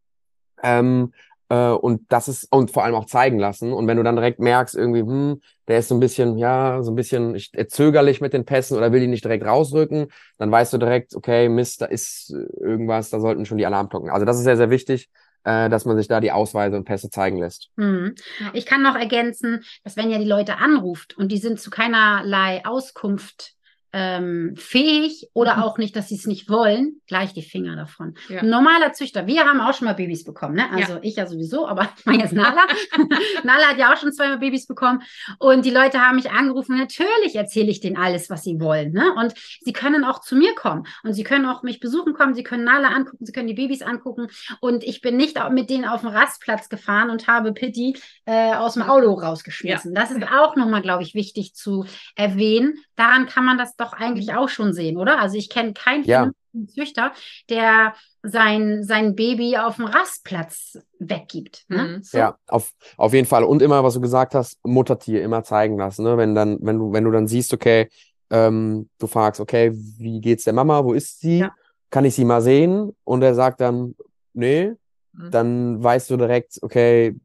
Ähm, 0.63 1.13
äh, 1.49 1.69
und 1.69 2.11
das 2.11 2.27
ist, 2.27 2.47
und 2.51 2.71
vor 2.71 2.83
allem 2.83 2.95
auch 2.95 3.05
zeigen 3.05 3.39
lassen. 3.39 3.73
Und 3.73 3.87
wenn 3.87 3.97
du 3.97 4.03
dann 4.03 4.15
direkt 4.15 4.39
merkst, 4.39 4.75
irgendwie, 4.75 5.01
hm, 5.01 5.41
der 5.67 5.79
ist 5.79 5.89
so 5.89 5.95
ein 5.95 5.99
bisschen, 5.99 6.37
ja, 6.37 6.81
so 6.83 6.91
ein 6.91 6.95
bisschen 6.95 7.35
ich, 7.35 7.51
zögerlich 7.69 8.21
mit 8.21 8.33
den 8.33 8.45
Pässen 8.45 8.77
oder 8.77 8.91
will 8.91 8.99
die 8.99 9.07
nicht 9.07 9.23
direkt 9.23 9.45
rausrücken, 9.45 10.07
dann 10.37 10.51
weißt 10.51 10.73
du 10.73 10.77
direkt, 10.77 11.15
okay, 11.15 11.49
Mist, 11.49 11.81
da 11.81 11.85
ist 11.85 12.33
irgendwas, 12.59 13.09
da 13.09 13.19
sollten 13.19 13.45
schon 13.45 13.57
die 13.57 13.65
Alarmglocken. 13.65 14.09
Also 14.09 14.25
das 14.25 14.37
ist 14.37 14.43
sehr, 14.43 14.57
sehr 14.57 14.69
wichtig, 14.69 15.09
äh, 15.43 15.69
dass 15.69 15.85
man 15.85 15.97
sich 15.97 16.07
da 16.07 16.19
die 16.19 16.31
Ausweise 16.31 16.77
und 16.77 16.85
Pässe 16.85 17.09
zeigen 17.09 17.37
lässt. 17.37 17.69
Mhm. 17.75 18.15
Ich 18.53 18.65
kann 18.65 18.81
noch 18.81 18.95
ergänzen, 18.95 19.63
dass 19.83 19.97
wenn 19.97 20.09
ja 20.09 20.19
die 20.19 20.25
Leute 20.25 20.57
anruft 20.57 21.17
und 21.17 21.31
die 21.31 21.37
sind 21.37 21.59
zu 21.59 21.69
keinerlei 21.69 22.65
Auskunft 22.65 23.56
ähm, 23.93 24.55
fähig 24.57 25.29
oder 25.33 25.57
mhm. 25.57 25.63
auch 25.63 25.77
nicht, 25.77 25.95
dass 25.95 26.09
sie 26.09 26.15
es 26.15 26.25
nicht 26.25 26.49
wollen, 26.49 27.01
gleich 27.07 27.33
die 27.33 27.41
Finger 27.41 27.75
davon. 27.75 28.15
Ja. 28.27 28.43
Normaler 28.43 28.93
Züchter, 28.93 29.27
wir 29.27 29.45
haben 29.45 29.61
auch 29.61 29.73
schon 29.73 29.85
mal 29.85 29.93
Babys 29.93 30.23
bekommen, 30.23 30.55
ne? 30.55 30.69
Also 30.71 30.93
ja. 30.93 30.99
ich 31.03 31.15
ja 31.15 31.25
sowieso, 31.25 31.67
aber 31.67 31.89
ich 31.97 32.05
meine 32.05 32.23
jetzt 32.23 32.33
Nala. 32.33 32.67
Nala 33.43 33.67
hat 33.69 33.77
ja 33.77 33.93
auch 33.93 33.97
schon 33.97 34.11
zweimal 34.11 34.39
Babys 34.39 34.67
bekommen 34.67 35.01
und 35.39 35.65
die 35.65 35.71
Leute 35.71 36.01
haben 36.01 36.17
mich 36.17 36.31
angerufen. 36.31 36.77
Natürlich 36.77 37.35
erzähle 37.35 37.71
ich 37.71 37.79
denen 37.79 37.97
alles, 37.97 38.29
was 38.29 38.43
sie 38.43 38.59
wollen, 38.59 38.91
ne? 38.91 39.13
Und 39.13 39.33
sie 39.61 39.73
können 39.73 40.03
auch 40.03 40.19
zu 40.19 40.35
mir 40.35 40.53
kommen 40.55 40.85
und 41.03 41.13
sie 41.13 41.23
können 41.23 41.45
auch 41.45 41.63
mich 41.63 41.79
besuchen 41.79 42.13
kommen, 42.13 42.33
sie 42.33 42.43
können 42.43 42.65
Nala 42.65 42.89
angucken, 42.89 43.25
sie 43.25 43.31
können 43.31 43.47
die 43.47 43.53
Babys 43.53 43.81
angucken 43.81 44.27
und 44.59 44.83
ich 44.83 45.01
bin 45.01 45.15
nicht 45.15 45.37
mit 45.51 45.69
denen 45.69 45.85
auf 45.85 46.01
den 46.01 46.09
Rastplatz 46.09 46.67
gefahren 46.67 47.09
und 47.09 47.27
habe 47.27 47.53
Pitti 47.53 47.97
äh, 48.25 48.53
aus 48.53 48.73
dem 48.73 48.83
Auto 48.83 49.13
rausgeschmissen. 49.13 49.93
Ja. 49.93 50.01
Das 50.01 50.11
ist 50.11 50.23
auch 50.23 50.55
nochmal, 50.55 50.81
glaube 50.81 51.03
ich, 51.03 51.15
wichtig 51.15 51.55
zu 51.55 51.85
erwähnen. 52.15 52.79
Daran 52.95 53.27
kann 53.27 53.45
man 53.45 53.57
das 53.57 53.76
doch 53.77 53.93
eigentlich 53.93 54.33
auch 54.33 54.49
schon 54.49 54.73
sehen, 54.73 54.97
oder? 54.97 55.19
Also 55.19 55.37
ich 55.37 55.49
kenne 55.49 55.73
keinen 55.73 56.03
ja. 56.03 56.31
Züchter, 56.67 57.13
der 57.49 57.93
sein, 58.23 58.83
sein 58.83 59.15
Baby 59.15 59.57
auf 59.57 59.75
dem 59.75 59.85
Rastplatz 59.85 60.79
weggibt. 60.99 61.65
Ne? 61.67 61.83
Mhm. 61.83 62.03
So. 62.03 62.17
Ja, 62.17 62.37
auf, 62.47 62.71
auf 62.97 63.13
jeden 63.13 63.27
Fall. 63.27 63.43
Und 63.43 63.61
immer, 63.61 63.83
was 63.83 63.93
du 63.93 64.01
gesagt 64.01 64.35
hast, 64.35 64.59
Muttertier 64.63 65.23
immer 65.23 65.43
zeigen 65.43 65.77
lassen. 65.77 66.03
Ne? 66.03 66.17
Wenn 66.17 66.35
dann, 66.35 66.57
wenn 66.61 66.79
du, 66.79 66.91
wenn 66.91 67.03
du 67.03 67.11
dann 67.11 67.27
siehst, 67.27 67.53
okay, 67.53 67.89
ähm, 68.29 68.89
du 68.97 69.07
fragst, 69.07 69.39
okay, 69.39 69.71
wie 69.73 70.19
geht's 70.19 70.43
der 70.43 70.53
Mama? 70.53 70.83
Wo 70.83 70.93
ist 70.93 71.21
sie? 71.21 71.39
Ja. 71.39 71.53
Kann 71.89 72.05
ich 72.05 72.15
sie 72.15 72.25
mal 72.25 72.41
sehen? 72.41 72.95
Und 73.03 73.21
er 73.21 73.35
sagt 73.35 73.61
dann, 73.61 73.95
nee, 74.33 74.73
mhm. 75.13 75.31
dann 75.31 75.83
weißt 75.83 76.09
du 76.09 76.17
direkt, 76.17 76.59
okay, 76.61 77.15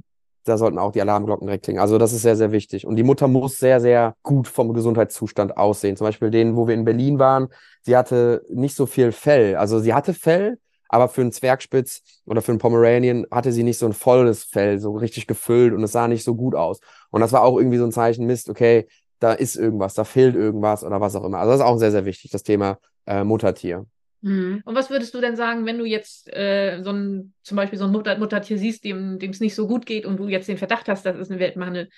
da 0.45 0.59
sollten 0.59 0.79
auch 0.79 0.93
die 0.93 1.01
Alarmglocken 1.01 1.47
direkt 1.47 1.65
klingen. 1.65 1.81
Also 1.81 1.99
das 1.99 2.13
ist 2.13 2.23
sehr, 2.23 2.37
sehr 2.37 2.53
wichtig. 2.53 2.87
Und 2.87 2.97
die 2.97 3.03
Mutter 3.03 3.29
muss 3.29 3.59
sehr, 3.59 3.81
sehr 3.81 4.17
gut 4.23 4.49
vom 4.49 4.73
Gesundheitszustand 4.73 5.57
aussehen. 5.57 5.97
Zum 5.97 6.07
Beispiel 6.07 6.31
den, 6.31 6.57
wo 6.57 6.67
wir 6.67 6.75
in 6.75 6.85
Berlin 6.85 7.19
waren, 7.19 7.49
sie 7.83 7.97
hatte 7.97 8.45
nicht 8.51 8.77
so 8.77 8.87
viel 8.87 9.13
Fell. 9.13 9.57
Also 9.57 9.79
sie 9.79 9.95
hatte 9.95 10.15
Fell, 10.15 10.59
aber 10.89 11.09
für 11.09 11.23
einen 11.23 11.33
Zwergspitz 11.33 12.03
oder 12.27 12.43
für 12.43 12.53
einen 12.53 12.59
Pomeranian 12.59 13.27
hatte 13.31 13.53
sie 13.53 13.63
nicht 13.63 13.79
so 13.79 13.87
ein 13.87 13.93
volles 13.93 14.45
Fell, 14.45 14.79
so 14.79 14.93
richtig 14.93 15.27
gefüllt 15.27 15.73
und 15.73 15.83
es 15.83 15.93
sah 15.93 16.09
nicht 16.09 16.25
so 16.25 16.35
gut 16.35 16.55
aus. 16.55 16.81
Und 17.11 17.21
das 17.21 17.33
war 17.33 17.43
auch 17.43 17.57
irgendwie 17.57 17.79
so 17.79 17.85
ein 17.85 17.93
Zeichen, 17.93 18.27
Mist, 18.27 18.51
okay, 18.51 18.87
da 19.19 19.33
ist 19.33 19.57
irgendwas, 19.57 19.95
da 19.95 20.05
fehlt 20.05 20.35
irgendwas 20.35 20.85
oder 20.85 21.01
was 21.01 21.17
auch 21.17 21.25
immer. 21.25 21.39
Also 21.39 21.53
das 21.53 21.61
ist 21.61 21.67
auch 21.67 21.79
sehr, 21.79 21.93
sehr 21.93 22.05
wichtig, 22.05 22.31
das 22.31 22.43
Thema 22.43 22.79
äh, 23.07 23.25
Muttertier. 23.25 23.87
Mhm. 24.23 24.63
Und 24.65 24.75
was 24.75 24.91
würdest 24.91 25.15
du 25.15 25.21
denn 25.21 25.37
sagen, 25.37 25.67
wenn 25.67 25.79
du 25.79 25.85
jetzt 25.85 26.33
äh, 26.35 26.81
so 26.83 26.91
ein, 26.91 27.35
zum 27.43 27.57
Beispiel 27.57 27.79
so 27.79 27.85
ein 27.85 27.93
Mutter 27.93 28.17
Muttertier 28.19 28.59
siehst, 28.59 28.85
dem 28.85 29.19
es 29.21 29.41
nicht 29.41 29.55
so 29.55 29.67
gut 29.67 29.85
geht 29.85 30.07
und 30.07 30.17
du 30.17 30.29
jetzt 30.29 30.49
den 30.49 30.59
Verdacht 30.59 30.89
hast, 30.89 31.05
das 31.05 31.17
ist 31.17 31.31
eine 31.31 31.41
Weltmangel, 31.41 31.89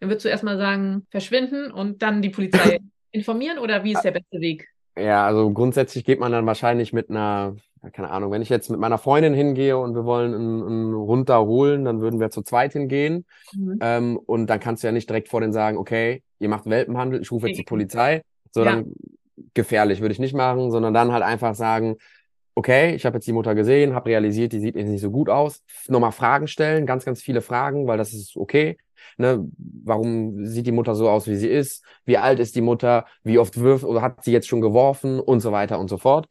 dann 0.00 0.08
würdest 0.08 0.24
du 0.24 0.28
erstmal 0.28 0.56
sagen, 0.56 1.06
verschwinden 1.10 1.70
und 1.70 2.02
dann 2.02 2.22
die 2.22 2.30
Polizei 2.30 2.78
informieren 3.10 3.58
oder 3.58 3.84
wie 3.84 3.92
ist 3.92 4.02
der 4.02 4.12
beste 4.12 4.40
Weg? 4.40 4.68
Ja, 4.96 5.26
also 5.26 5.50
grundsätzlich 5.50 6.04
geht 6.04 6.20
man 6.20 6.32
dann 6.32 6.46
wahrscheinlich 6.46 6.92
mit 6.92 7.10
einer 7.10 7.56
keine 7.92 8.10
Ahnung, 8.10 8.30
wenn 8.30 8.42
ich 8.42 8.48
jetzt 8.48 8.70
mit 8.70 8.80
meiner 8.80 8.98
Freundin 8.98 9.34
hingehe 9.34 9.76
und 9.76 9.94
wir 9.94 10.04
wollen 10.04 10.34
einen, 10.34 10.62
einen 10.62 10.94
runterholen, 10.94 11.84
dann 11.84 12.00
würden 12.00 12.20
wir 12.20 12.30
zu 12.30 12.42
zweit 12.42 12.72
hingehen. 12.72 13.26
Mhm. 13.54 13.78
Ähm, 13.80 14.16
und 14.16 14.46
dann 14.48 14.60
kannst 14.60 14.82
du 14.82 14.86
ja 14.86 14.92
nicht 14.92 15.08
direkt 15.08 15.28
vor 15.28 15.40
denen 15.40 15.52
sagen, 15.52 15.76
okay, 15.76 16.22
ihr 16.38 16.48
macht 16.48 16.66
Welpenhandel, 16.66 17.20
ich 17.20 17.30
rufe 17.30 17.48
jetzt 17.48 17.58
die 17.58 17.64
Polizei. 17.64 18.22
So, 18.52 18.64
ja. 18.64 18.72
dann 18.72 18.92
gefährlich 19.54 20.00
würde 20.00 20.12
ich 20.12 20.18
nicht 20.18 20.34
machen, 20.34 20.70
sondern 20.70 20.94
dann 20.94 21.12
halt 21.12 21.22
einfach 21.22 21.54
sagen, 21.54 21.96
okay, 22.54 22.94
ich 22.94 23.04
habe 23.04 23.16
jetzt 23.16 23.26
die 23.26 23.32
Mutter 23.32 23.54
gesehen, 23.54 23.94
habe 23.94 24.10
realisiert, 24.10 24.52
die 24.52 24.60
sieht 24.60 24.76
nicht 24.76 25.00
so 25.00 25.10
gut 25.10 25.28
aus. 25.28 25.62
Nochmal 25.88 26.12
Fragen 26.12 26.46
stellen, 26.46 26.86
ganz, 26.86 27.04
ganz 27.04 27.20
viele 27.20 27.40
Fragen, 27.40 27.86
weil 27.86 27.98
das 27.98 28.12
ist 28.12 28.36
okay. 28.36 28.78
Ne, 29.18 29.46
warum 29.58 30.46
sieht 30.46 30.66
die 30.66 30.72
Mutter 30.72 30.94
so 30.94 31.08
aus, 31.08 31.26
wie 31.26 31.36
sie 31.36 31.48
ist? 31.48 31.84
Wie 32.04 32.16
alt 32.16 32.40
ist 32.40 32.56
die 32.56 32.60
Mutter? 32.60 33.06
Wie 33.22 33.38
oft 33.38 33.60
wirft 33.60 33.84
oder 33.84 34.02
hat 34.02 34.24
sie 34.24 34.32
jetzt 34.32 34.48
schon 34.48 34.60
geworfen? 34.60 35.20
Und 35.20 35.40
so 35.40 35.52
weiter 35.52 35.78
und 35.78 35.88
so 35.88 35.98
fort. 35.98 36.26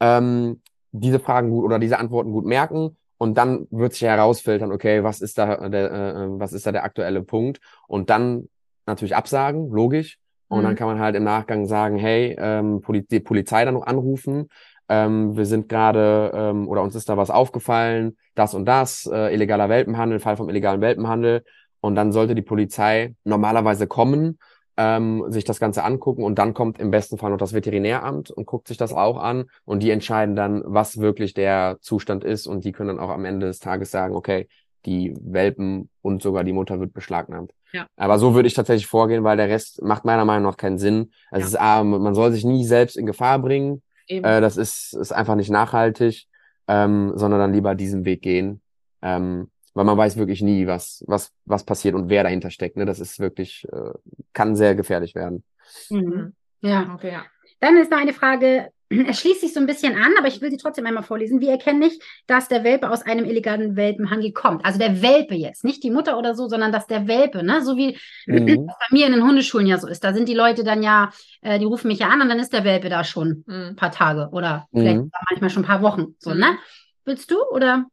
Ähm, 0.00 0.60
diese 0.92 1.18
Fragen 1.18 1.50
gut 1.50 1.64
oder 1.64 1.78
diese 1.78 1.98
Antworten 1.98 2.32
gut 2.32 2.46
merken 2.46 2.96
und 3.18 3.36
dann 3.38 3.66
wird 3.70 3.92
sich 3.92 4.02
herausfiltern, 4.02 4.72
okay, 4.72 5.02
was 5.02 5.20
ist 5.20 5.38
da 5.38 5.68
der, 5.68 5.92
äh, 5.92 6.38
was 6.38 6.52
ist 6.52 6.66
da 6.66 6.72
der 6.72 6.84
aktuelle 6.84 7.22
Punkt 7.22 7.60
und 7.86 8.10
dann 8.10 8.48
natürlich 8.86 9.16
absagen, 9.16 9.70
logisch. 9.70 10.18
Und 10.48 10.60
mhm. 10.60 10.64
dann 10.64 10.76
kann 10.76 10.86
man 10.88 11.00
halt 11.00 11.16
im 11.16 11.24
Nachgang 11.24 11.66
sagen, 11.66 11.96
hey, 11.96 12.36
ähm, 12.38 12.80
Poli 12.80 13.06
die 13.06 13.20
Polizei 13.20 13.64
dann 13.64 13.74
noch 13.74 13.86
anrufen. 13.86 14.48
Ähm, 14.88 15.36
wir 15.36 15.46
sind 15.46 15.68
gerade 15.68 16.30
ähm, 16.34 16.68
oder 16.68 16.82
uns 16.82 16.94
ist 16.94 17.08
da 17.08 17.16
was 17.16 17.30
aufgefallen, 17.30 18.16
das 18.34 18.54
und 18.54 18.66
das, 18.66 19.06
äh, 19.12 19.34
illegaler 19.34 19.68
Welpenhandel, 19.68 20.20
Fall 20.20 20.36
vom 20.36 20.48
illegalen 20.48 20.80
Welpenhandel. 20.80 21.44
Und 21.80 21.96
dann 21.96 22.12
sollte 22.12 22.34
die 22.34 22.42
Polizei 22.42 23.14
normalerweise 23.24 23.86
kommen 23.86 24.38
ähm, 24.76 25.24
sich 25.28 25.44
das 25.44 25.58
Ganze 25.58 25.84
angucken 25.84 26.22
und 26.22 26.38
dann 26.38 26.54
kommt 26.54 26.78
im 26.78 26.90
besten 26.90 27.18
Fall 27.18 27.30
noch 27.30 27.38
das 27.38 27.54
Veterinäramt 27.54 28.30
und 28.30 28.46
guckt 28.46 28.68
sich 28.68 28.76
das 28.76 28.92
auch 28.92 29.16
an 29.18 29.46
und 29.64 29.82
die 29.82 29.90
entscheiden 29.90 30.36
dann, 30.36 30.62
was 30.66 30.98
wirklich 30.98 31.34
der 31.34 31.78
Zustand 31.80 32.24
ist 32.24 32.46
und 32.46 32.64
die 32.64 32.72
können 32.72 32.88
dann 32.88 33.00
auch 33.00 33.10
am 33.10 33.24
Ende 33.24 33.46
des 33.46 33.58
Tages 33.58 33.90
sagen, 33.90 34.14
okay, 34.14 34.48
die 34.86 35.14
Welpen 35.20 35.90
und 36.02 36.22
sogar 36.22 36.44
die 36.44 36.52
Mutter 36.52 36.80
wird 36.80 36.94
beschlagnahmt. 36.94 37.52
Ja. 37.72 37.86
Aber 37.96 38.18
so 38.18 38.34
würde 38.34 38.46
ich 38.46 38.54
tatsächlich 38.54 38.86
vorgehen, 38.86 39.24
weil 39.24 39.36
der 39.36 39.48
Rest 39.48 39.82
macht 39.82 40.04
meiner 40.04 40.24
Meinung 40.24 40.44
nach 40.44 40.56
keinen 40.56 40.78
Sinn. 40.78 41.10
Es 41.30 41.40
ja. 41.40 41.46
ist, 41.46 41.60
ah, 41.60 41.84
man 41.84 42.14
soll 42.14 42.32
sich 42.32 42.44
nie 42.44 42.64
selbst 42.64 42.96
in 42.96 43.06
Gefahr 43.06 43.38
bringen. 43.38 43.82
Äh, 44.08 44.40
das 44.40 44.56
ist, 44.56 44.94
ist 44.94 45.12
einfach 45.12 45.34
nicht 45.34 45.50
nachhaltig, 45.50 46.26
ähm, 46.68 47.12
sondern 47.16 47.40
dann 47.40 47.52
lieber 47.52 47.74
diesen 47.74 48.04
Weg 48.04 48.22
gehen. 48.22 48.60
Ähm, 49.02 49.50
weil 49.74 49.84
man 49.84 49.98
weiß 49.98 50.16
wirklich 50.16 50.40
nie, 50.40 50.66
was, 50.66 51.04
was, 51.06 51.32
was 51.44 51.64
passiert 51.64 51.94
und 51.94 52.08
wer 52.08 52.22
dahinter 52.22 52.50
steckt. 52.50 52.76
Ne? 52.76 52.86
Das 52.86 52.98
ist 52.98 53.18
wirklich, 53.18 53.66
äh, 53.70 53.92
kann 54.32 54.56
sehr 54.56 54.74
gefährlich 54.74 55.14
werden. 55.14 55.44
Mhm. 55.90 56.34
Ja. 56.62 56.94
Okay, 56.94 57.12
ja. 57.12 57.24
Dann 57.60 57.76
ist 57.76 57.90
noch 57.90 57.98
eine 57.98 58.14
Frage, 58.14 58.70
es 58.88 59.20
schließt 59.20 59.40
sich 59.40 59.52
so 59.52 59.60
ein 59.60 59.66
bisschen 59.66 59.94
an, 59.94 60.14
aber 60.18 60.28
ich 60.28 60.40
will 60.40 60.50
sie 60.50 60.56
trotzdem 60.56 60.86
einmal 60.86 61.02
vorlesen. 61.02 61.40
Wie 61.40 61.48
erkenne 61.48 61.86
ich, 61.86 62.00
dass 62.26 62.48
der 62.48 62.62
Welpe 62.62 62.90
aus 62.90 63.02
einem 63.02 63.24
illegalen 63.24 63.76
Welpenhandel 63.76 64.32
kommt? 64.32 64.64
Also 64.64 64.78
der 64.78 65.02
Welpe 65.02 65.34
jetzt, 65.34 65.64
nicht 65.64 65.82
die 65.82 65.90
Mutter 65.90 66.18
oder 66.18 66.34
so, 66.34 66.48
sondern 66.48 66.72
dass 66.72 66.86
der 66.86 67.08
Welpe, 67.08 67.42
ne? 67.42 67.62
So 67.64 67.76
wie 67.76 67.98
mhm. 68.26 68.66
bei 68.66 68.86
mir 68.90 69.06
in 69.06 69.12
den 69.12 69.24
Hundeschulen 69.24 69.66
ja 69.66 69.78
so 69.78 69.88
ist. 69.88 70.04
Da 70.04 70.12
sind 70.12 70.28
die 70.28 70.34
Leute 70.34 70.62
dann 70.62 70.82
ja, 70.82 71.10
äh, 71.42 71.58
die 71.58 71.64
rufen 71.64 71.88
mich 71.88 71.98
ja 71.98 72.08
an 72.08 72.20
und 72.22 72.28
dann 72.28 72.38
ist 72.38 72.52
der 72.52 72.64
Welpe 72.64 72.88
da 72.88 73.02
schon 73.02 73.44
mhm. 73.46 73.70
ein 73.70 73.76
paar 73.76 73.90
Tage 73.90 74.28
oder 74.32 74.66
vielleicht 74.72 74.98
mhm. 74.98 75.10
manchmal 75.30 75.50
schon 75.50 75.64
ein 75.64 75.68
paar 75.68 75.82
Wochen. 75.82 76.14
So, 76.18 76.30
ne? 76.30 76.52
Mhm. 76.52 76.58
Willst 77.06 77.30
du 77.30 77.36
oder? 77.52 77.86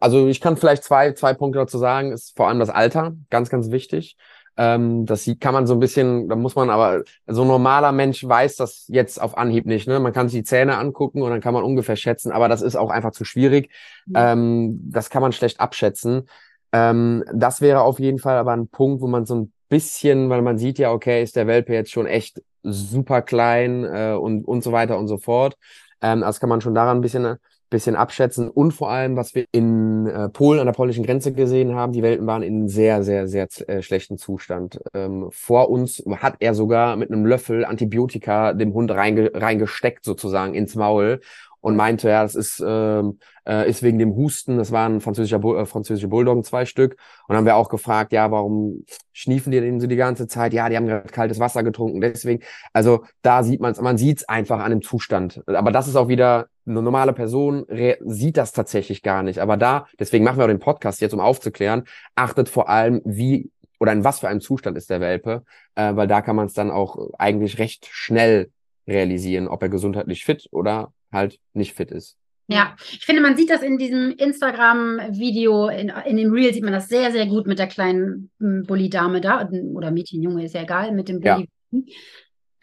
Also 0.00 0.26
ich 0.26 0.40
kann 0.40 0.56
vielleicht 0.56 0.82
zwei, 0.82 1.12
zwei 1.12 1.34
Punkte 1.34 1.58
dazu 1.58 1.76
sagen. 1.76 2.12
Ist 2.12 2.34
vor 2.34 2.48
allem 2.48 2.58
das 2.58 2.70
Alter, 2.70 3.14
ganz, 3.28 3.50
ganz 3.50 3.70
wichtig. 3.70 4.16
Ähm, 4.60 5.06
das 5.06 5.30
kann 5.38 5.54
man 5.54 5.68
so 5.68 5.74
ein 5.74 5.78
bisschen, 5.78 6.28
da 6.28 6.34
muss 6.34 6.56
man 6.56 6.68
aber, 6.68 7.04
so 7.28 7.42
ein 7.42 7.48
normaler 7.48 7.92
Mensch 7.92 8.26
weiß 8.26 8.56
das 8.56 8.86
jetzt 8.88 9.22
auf 9.22 9.38
Anhieb 9.38 9.66
nicht. 9.66 9.86
Ne? 9.86 10.00
Man 10.00 10.12
kann 10.12 10.28
sich 10.28 10.40
die 10.40 10.44
Zähne 10.44 10.78
angucken 10.78 11.22
und 11.22 11.30
dann 11.30 11.40
kann 11.40 11.54
man 11.54 11.62
ungefähr 11.62 11.94
schätzen, 11.94 12.32
aber 12.32 12.48
das 12.48 12.60
ist 12.60 12.74
auch 12.74 12.90
einfach 12.90 13.12
zu 13.12 13.24
schwierig. 13.24 13.70
Mhm. 14.06 14.14
Ähm, 14.16 14.80
das 14.90 15.10
kann 15.10 15.22
man 15.22 15.30
schlecht 15.30 15.60
abschätzen. 15.60 16.28
Ähm, 16.72 17.22
das 17.32 17.60
wäre 17.60 17.82
auf 17.82 18.00
jeden 18.00 18.18
Fall 18.18 18.36
aber 18.36 18.52
ein 18.52 18.66
Punkt, 18.66 19.00
wo 19.00 19.06
man 19.06 19.26
so 19.26 19.36
ein 19.36 19.52
bisschen, 19.68 20.28
weil 20.28 20.42
man 20.42 20.58
sieht 20.58 20.78
ja, 20.80 20.90
okay, 20.90 21.22
ist 21.22 21.36
der 21.36 21.46
Welpe 21.46 21.72
jetzt 21.72 21.92
schon 21.92 22.06
echt 22.06 22.42
super 22.64 23.22
klein 23.22 23.84
äh, 23.84 24.14
und, 24.14 24.44
und 24.44 24.64
so 24.64 24.72
weiter 24.72 24.98
und 24.98 25.06
so 25.06 25.18
fort. 25.18 25.56
Ähm, 26.02 26.22
das 26.22 26.40
kann 26.40 26.48
man 26.48 26.60
schon 26.60 26.74
daran 26.74 26.98
ein 26.98 27.02
bisschen 27.02 27.36
bisschen 27.70 27.96
abschätzen 27.96 28.48
und 28.48 28.72
vor 28.72 28.90
allem, 28.90 29.16
was 29.16 29.34
wir 29.34 29.44
in 29.52 30.06
äh, 30.06 30.28
Polen 30.28 30.60
an 30.60 30.66
der 30.66 30.72
polnischen 30.72 31.04
Grenze 31.04 31.32
gesehen 31.32 31.74
haben, 31.74 31.92
die 31.92 32.02
Welten 32.02 32.26
waren 32.26 32.42
in 32.42 32.68
sehr, 32.68 33.02
sehr, 33.02 33.28
sehr 33.28 33.48
äh, 33.66 33.82
schlechten 33.82 34.18
Zustand. 34.18 34.80
Ähm, 34.94 35.28
vor 35.30 35.70
uns 35.70 36.02
hat 36.18 36.36
er 36.40 36.54
sogar 36.54 36.96
mit 36.96 37.10
einem 37.10 37.26
Löffel 37.26 37.64
Antibiotika 37.64 38.52
dem 38.52 38.72
Hund 38.72 38.90
reinge 38.90 39.30
reingesteckt 39.34 40.04
sozusagen 40.04 40.54
ins 40.54 40.74
Maul 40.74 41.20
und 41.60 41.76
meinte, 41.76 42.08
ja, 42.08 42.22
das 42.22 42.34
ist, 42.34 42.62
ähm, 42.64 43.18
äh, 43.46 43.68
ist 43.68 43.82
wegen 43.82 43.98
dem 43.98 44.14
Husten, 44.14 44.58
das 44.58 44.70
waren 44.70 45.00
französische, 45.00 45.36
äh, 45.36 45.66
französische 45.66 46.08
Bulldoggen, 46.08 46.44
zwei 46.44 46.64
Stück. 46.64 46.92
Und 46.92 46.98
dann 47.28 47.38
haben 47.38 47.46
wir 47.46 47.56
auch 47.56 47.68
gefragt, 47.68 48.12
ja, 48.12 48.30
warum 48.30 48.84
schniefen 49.12 49.50
die 49.50 49.60
denn 49.60 49.80
so 49.80 49.86
die 49.86 49.96
ganze 49.96 50.28
Zeit? 50.28 50.52
Ja, 50.52 50.68
die 50.68 50.76
haben 50.76 50.86
gerade 50.86 51.08
kaltes 51.08 51.40
Wasser 51.40 51.62
getrunken, 51.62 52.00
deswegen. 52.00 52.42
Also 52.72 53.04
da 53.22 53.42
sieht 53.42 53.60
man 53.60 53.72
es, 53.72 53.80
man 53.80 53.98
sieht 53.98 54.18
es 54.18 54.28
einfach 54.28 54.60
an 54.60 54.70
dem 54.70 54.82
Zustand. 54.82 55.42
Aber 55.46 55.72
das 55.72 55.88
ist 55.88 55.96
auch 55.96 56.08
wieder, 56.08 56.46
eine 56.68 56.82
normale 56.82 57.12
Person 57.12 57.66
sieht 58.00 58.36
das 58.36 58.52
tatsächlich 58.52 59.02
gar 59.02 59.22
nicht. 59.22 59.38
Aber 59.38 59.56
da, 59.56 59.86
deswegen 59.98 60.24
machen 60.24 60.38
wir 60.38 60.44
auch 60.44 60.48
den 60.48 60.58
Podcast 60.58 61.00
jetzt, 61.00 61.14
um 61.14 61.20
aufzuklären, 61.20 61.84
achtet 62.14 62.48
vor 62.48 62.68
allem, 62.68 63.00
wie 63.04 63.50
oder 63.80 63.92
in 63.92 64.04
was 64.04 64.20
für 64.20 64.28
einem 64.28 64.40
Zustand 64.40 64.76
ist 64.76 64.90
der 64.90 65.00
Welpe, 65.00 65.44
äh, 65.76 65.94
weil 65.94 66.08
da 66.08 66.20
kann 66.20 66.36
man 66.36 66.46
es 66.46 66.52
dann 66.52 66.70
auch 66.70 67.10
eigentlich 67.18 67.58
recht 67.58 67.86
schnell 67.90 68.50
realisieren, 68.86 69.48
ob 69.48 69.62
er 69.62 69.68
gesundheitlich 69.68 70.24
fit 70.24 70.48
oder 70.50 70.92
halt 71.12 71.38
nicht 71.52 71.74
fit 71.74 71.90
ist. 71.90 72.16
Ja, 72.50 72.74
ich 72.90 73.04
finde, 73.04 73.20
man 73.20 73.36
sieht 73.36 73.50
das 73.50 73.62
in 73.62 73.76
diesem 73.76 74.10
Instagram-Video, 74.12 75.68
in, 75.68 75.92
in 76.06 76.16
dem 76.16 76.32
Reel 76.32 76.54
sieht 76.54 76.64
man 76.64 76.72
das 76.72 76.88
sehr, 76.88 77.12
sehr 77.12 77.26
gut 77.26 77.46
mit 77.46 77.58
der 77.58 77.66
kleinen 77.66 78.30
Bulli-Dame 78.38 79.20
da, 79.20 79.48
oder 79.74 79.90
Mädchen, 79.90 80.22
Junge, 80.22 80.44
ist 80.44 80.54
ja 80.54 80.62
egal, 80.62 80.92
mit 80.92 81.10
dem 81.10 81.20
Bulli. 81.20 81.46
Ja. 81.70 81.80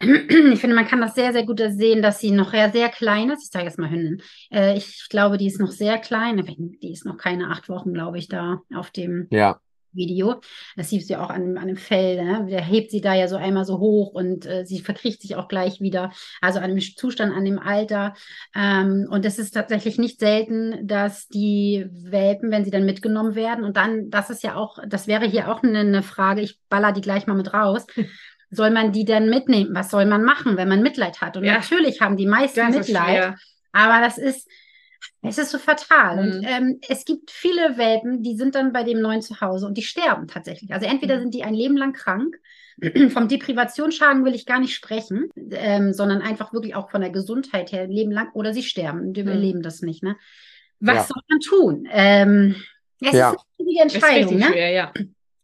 Ich 0.52 0.60
finde, 0.60 0.76
man 0.76 0.86
kann 0.86 1.00
das 1.00 1.14
sehr, 1.14 1.32
sehr 1.32 1.44
gut 1.44 1.60
sehen, 1.60 2.02
dass 2.02 2.20
sie 2.20 2.30
noch 2.30 2.50
sehr, 2.50 2.70
sehr 2.70 2.88
klein 2.88 3.30
ist. 3.30 3.44
Ich 3.44 3.50
zeige 3.50 3.66
jetzt 3.66 3.78
mal 3.78 3.90
Hündin. 3.90 4.22
Äh, 4.50 4.76
ich 4.76 5.08
glaube, 5.08 5.38
die 5.38 5.46
ist 5.46 5.60
noch 5.60 5.70
sehr 5.70 5.98
klein. 5.98 6.42
Die 6.82 6.92
ist 6.92 7.06
noch 7.06 7.16
keine 7.16 7.50
acht 7.50 7.68
Wochen, 7.68 7.92
glaube 7.92 8.18
ich, 8.18 8.28
da 8.28 8.60
auf 8.74 8.90
dem 8.90 9.26
ja. 9.30 9.58
Video. 9.92 10.40
Das 10.76 10.90
siehst 10.90 11.08
du 11.08 11.14
ja 11.14 11.24
auch 11.24 11.30
an, 11.30 11.56
an 11.56 11.68
dem 11.68 11.76
Fell. 11.76 12.22
Ne? 12.22 12.46
Der 12.50 12.60
hebt 12.60 12.90
sie 12.90 13.00
da 13.00 13.14
ja 13.14 13.26
so 13.26 13.36
einmal 13.36 13.64
so 13.64 13.78
hoch 13.78 14.12
und 14.12 14.44
äh, 14.46 14.64
sie 14.66 14.80
verkriecht 14.80 15.22
sich 15.22 15.36
auch 15.36 15.48
gleich 15.48 15.80
wieder. 15.80 16.12
Also 16.40 16.60
an 16.60 16.68
dem 16.68 16.80
Zustand, 16.80 17.34
an 17.34 17.44
dem 17.44 17.58
Alter. 17.58 18.14
Ähm, 18.54 19.08
und 19.10 19.24
es 19.24 19.38
ist 19.38 19.52
tatsächlich 19.52 19.98
nicht 19.98 20.20
selten, 20.20 20.86
dass 20.86 21.28
die 21.28 21.86
Welpen, 21.90 22.50
wenn 22.50 22.64
sie 22.64 22.70
dann 22.70 22.84
mitgenommen 22.84 23.34
werden, 23.34 23.64
und 23.64 23.76
dann, 23.76 24.10
das 24.10 24.30
ist 24.30 24.42
ja 24.42 24.56
auch, 24.56 24.78
das 24.86 25.06
wäre 25.06 25.26
hier 25.26 25.50
auch 25.50 25.62
eine, 25.62 25.80
eine 25.80 26.02
Frage, 26.02 26.42
ich 26.42 26.60
baller 26.68 26.92
die 26.92 27.00
gleich 27.00 27.26
mal 27.26 27.34
mit 27.34 27.54
raus. 27.54 27.86
soll 28.50 28.70
man 28.70 28.92
die 28.92 29.04
dann 29.04 29.28
mitnehmen? 29.28 29.74
Was 29.74 29.90
soll 29.90 30.06
man 30.06 30.22
machen, 30.22 30.56
wenn 30.56 30.68
man 30.68 30.82
Mitleid 30.82 31.20
hat? 31.20 31.36
Und 31.36 31.44
ja. 31.44 31.54
natürlich 31.54 32.00
haben 32.00 32.16
die 32.16 32.26
meisten 32.26 32.72
das 32.72 32.88
Mitleid, 32.88 33.34
aber 33.72 34.00
das 34.00 34.18
ist, 34.18 34.48
es 35.22 35.38
ist 35.38 35.50
so 35.50 35.58
fatal. 35.58 36.16
Mhm. 36.16 36.32
Und 36.32 36.44
ähm, 36.46 36.80
es 36.88 37.04
gibt 37.04 37.30
viele 37.30 37.76
Welpen, 37.76 38.22
die 38.22 38.36
sind 38.36 38.54
dann 38.54 38.72
bei 38.72 38.84
dem 38.84 39.00
neuen 39.00 39.22
Zuhause 39.22 39.66
und 39.66 39.76
die 39.76 39.82
sterben 39.82 40.28
tatsächlich. 40.28 40.72
Also 40.72 40.86
entweder 40.86 41.16
mhm. 41.16 41.20
sind 41.22 41.34
die 41.34 41.44
ein 41.44 41.54
Leben 41.54 41.76
lang 41.76 41.92
krank, 41.92 42.36
vom 43.10 43.28
Deprivationsschaden 43.28 44.24
will 44.24 44.34
ich 44.34 44.46
gar 44.46 44.60
nicht 44.60 44.74
sprechen, 44.74 45.30
ähm, 45.52 45.92
sondern 45.92 46.20
einfach 46.20 46.52
wirklich 46.52 46.74
auch 46.74 46.90
von 46.90 47.00
der 47.00 47.10
Gesundheit 47.10 47.72
her 47.72 47.82
ein 47.82 47.90
Leben 47.90 48.12
lang, 48.12 48.30
oder 48.34 48.52
sie 48.52 48.62
sterben, 48.62 49.12
die 49.12 49.22
mhm. 49.22 49.28
überleben 49.28 49.62
das 49.62 49.82
nicht. 49.82 50.02
Ne? 50.02 50.16
Was 50.80 50.96
ja. 50.96 51.02
soll 51.04 51.22
man 51.28 51.40
tun? 51.40 51.88
Ähm, 51.90 52.56
es 53.00 53.12
ja. 53.12 53.30
ist 53.30 53.38
eine 53.38 53.38
schwierige 53.56 53.82
Entscheidung. 53.82 54.36
Ne? 54.36 54.46
Schwer, 54.46 54.70
ja. 54.70 54.92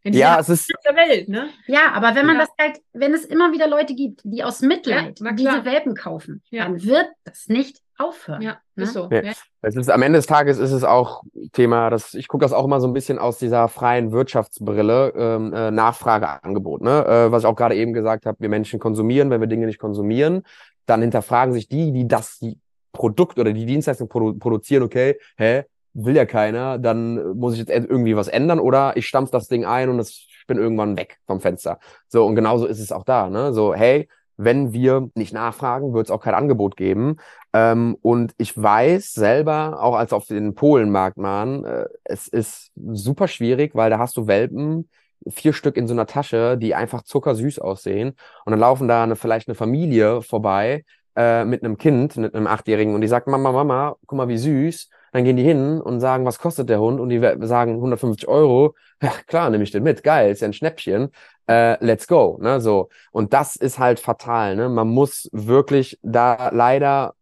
In 0.05 0.15
ja, 0.15 0.41
es 0.41 0.49
ist 0.49 0.73
der 0.85 0.97
Welt, 0.97 1.29
ne? 1.29 1.49
Ja, 1.67 1.93
aber 1.93 2.17
wenn 2.17 2.27
man 2.27 2.37
ja. 2.37 2.43
das 2.43 2.51
halt, 2.59 2.81
wenn 2.93 3.15
es 3.15 3.25
immer 3.25 3.53
wieder 3.53 3.69
Leute 3.69 3.95
gibt, 3.95 4.21
die 4.25 4.43
aus 4.43 4.61
Mitleid 4.61 5.21
ja, 5.21 5.33
diese 5.33 5.65
Welpen 5.65 5.95
kaufen, 5.95 6.43
ja. 6.51 6.65
dann 6.65 6.83
wird 6.83 7.07
das 7.25 7.47
nicht 7.47 7.79
aufhören. 7.99 8.43
Ja, 8.43 8.59
ne? 8.75 8.83
ist 8.83 8.95
so. 8.95 9.07
Nee. 9.09 9.27
Ja. 9.27 9.33
Es 9.61 9.77
ist, 9.77 9.89
am 9.89 10.03
Ende 10.03 10.19
des 10.19 10.27
Tages 10.27 10.59
ist 10.59 10.73
es 10.73 10.83
auch 10.83 11.23
Thema, 11.53 11.89
dass 11.89 12.15
ich 12.15 12.27
gucke 12.27 12.45
das 12.45 12.53
auch 12.53 12.65
immer 12.65 12.81
so 12.81 12.89
ein 12.89 12.93
bisschen 12.93 13.21
aus 13.21 13.39
dieser 13.39 13.69
freien 13.69 14.11
Wirtschaftsbrille, 14.11 15.13
ähm, 15.17 15.53
äh, 15.53 15.71
Nachfrage, 15.71 16.43
Angebot, 16.43 16.83
ne? 16.83 17.07
Äh, 17.07 17.31
was 17.31 17.45
ich 17.45 17.47
auch 17.47 17.55
gerade 17.55 17.77
eben 17.77 17.93
gesagt 17.93 18.27
habe, 18.27 18.39
wir 18.41 18.49
Menschen 18.49 18.81
konsumieren, 18.81 19.31
wenn 19.31 19.41
wir 19.41 19.49
Dinge 19.49 19.67
nicht 19.67 19.79
konsumieren, 19.79 20.43
dann 20.87 21.01
hinterfragen 21.01 21.55
sich 21.55 21.69
die, 21.69 21.93
die 21.93 22.09
das 22.09 22.39
die 22.41 22.59
Produkt 22.93 23.39
oder 23.39 23.53
die 23.53 23.67
Dienstleistung 23.67 24.09
produ 24.09 24.39
produzieren, 24.39 24.83
okay, 24.83 25.17
hä, 25.37 25.65
will 25.95 26.17
ja 26.17 26.25
keiner, 26.27 26.79
dann 26.79 27.37
muss 27.37 27.55
ich 27.55 27.61
jetzt 27.61 27.71
irgendwie 27.71 28.17
was 28.17 28.29
ändern 28.29 28.61
oder 28.61 28.97
ich 28.97 29.07
stampf 29.07 29.31
das 29.31 29.49
Ding 29.49 29.65
ein 29.65 29.89
und 29.91 30.01
ich 30.01 30.45
bin 30.47 30.59
irgendwann 30.59 30.97
weg 30.97 31.19
vom 31.27 31.41
Fenster. 31.41 31.79
So, 32.09 32.27
und 32.27 32.35
genauso 32.35 32.67
ist 32.67 32.81
es 32.81 32.93
auch 32.93 33.05
da, 33.05 33.29
ne? 33.29 33.53
So, 33.53 33.75
hey, 33.75 34.09
wenn 34.37 34.73
wir 34.73 35.11
nicht 35.15 35.33
nachfragen, 35.33 35.95
wird 35.95 36.07
es 36.07 36.11
auch 36.11 36.21
kein 36.23 36.35
Angebot 36.35 36.77
geben. 36.77 37.17
Ähm, 37.53 37.97
und 38.03 38.35
ich 38.39 38.61
weiß 38.61 39.13
selber, 39.13 39.79
auch 39.81 39.95
als 39.95 40.13
auf 40.13 40.27
den 40.27 40.55
Polenmarkt 40.55 41.19
waren, 41.19 41.65
äh, 41.65 41.87
es 42.05 42.29
ist 42.29 42.73
super 42.75 43.29
schwierig, 43.29 43.75
weil 43.75 43.91
da 43.91 43.99
hast 43.99 44.17
du 44.17 44.27
Welpen, 44.27 44.89
vier 45.29 45.53
Stück 45.53 45.77
in 45.77 45.87
so 45.87 45.95
einer 45.95 46.07
Tasche, 46.07 46.57
die 46.59 46.75
einfach 46.75 47.03
zuckersüß 47.03 47.59
aussehen. 47.59 48.17
Und 48.45 48.51
dann 48.51 48.61
laufen 48.61 48.89
da 48.89 49.03
eine, 49.05 49.17
vielleicht 49.17 49.49
eine 49.49 49.55
Familie 49.55 50.23
vorbei 50.23 50.85
äh, 51.15 51.45
mit 51.45 51.63
einem 51.63 51.79
Kind, 51.79 52.17
mit 52.17 52.35
einem 52.35 52.47
Achtjährigen, 52.47 52.95
und 52.95 53.03
die 53.03 53.09
sagt, 53.09 53.29
Mama, 53.29 53.53
Mama, 53.53 53.97
guck 54.07 54.17
mal, 54.17 54.29
wie 54.29 54.39
süß. 54.39 54.89
Dann 55.13 55.25
gehen 55.25 55.37
die 55.37 55.43
hin 55.45 55.81
und 55.81 56.01
sagen, 56.01 56.25
was 56.25 56.39
kostet 56.39 56.69
der 56.69 56.81
Hund? 56.81 56.99
Und 57.01 57.11
die 57.11 57.21
sagen 57.47 57.75
150 57.75 58.29
Euro. 58.29 58.75
Ja, 59.03 59.11
klar, 59.27 59.51
nehme 59.51 59.65
ich 59.65 59.71
den 59.73 59.83
mit. 59.83 60.03
Geil, 60.03 60.31
ist 60.31 60.41
ja 60.43 60.49
ein 60.49 60.53
Schnäppchen. 60.53 61.11
Äh, 61.49 61.77
let's 61.85 62.07
go. 62.07 62.39
Ne, 62.41 62.61
so. 62.61 62.89
Und 63.11 63.33
das 63.33 63.57
ist 63.57 63.79
halt 63.79 64.01
fatal. 64.01 64.57
Ne? 64.57 64.69
Man 64.69 64.89
muss 64.89 65.29
wirklich 65.33 65.99
da 66.03 66.51
leider 66.53 67.15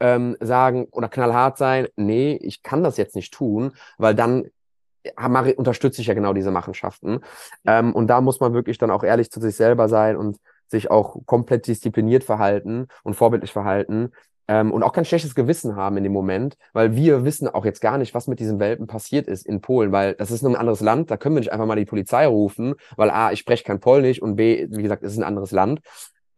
ähm, 0.00 0.36
sagen 0.40 0.86
oder 0.90 1.08
knallhart 1.08 1.58
sein, 1.58 1.88
nee, 1.96 2.38
ich 2.42 2.62
kann 2.62 2.82
das 2.84 2.96
jetzt 2.96 3.16
nicht 3.16 3.32
tun, 3.32 3.72
weil 3.98 4.14
dann 4.14 4.46
mache- 5.16 5.54
unterstütze 5.54 6.00
ich 6.00 6.06
ja 6.08 6.14
genau 6.14 6.32
diese 6.32 6.50
Machenschaften. 6.50 7.20
Ähm, 7.66 7.94
und 7.94 8.08
da 8.08 8.20
muss 8.20 8.40
man 8.40 8.54
wirklich 8.54 8.78
dann 8.78 8.90
auch 8.90 9.02
ehrlich 9.04 9.30
zu 9.30 9.40
sich 9.40 9.56
selber 9.56 9.88
sein 9.88 10.16
und 10.16 10.38
sich 10.68 10.90
auch 10.90 11.16
komplett 11.24 11.66
diszipliniert 11.66 12.24
verhalten 12.24 12.88
und 13.02 13.14
vorbildlich 13.14 13.52
verhalten. 13.52 14.12
Ähm, 14.50 14.72
und 14.72 14.82
auch 14.82 14.92
kein 14.92 15.04
schlechtes 15.04 15.34
Gewissen 15.34 15.76
haben 15.76 15.98
in 15.98 16.04
dem 16.04 16.12
Moment, 16.12 16.56
weil 16.72 16.96
wir 16.96 17.24
wissen 17.24 17.48
auch 17.48 17.66
jetzt 17.66 17.80
gar 17.80 17.98
nicht, 17.98 18.14
was 18.14 18.28
mit 18.28 18.40
diesen 18.40 18.58
Welpen 18.58 18.86
passiert 18.86 19.28
ist 19.28 19.46
in 19.46 19.60
Polen, 19.60 19.92
weil 19.92 20.14
das 20.14 20.30
ist 20.30 20.42
nur 20.42 20.52
ein 20.52 20.56
anderes 20.56 20.80
Land, 20.80 21.10
da 21.10 21.18
können 21.18 21.34
wir 21.34 21.40
nicht 21.40 21.52
einfach 21.52 21.66
mal 21.66 21.76
die 21.76 21.84
Polizei 21.84 22.26
rufen, 22.26 22.74
weil 22.96 23.10
A, 23.10 23.30
ich 23.30 23.40
spreche 23.40 23.64
kein 23.64 23.78
Polnisch 23.78 24.22
und 24.22 24.36
B, 24.36 24.66
wie 24.70 24.82
gesagt, 24.82 25.02
es 25.02 25.12
ist 25.12 25.18
ein 25.18 25.24
anderes 25.24 25.50
Land. 25.50 25.80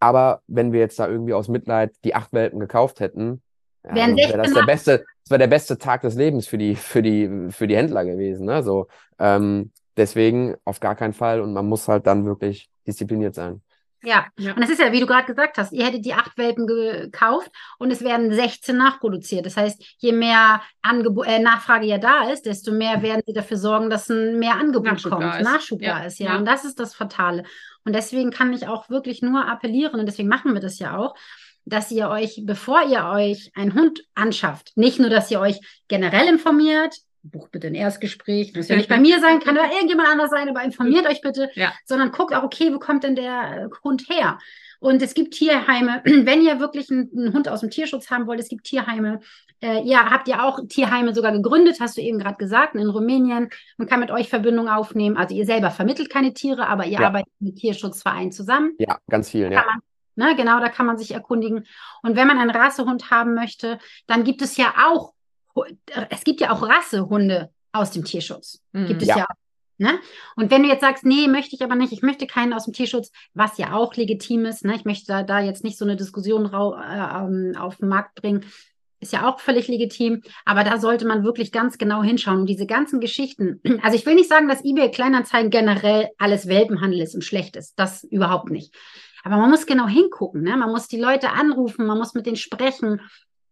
Aber 0.00 0.42
wenn 0.48 0.72
wir 0.72 0.80
jetzt 0.80 0.98
da 0.98 1.06
irgendwie 1.06 1.34
aus 1.34 1.48
Mitleid 1.48 1.92
die 2.04 2.14
acht 2.14 2.32
Welpen 2.32 2.58
gekauft 2.58 2.98
hätten, 2.98 3.42
ja, 3.84 3.94
wäre 3.94 4.14
16 4.14 4.38
das 4.38 4.52
der 4.52 4.62
beste, 4.62 4.98
das 4.98 5.30
wäre 5.30 5.38
der 5.38 5.46
beste 5.46 5.78
Tag 5.78 6.02
des 6.02 6.14
Lebens 6.16 6.48
für 6.48 6.58
die, 6.58 6.74
für 6.74 7.02
die, 7.02 7.48
für 7.50 7.66
die 7.66 7.76
Händler 7.76 8.04
gewesen. 8.04 8.46
Ne? 8.46 8.62
So, 8.62 8.88
ähm, 9.18 9.70
deswegen 9.96 10.56
auf 10.64 10.80
gar 10.80 10.96
keinen 10.96 11.12
Fall 11.12 11.40
und 11.40 11.52
man 11.52 11.66
muss 11.66 11.86
halt 11.86 12.06
dann 12.06 12.26
wirklich 12.26 12.68
diszipliniert 12.86 13.34
sein. 13.34 13.62
Ja. 14.02 14.26
Ja. 14.38 14.54
und 14.54 14.62
es 14.62 14.70
ist 14.70 14.80
ja, 14.80 14.92
wie 14.92 15.00
du 15.00 15.06
gerade 15.06 15.26
gesagt 15.26 15.58
hast, 15.58 15.72
ihr 15.72 15.84
hättet 15.84 16.04
die 16.04 16.14
acht 16.14 16.36
Welpen 16.38 16.66
gekauft 16.66 17.50
und 17.78 17.90
es 17.90 18.02
werden 18.02 18.32
16 18.32 18.76
nachproduziert. 18.76 19.46
Das 19.46 19.56
heißt, 19.56 19.82
je 19.98 20.12
mehr 20.12 20.62
Angebo 20.82 21.22
äh, 21.22 21.38
Nachfrage 21.38 21.86
ja 21.86 21.98
da 21.98 22.30
ist, 22.30 22.46
desto 22.46 22.72
mehr 22.72 23.02
werden 23.02 23.22
sie 23.26 23.32
dafür 23.32 23.56
sorgen, 23.56 23.90
dass 23.90 24.08
ein 24.08 24.38
mehr 24.38 24.54
Angebot 24.54 24.92
Nachschub 24.92 25.12
kommt, 25.12 25.24
da. 25.24 25.42
Nachschub 25.42 25.82
Ja, 25.82 25.98
da 25.98 26.04
ist. 26.06 26.18
Ja. 26.18 26.32
ja. 26.32 26.36
und 26.38 26.46
das 26.46 26.64
ist 26.64 26.80
das 26.80 26.94
Fatale. 26.94 27.44
Und 27.84 27.94
deswegen 27.94 28.30
kann 28.30 28.52
ich 28.52 28.66
auch 28.66 28.90
wirklich 28.90 29.22
nur 29.22 29.46
appellieren 29.48 30.00
und 30.00 30.06
deswegen 30.06 30.28
machen 30.28 30.54
wir 30.54 30.60
das 30.60 30.78
ja 30.78 30.96
auch, 30.96 31.14
dass 31.64 31.90
ihr 31.90 32.08
euch, 32.08 32.42
bevor 32.44 32.82
ihr 32.88 33.04
euch 33.06 33.52
einen 33.54 33.74
Hund 33.74 34.00
anschafft, 34.14 34.72
nicht 34.76 34.98
nur, 34.98 35.10
dass 35.10 35.30
ihr 35.30 35.40
euch 35.40 35.60
generell 35.88 36.26
informiert, 36.28 36.96
bucht 37.22 37.52
bitte 37.52 37.66
ein 37.66 37.74
Erstgespräch, 37.74 38.54
muss 38.54 38.68
ja 38.68 38.76
nicht 38.76 38.88
bei 38.88 38.98
mir 38.98 39.20
sein, 39.20 39.40
kann 39.40 39.56
aber 39.58 39.72
irgendjemand 39.72 40.08
anders 40.08 40.30
sein, 40.30 40.48
aber 40.48 40.62
informiert 40.62 41.06
euch 41.06 41.20
bitte, 41.20 41.50
Ja. 41.54 41.72
sondern 41.84 42.12
guckt 42.12 42.34
auch, 42.34 42.42
okay, 42.42 42.72
wo 42.72 42.78
kommt 42.78 43.04
denn 43.04 43.14
der 43.16 43.66
äh, 43.66 43.68
Hund 43.84 44.08
her? 44.08 44.38
Und 44.80 45.02
es 45.02 45.12
gibt 45.14 45.34
Tierheime, 45.34 46.02
wenn 46.04 46.42
ihr 46.42 46.58
wirklich 46.60 46.90
einen, 46.90 47.10
einen 47.14 47.32
Hund 47.34 47.48
aus 47.48 47.60
dem 47.60 47.70
Tierschutz 47.70 48.10
haben 48.10 48.26
wollt, 48.26 48.40
es 48.40 48.48
gibt 48.48 48.64
Tierheime. 48.64 49.20
Äh, 49.62 49.82
ihr 49.82 49.98
habt 49.98 50.26
ja 50.28 50.42
auch 50.44 50.58
Tierheime 50.68 51.14
sogar 51.14 51.32
gegründet, 51.32 51.76
hast 51.80 51.98
du 51.98 52.00
eben 52.00 52.18
gerade 52.18 52.36
gesagt, 52.36 52.74
in 52.74 52.88
Rumänien. 52.88 53.50
Man 53.76 53.86
kann 53.86 54.00
mit 54.00 54.10
euch 54.10 54.30
Verbindung 54.30 54.68
aufnehmen. 54.70 55.18
Also 55.18 55.34
ihr 55.34 55.44
selber 55.44 55.70
vermittelt 55.70 56.08
keine 56.08 56.32
Tiere, 56.32 56.66
aber 56.68 56.86
ihr 56.86 56.98
Ja. 56.98 57.08
arbeitet 57.08 57.32
mit 57.40 57.56
Tierschutzvereinen 57.56 58.32
zusammen. 58.32 58.72
Ja, 58.78 58.98
ganz 59.10 59.28
vielen, 59.30 59.52
ja. 59.52 59.62
Ne, 60.16 60.34
genau, 60.36 60.60
da 60.60 60.68
kann 60.70 60.86
man 60.86 60.98
sich 60.98 61.12
erkundigen. 61.12 61.66
Und 62.02 62.16
wenn 62.16 62.26
man 62.26 62.38
einen 62.38 62.50
Rassehund 62.50 63.10
haben 63.10 63.34
möchte, 63.34 63.78
dann 64.06 64.24
gibt 64.24 64.42
es 64.42 64.56
ja 64.56 64.74
auch, 64.86 65.12
es 66.10 66.24
gibt 66.24 66.40
ja 66.40 66.52
auch 66.52 66.62
Rassehunde 66.62 67.50
aus 67.72 67.90
dem 67.90 68.04
Tierschutz. 68.04 68.60
Mhm. 68.72 68.86
Gibt 68.86 69.02
es 69.02 69.08
Ja. 69.08 69.18
ja. 69.18 69.24
auch. 69.24 69.34
Ne? 69.78 69.98
Und 70.36 70.50
wenn 70.50 70.62
du 70.62 70.68
jetzt 70.68 70.82
sagst, 70.82 71.06
nee, 71.06 71.26
möchte 71.26 71.56
ich 71.56 71.62
aber 71.62 71.74
nicht, 71.74 71.90
ich 71.90 72.02
möchte 72.02 72.26
keinen 72.26 72.52
aus 72.52 72.66
dem 72.66 72.74
Tierschutz, 72.74 73.10
was 73.32 73.56
ja 73.56 73.72
auch 73.72 73.94
legitim 73.94 74.44
ist, 74.44 74.62
ne? 74.62 74.74
ich 74.76 74.84
möchte 74.84 75.06
da, 75.06 75.22
da 75.22 75.40
jetzt 75.40 75.64
nicht 75.64 75.78
so 75.78 75.86
eine 75.86 75.96
Diskussion 75.96 76.44
rau, 76.44 76.74
äh, 76.74 77.24
ähm, 77.24 77.54
auf 77.58 77.78
den 77.78 77.88
Markt 77.88 78.14
bringen, 78.14 78.44
ist 79.00 79.14
ja 79.14 79.26
auch 79.26 79.40
völlig 79.40 79.68
legitim, 79.68 80.20
aber 80.44 80.64
da 80.64 80.78
sollte 80.78 81.06
man 81.06 81.24
wirklich 81.24 81.50
ganz 81.50 81.78
genau 81.78 82.02
hinschauen. 82.02 82.40
Und 82.40 82.46
diese 82.46 82.66
ganzen 82.66 83.00
Geschichten, 83.00 83.60
also 83.82 83.96
ich 83.96 84.04
will 84.04 84.16
nicht 84.16 84.28
sagen, 84.28 84.48
dass 84.48 84.62
eBay 84.62 84.90
Kleinanzeigen 84.90 85.50
generell 85.50 86.10
alles 86.18 86.46
Welpenhandel 86.46 87.00
ist 87.00 87.14
und 87.14 87.24
schlecht 87.24 87.56
ist, 87.56 87.78
das 87.78 88.04
überhaupt 88.04 88.50
nicht. 88.50 88.74
Aber 89.22 89.38
man 89.38 89.50
muss 89.50 89.66
genau 89.66 89.86
hingucken, 89.86 90.42
ne? 90.42 90.58
man 90.58 90.70
muss 90.70 90.88
die 90.88 91.00
Leute 91.00 91.30
anrufen, 91.30 91.86
man 91.86 91.98
muss 91.98 92.14
mit 92.14 92.26
denen 92.26 92.36
sprechen. 92.36 93.00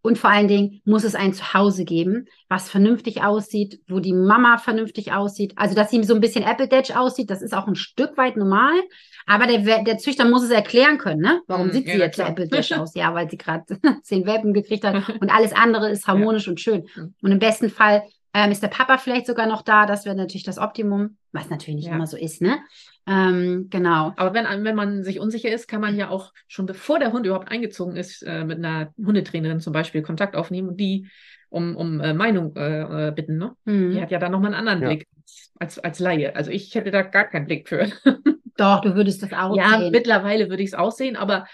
Und 0.01 0.17
vor 0.19 0.31
allen 0.31 0.49
Dingen 0.49 0.81
muss 0.85 1.05
es 1.05 1.15
ein 1.15 1.35
Zuhause 1.35 1.85
geben, 1.85 2.27
was 2.49 2.71
vernünftig 2.71 3.23
aussieht, 3.23 3.81
wo 3.89 3.99
die 4.01 4.13
Mama 4.13 4.59
vernünftig 4.59 5.13
aussieht. 5.13 5.53
Also, 5.57 5.75
dass 5.75 5.91
sie 5.91 6.03
so 6.05 6.15
ein 6.15 6.21
bisschen 6.21 6.45
Apple-Datch 6.45 6.95
aussieht, 6.97 7.31
das 7.31 7.43
ist 7.43 7.53
auch 7.55 7.67
ein 7.67 7.75
Stück 7.75 8.17
weit 8.17 8.37
normal. 8.37 8.75
Aber 9.27 9.47
der, 9.47 9.83
der 9.83 9.99
Züchter 9.99 10.25
muss 10.25 10.43
es 10.43 10.51
erklären 10.51 10.99
können, 10.99 11.21
ne? 11.21 11.43
Warum 11.47 11.67
Mhm, 11.69 11.73
sieht 11.73 11.87
ja, 11.89 11.95
sie 11.95 11.99
jetzt 11.99 12.17
so 12.17 12.23
klar. 12.23 12.31
Apple-Datch 12.31 12.73
aus? 12.79 12.95
Ja, 12.95 13.13
weil 13.15 13.29
sie 13.29 13.37
gerade 13.39 13.65
zehn 14.03 14.25
Welpen 14.27 14.53
gekriegt 14.55 14.85
hat 14.85 15.09
und 15.21 15.31
alles 15.31 15.53
andere 15.53 15.91
ist 15.91 16.07
harmonisch 16.07 16.49
und 16.49 16.61
schön. 16.61 16.87
Mhm. 16.97 17.15
Und 17.23 17.33
im 17.33 17.39
besten 17.39 17.69
Fall 17.69 18.05
ähm, 18.35 18.51
ist 18.53 18.63
der 18.63 18.69
Papa 18.69 18.99
vielleicht 18.99 19.27
sogar 19.27 19.47
noch 19.47 19.63
da. 19.63 19.85
Das 19.87 20.05
wäre 20.05 20.15
natürlich 20.17 20.45
das 20.45 20.59
Optimum, 20.59 21.17
was 21.33 21.51
natürlich 21.51 21.77
nicht 21.77 21.89
Ja. 21.89 21.95
immer 21.95 22.07
so 22.07 22.17
ist, 22.17 22.41
ne? 22.41 22.59
Ähm, 23.09 23.69
genau. 23.71 24.13
Aber 24.17 24.35
wenn, 24.35 24.45
wenn 24.65 24.77
man 24.77 25.03
sich 25.03 25.19
unsicher 25.19 25.51
ist, 25.51 25.67
kann 25.67 25.81
man 25.81 25.97
ja 25.97 26.11
auch 26.11 26.33
schon 26.47 26.67
bevor 26.67 26.99
der 26.99 27.13
Hund 27.13 27.25
überhaupt 27.27 27.51
eingezogen 27.51 27.97
ist, 27.97 28.23
äh, 28.23 28.45
mit 28.45 28.59
einer 28.59 28.93
Hundetrainerin 28.99 29.61
zum 29.61 29.73
Beispiel 29.73 30.03
Kontakt 30.03 30.37
aufnehmen 30.37 30.69
und 30.69 30.77
die 30.79 31.09
um, 31.49 31.77
um 31.77 32.01
äh, 32.01 32.13
Meinung 32.13 32.55
äh, 32.57 33.09
äh, 33.09 33.11
bitten. 33.13 33.39
Ne? 33.39 33.55
Mhm. 33.65 33.93
Die 33.93 34.03
hat 34.03 34.11
ja 34.11 34.19
da 34.19 34.29
nochmal 34.29 34.53
einen 34.55 34.69
anderen 34.69 34.83
Ja. 34.83 34.89
Blick 34.89 35.09
als, 35.59 35.79
als 35.79 35.99
Laie. 35.99 36.37
Also 36.37 36.51
ich 36.51 36.75
hätte 36.75 36.91
da 36.91 37.03
gar 37.03 37.25
keinen 37.25 37.47
Blick 37.47 37.69
für. 37.69 37.87
Doch, 38.59 38.81
du 38.83 38.95
würdest 38.95 39.23
das 39.23 39.33
auch 39.33 39.57
ja, 39.57 39.79
sehen. 39.79 39.91
mittlerweile 39.93 40.51
würde 40.51 40.63
ich 40.63 40.71
es 40.71 40.75
aussehen, 40.75 41.17
aber 41.17 41.47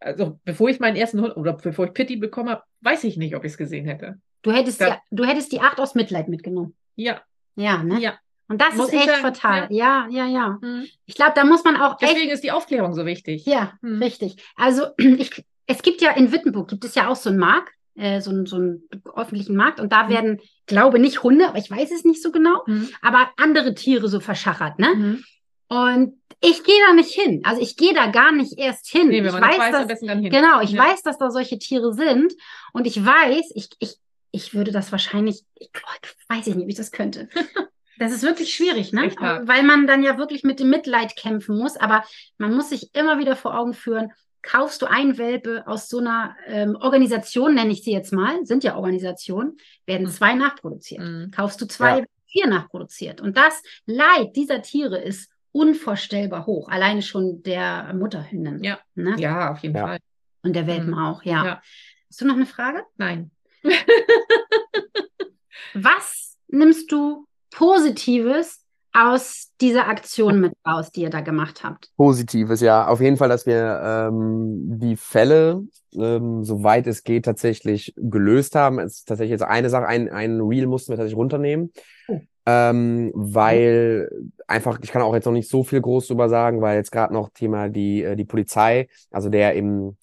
also 0.00 0.40
bevor 0.44 0.68
ich 0.68 0.80
meinen 0.80 0.96
ersten 0.96 1.20
Hund 1.20 1.36
oder 1.36 1.52
bevor 1.54 1.86
ich 1.86 1.92
Pitti 1.92 2.16
bekommen 2.16 2.48
habe, 2.50 2.62
weiß 2.80 3.04
ich 3.04 3.16
nicht, 3.16 3.36
ob 3.36 3.44
ich 3.44 3.52
es 3.52 3.58
gesehen 3.58 3.86
hätte. 3.86 4.18
Du 4.42 4.52
hättest, 4.52 4.80
Ja. 4.80 4.88
ja, 4.88 5.00
du 5.10 5.24
hättest 5.24 5.52
die 5.52 5.60
acht 5.60 5.78
aus 5.80 5.94
Mitleid 5.94 6.28
mitgenommen. 6.28 6.74
Ja, 6.94 7.20
Ja, 7.56 7.82
ne? 7.82 8.00
ja. 8.00 8.14
Und 8.48 8.60
das 8.60 8.74
Muss 8.74 8.86
ist 8.88 8.92
ich 8.94 9.00
echt 9.00 9.08
sagen, 9.08 9.22
fatal. 9.22 9.66
Ja, 9.70 10.06
ja, 10.10 10.26
ja. 10.26 10.58
Hm. 10.62 10.86
Ich 11.06 11.14
glaube, 11.16 11.32
da 11.34 11.44
muss 11.44 11.64
man 11.64 11.76
auch 11.76 12.00
echt. 12.00 12.12
Deswegen 12.12 12.30
ist 12.30 12.44
die 12.44 12.52
Aufklärung 12.52 12.94
so 12.94 13.04
wichtig. 13.06 13.44
Ja, 13.46 13.72
Hm. 13.82 14.00
richtig. 14.02 14.36
Also 14.54 14.86
ich, 14.98 15.44
es 15.66 15.82
gibt 15.82 16.00
ja 16.00 16.12
in 16.12 16.30
Wittenburg 16.32 16.68
gibt 16.68 16.84
es 16.84 16.94
ja 16.94 17.08
auch 17.08 17.16
so 17.16 17.28
einen 17.30 17.38
Markt, 17.38 17.72
äh, 17.96 18.20
so, 18.20 18.30
einen- 18.30 18.46
so 18.46 18.56
einen 18.56 18.88
öffentlichen 19.16 19.56
Markt 19.56 19.80
und 19.80 19.92
da 19.92 20.04
Mhm. 20.04 20.08
werden, 20.10 20.40
glaube 20.66 20.98
nicht 21.00 21.22
Hunde, 21.24 21.48
aber 21.48 21.58
ich 21.58 21.70
weiß 21.70 21.90
es 21.90 22.04
nicht 22.04 22.22
so 22.22 22.30
genau, 22.30 22.64
Hm. 22.66 22.88
aber 23.02 23.30
andere 23.36 23.74
Tiere 23.74 24.08
so 24.08 24.20
verschachert, 24.20 24.78
ne? 24.78 24.94
Mhm. 24.94 25.24
Und 25.68 26.14
ich 26.40 26.62
gehe 26.62 26.80
da 26.86 26.92
nicht 26.92 27.10
hin. 27.10 27.40
Also 27.44 27.60
ich 27.62 27.76
gehe 27.76 27.94
da 27.94 28.06
gar 28.06 28.30
nicht 28.30 28.56
erst 28.58 28.88
hin. 28.88 29.08
Nee, 29.08 29.18
wenn 29.20 29.26
ich 29.26 29.32
man 29.32 29.42
weiß, 29.42 29.58
weiß, 29.58 29.66
am 29.66 29.80
dass, 29.80 29.86
besten 29.88 30.06
dann 30.06 30.20
hin. 30.20 30.30
genau, 30.30 30.60
ich 30.60 30.70
Ja. 30.70 30.84
weiß, 30.84 31.02
dass 31.02 31.18
da 31.18 31.30
solche 31.30 31.58
Tiere 31.58 31.92
sind 31.94 32.32
und 32.72 32.86
ich 32.86 33.04
weiß, 33.04 33.50
ich, 33.56 33.70
ich, 33.80 33.96
ich 34.30 34.54
würde 34.54 34.70
das 34.70 34.92
wahrscheinlich, 34.92 35.42
ich, 35.58 35.70
oh, 35.74 36.06
weiß 36.34 36.46
ich 36.46 36.54
nicht, 36.54 36.66
wie 36.66 36.70
ich 36.72 36.76
das 36.76 36.92
könnte. 36.92 37.28
Das 37.98 38.12
ist 38.12 38.22
wirklich 38.22 38.54
schwierig, 38.54 38.92
ne? 38.92 39.10
Weil 39.44 39.62
man 39.62 39.86
dann 39.86 40.02
ja 40.02 40.18
wirklich 40.18 40.44
mit 40.44 40.60
dem 40.60 40.70
Mitleid 40.70 41.16
kämpfen 41.16 41.58
muss. 41.58 41.76
Aber 41.76 42.04
man 42.38 42.54
muss 42.54 42.70
sich 42.70 42.94
immer 42.94 43.18
wieder 43.18 43.36
vor 43.36 43.58
Augen 43.58 43.74
führen, 43.74 44.12
kaufst 44.42 44.80
du 44.82 44.86
ein 44.86 45.18
Welpe 45.18 45.66
aus 45.66 45.88
so 45.88 45.98
einer 45.98 46.36
ähm, 46.46 46.76
Organisation, 46.80 47.54
nenne 47.54 47.72
ich 47.72 47.82
sie 47.82 47.92
jetzt 47.92 48.12
mal, 48.12 48.44
sind 48.46 48.62
ja 48.64 48.76
Organisationen, 48.76 49.56
werden 49.86 50.06
Mhm. 50.06 50.10
zwei 50.12 50.34
nachproduziert. 50.34 51.00
Mhm. 51.02 51.30
Kaufst 51.34 51.60
du 51.60 51.66
zwei, 51.66 51.98
Ja. 52.00 52.04
vier 52.28 52.46
nachproduziert. 52.46 53.20
Und 53.20 53.36
das 53.36 53.62
Leid 53.86 54.36
dieser 54.36 54.62
Tiere 54.62 54.98
ist 54.98 55.30
unvorstellbar 55.52 56.46
hoch. 56.46 56.68
Alleine 56.68 57.02
schon 57.02 57.42
der 57.42 57.92
Mutterhündin. 57.94 58.62
Ja. 58.62 58.78
Ne? 58.94 59.16
Ja, 59.18 59.52
auf 59.52 59.60
jeden 59.60 59.76
Ja. 59.76 59.86
Fall. 59.86 59.98
Und 60.42 60.52
der 60.54 60.66
Welpen 60.66 60.90
Mhm. 60.90 60.98
auch, 60.98 61.22
ja. 61.24 61.44
Ja. 61.44 61.62
Hast 62.08 62.20
du 62.20 62.26
noch 62.26 62.36
eine 62.36 62.46
Frage? 62.46 62.84
Nein. 62.98 63.30
Was 65.74 66.36
nimmst 66.48 66.90
du 66.92 67.26
Positives 67.56 68.60
aus 68.92 69.50
dieser 69.60 69.88
Aktion 69.88 70.40
mit 70.40 70.52
raus, 70.66 70.92
die 70.92 71.02
ihr 71.02 71.10
da 71.10 71.22
gemacht 71.22 71.64
habt? 71.64 71.90
Positives, 71.96 72.60
ja. 72.60 72.86
Auf 72.86 73.00
jeden 73.00 73.16
Fall, 73.16 73.30
dass 73.30 73.46
wir 73.46 73.80
ähm, 73.82 74.78
die 74.78 74.96
Fälle, 74.96 75.64
ähm, 75.94 76.44
soweit 76.44 76.86
es 76.86 77.02
geht, 77.02 77.24
tatsächlich 77.24 77.94
gelöst 77.96 78.54
haben. 78.54 78.78
Es 78.78 78.98
ist 78.98 79.08
tatsächlich 79.08 79.32
jetzt 79.32 79.42
eine 79.42 79.70
Sache, 79.70 79.86
ein, 79.86 80.10
ein 80.10 80.40
Reel 80.40 80.66
mussten 80.66 80.92
wir 80.92 80.96
tatsächlich 80.96 81.18
runternehmen. 81.18 81.72
Oh. 82.08 82.20
Ähm, 82.44 83.10
weil 83.14 84.10
einfach, 84.46 84.78
ich 84.82 84.92
kann 84.92 85.02
auch 85.02 85.14
jetzt 85.14 85.24
noch 85.24 85.32
nicht 85.32 85.48
so 85.48 85.64
viel 85.64 85.80
groß 85.80 86.08
drüber 86.08 86.28
sagen, 86.28 86.60
weil 86.60 86.76
jetzt 86.76 86.92
gerade 86.92 87.12
noch 87.12 87.30
Thema 87.30 87.68
die, 87.68 88.02
äh, 88.02 88.16
die 88.16 88.24
Polizei, 88.24 88.88
also 89.10 89.30
der 89.30 89.54
im 89.54 89.96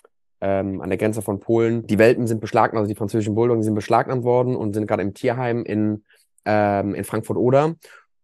ähm, 0.44 0.82
an 0.82 0.90
der 0.90 0.98
Grenze 0.98 1.22
von 1.22 1.40
Polen. 1.40 1.88
Die 1.88 1.98
Welpen 1.98 2.28
sind 2.28 2.42
beschlagnahmt, 2.42 2.82
also 2.82 2.90
die 2.90 2.98
französischen 2.98 3.34
Bulldoggen 3.34 3.64
sind 3.64 3.76
beschlagnahmt 3.76 4.26
worden 4.26 4.58
und 4.58 4.74
sind 4.74 4.88
gerade 4.88 5.02
im 5.02 5.14
Tierheim 5.14 5.64
in, 5.64 6.04
ähm, 6.46 6.96
in 6.96 7.04
Frankfurt-Oder. 7.04 7.76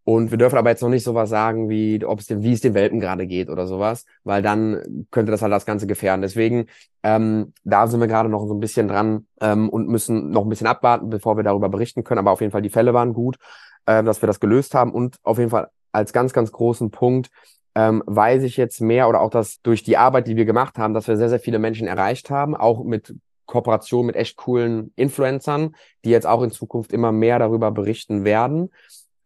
Und 0.04 0.32
wir 0.32 0.40
dürfen 0.40 0.58
aber 0.58 0.72
jetzt 0.72 0.82
noch 0.82 0.90
nicht 0.90 1.04
sowas 1.04 1.30
sagen, 1.30 1.70
wie, 1.70 2.04
ob 2.04 2.20
es 2.20 2.26
dem, 2.26 2.42
wie 2.42 2.54
es 2.54 2.62
den 2.62 2.74
Welpen 2.74 3.00
gerade 3.00 3.28
geht 3.28 3.48
oder 3.48 3.68
sowas, 3.68 4.06
weil 4.24 4.42
dann 4.42 5.06
könnte 5.12 5.32
das 5.32 5.44
halt 5.44 5.54
das 5.54 5.68
Ganze 5.68 5.86
gefährden. 5.86 6.24
Deswegen, 6.24 6.66
ähm, 7.04 7.54
da 7.64 7.86
sind 7.86 8.00
wir 8.00 8.08
gerade 8.08 8.28
noch 8.28 8.48
so 8.48 8.56
ein 8.56 8.60
bisschen 8.60 8.88
dran 8.88 9.28
ähm, 9.40 9.70
und 9.70 9.88
müssen 9.88 10.32
noch 10.32 10.44
ein 10.44 10.50
bisschen 10.50 10.66
abwarten, 10.66 11.12
bevor 11.12 11.38
wir 11.38 11.44
darüber 11.44 11.70
berichten 11.70 12.04
können. 12.04 12.18
Aber 12.18 12.32
auf 12.32 12.42
jeden 12.42 12.52
Fall, 12.52 12.64
die 12.64 12.72
Fälle 12.72 12.96
waren 12.96 13.14
gut, 13.14 13.38
äh, 13.86 14.04
dass 14.04 14.22
wir 14.24 14.28
das 14.28 14.40
gelöst 14.40 14.74
haben 14.74 14.94
und 14.94 15.18
auf 15.22 15.38
jeden 15.38 15.52
Fall 15.52 15.68
als 15.92 16.12
ganz, 16.12 16.34
ganz 16.34 16.52
großen 16.52 16.90
Punkt, 16.90 17.30
ähm, 17.76 18.02
weiß 18.08 18.42
ich 18.44 18.58
jetzt 18.58 18.82
mehr 18.82 19.10
oder 19.10 19.22
auch 19.22 19.30
das 19.30 19.62
durch 19.62 19.84
die 19.84 19.98
Arbeit, 19.98 20.28
die 20.28 20.36
wir 20.36 20.46
gemacht 20.46 20.80
haben, 20.80 20.96
dass 20.96 21.08
wir 21.08 21.18
sehr, 21.18 21.30
sehr 21.30 21.40
viele 21.40 21.60
Menschen 21.60 21.88
erreicht 21.88 22.32
haben, 22.32 22.56
auch 22.56 22.84
mit 22.84 23.14
Kooperation 23.50 24.06
mit 24.06 24.16
echt 24.16 24.38
coolen 24.38 24.94
Influencern, 24.96 25.76
die 26.06 26.12
jetzt 26.12 26.28
auch 26.28 26.44
in 26.44 26.52
Zukunft 26.52 26.94
immer 26.94 27.12
mehr 27.12 27.40
darüber 27.40 27.72
berichten 27.72 28.24
werden. 28.24 28.70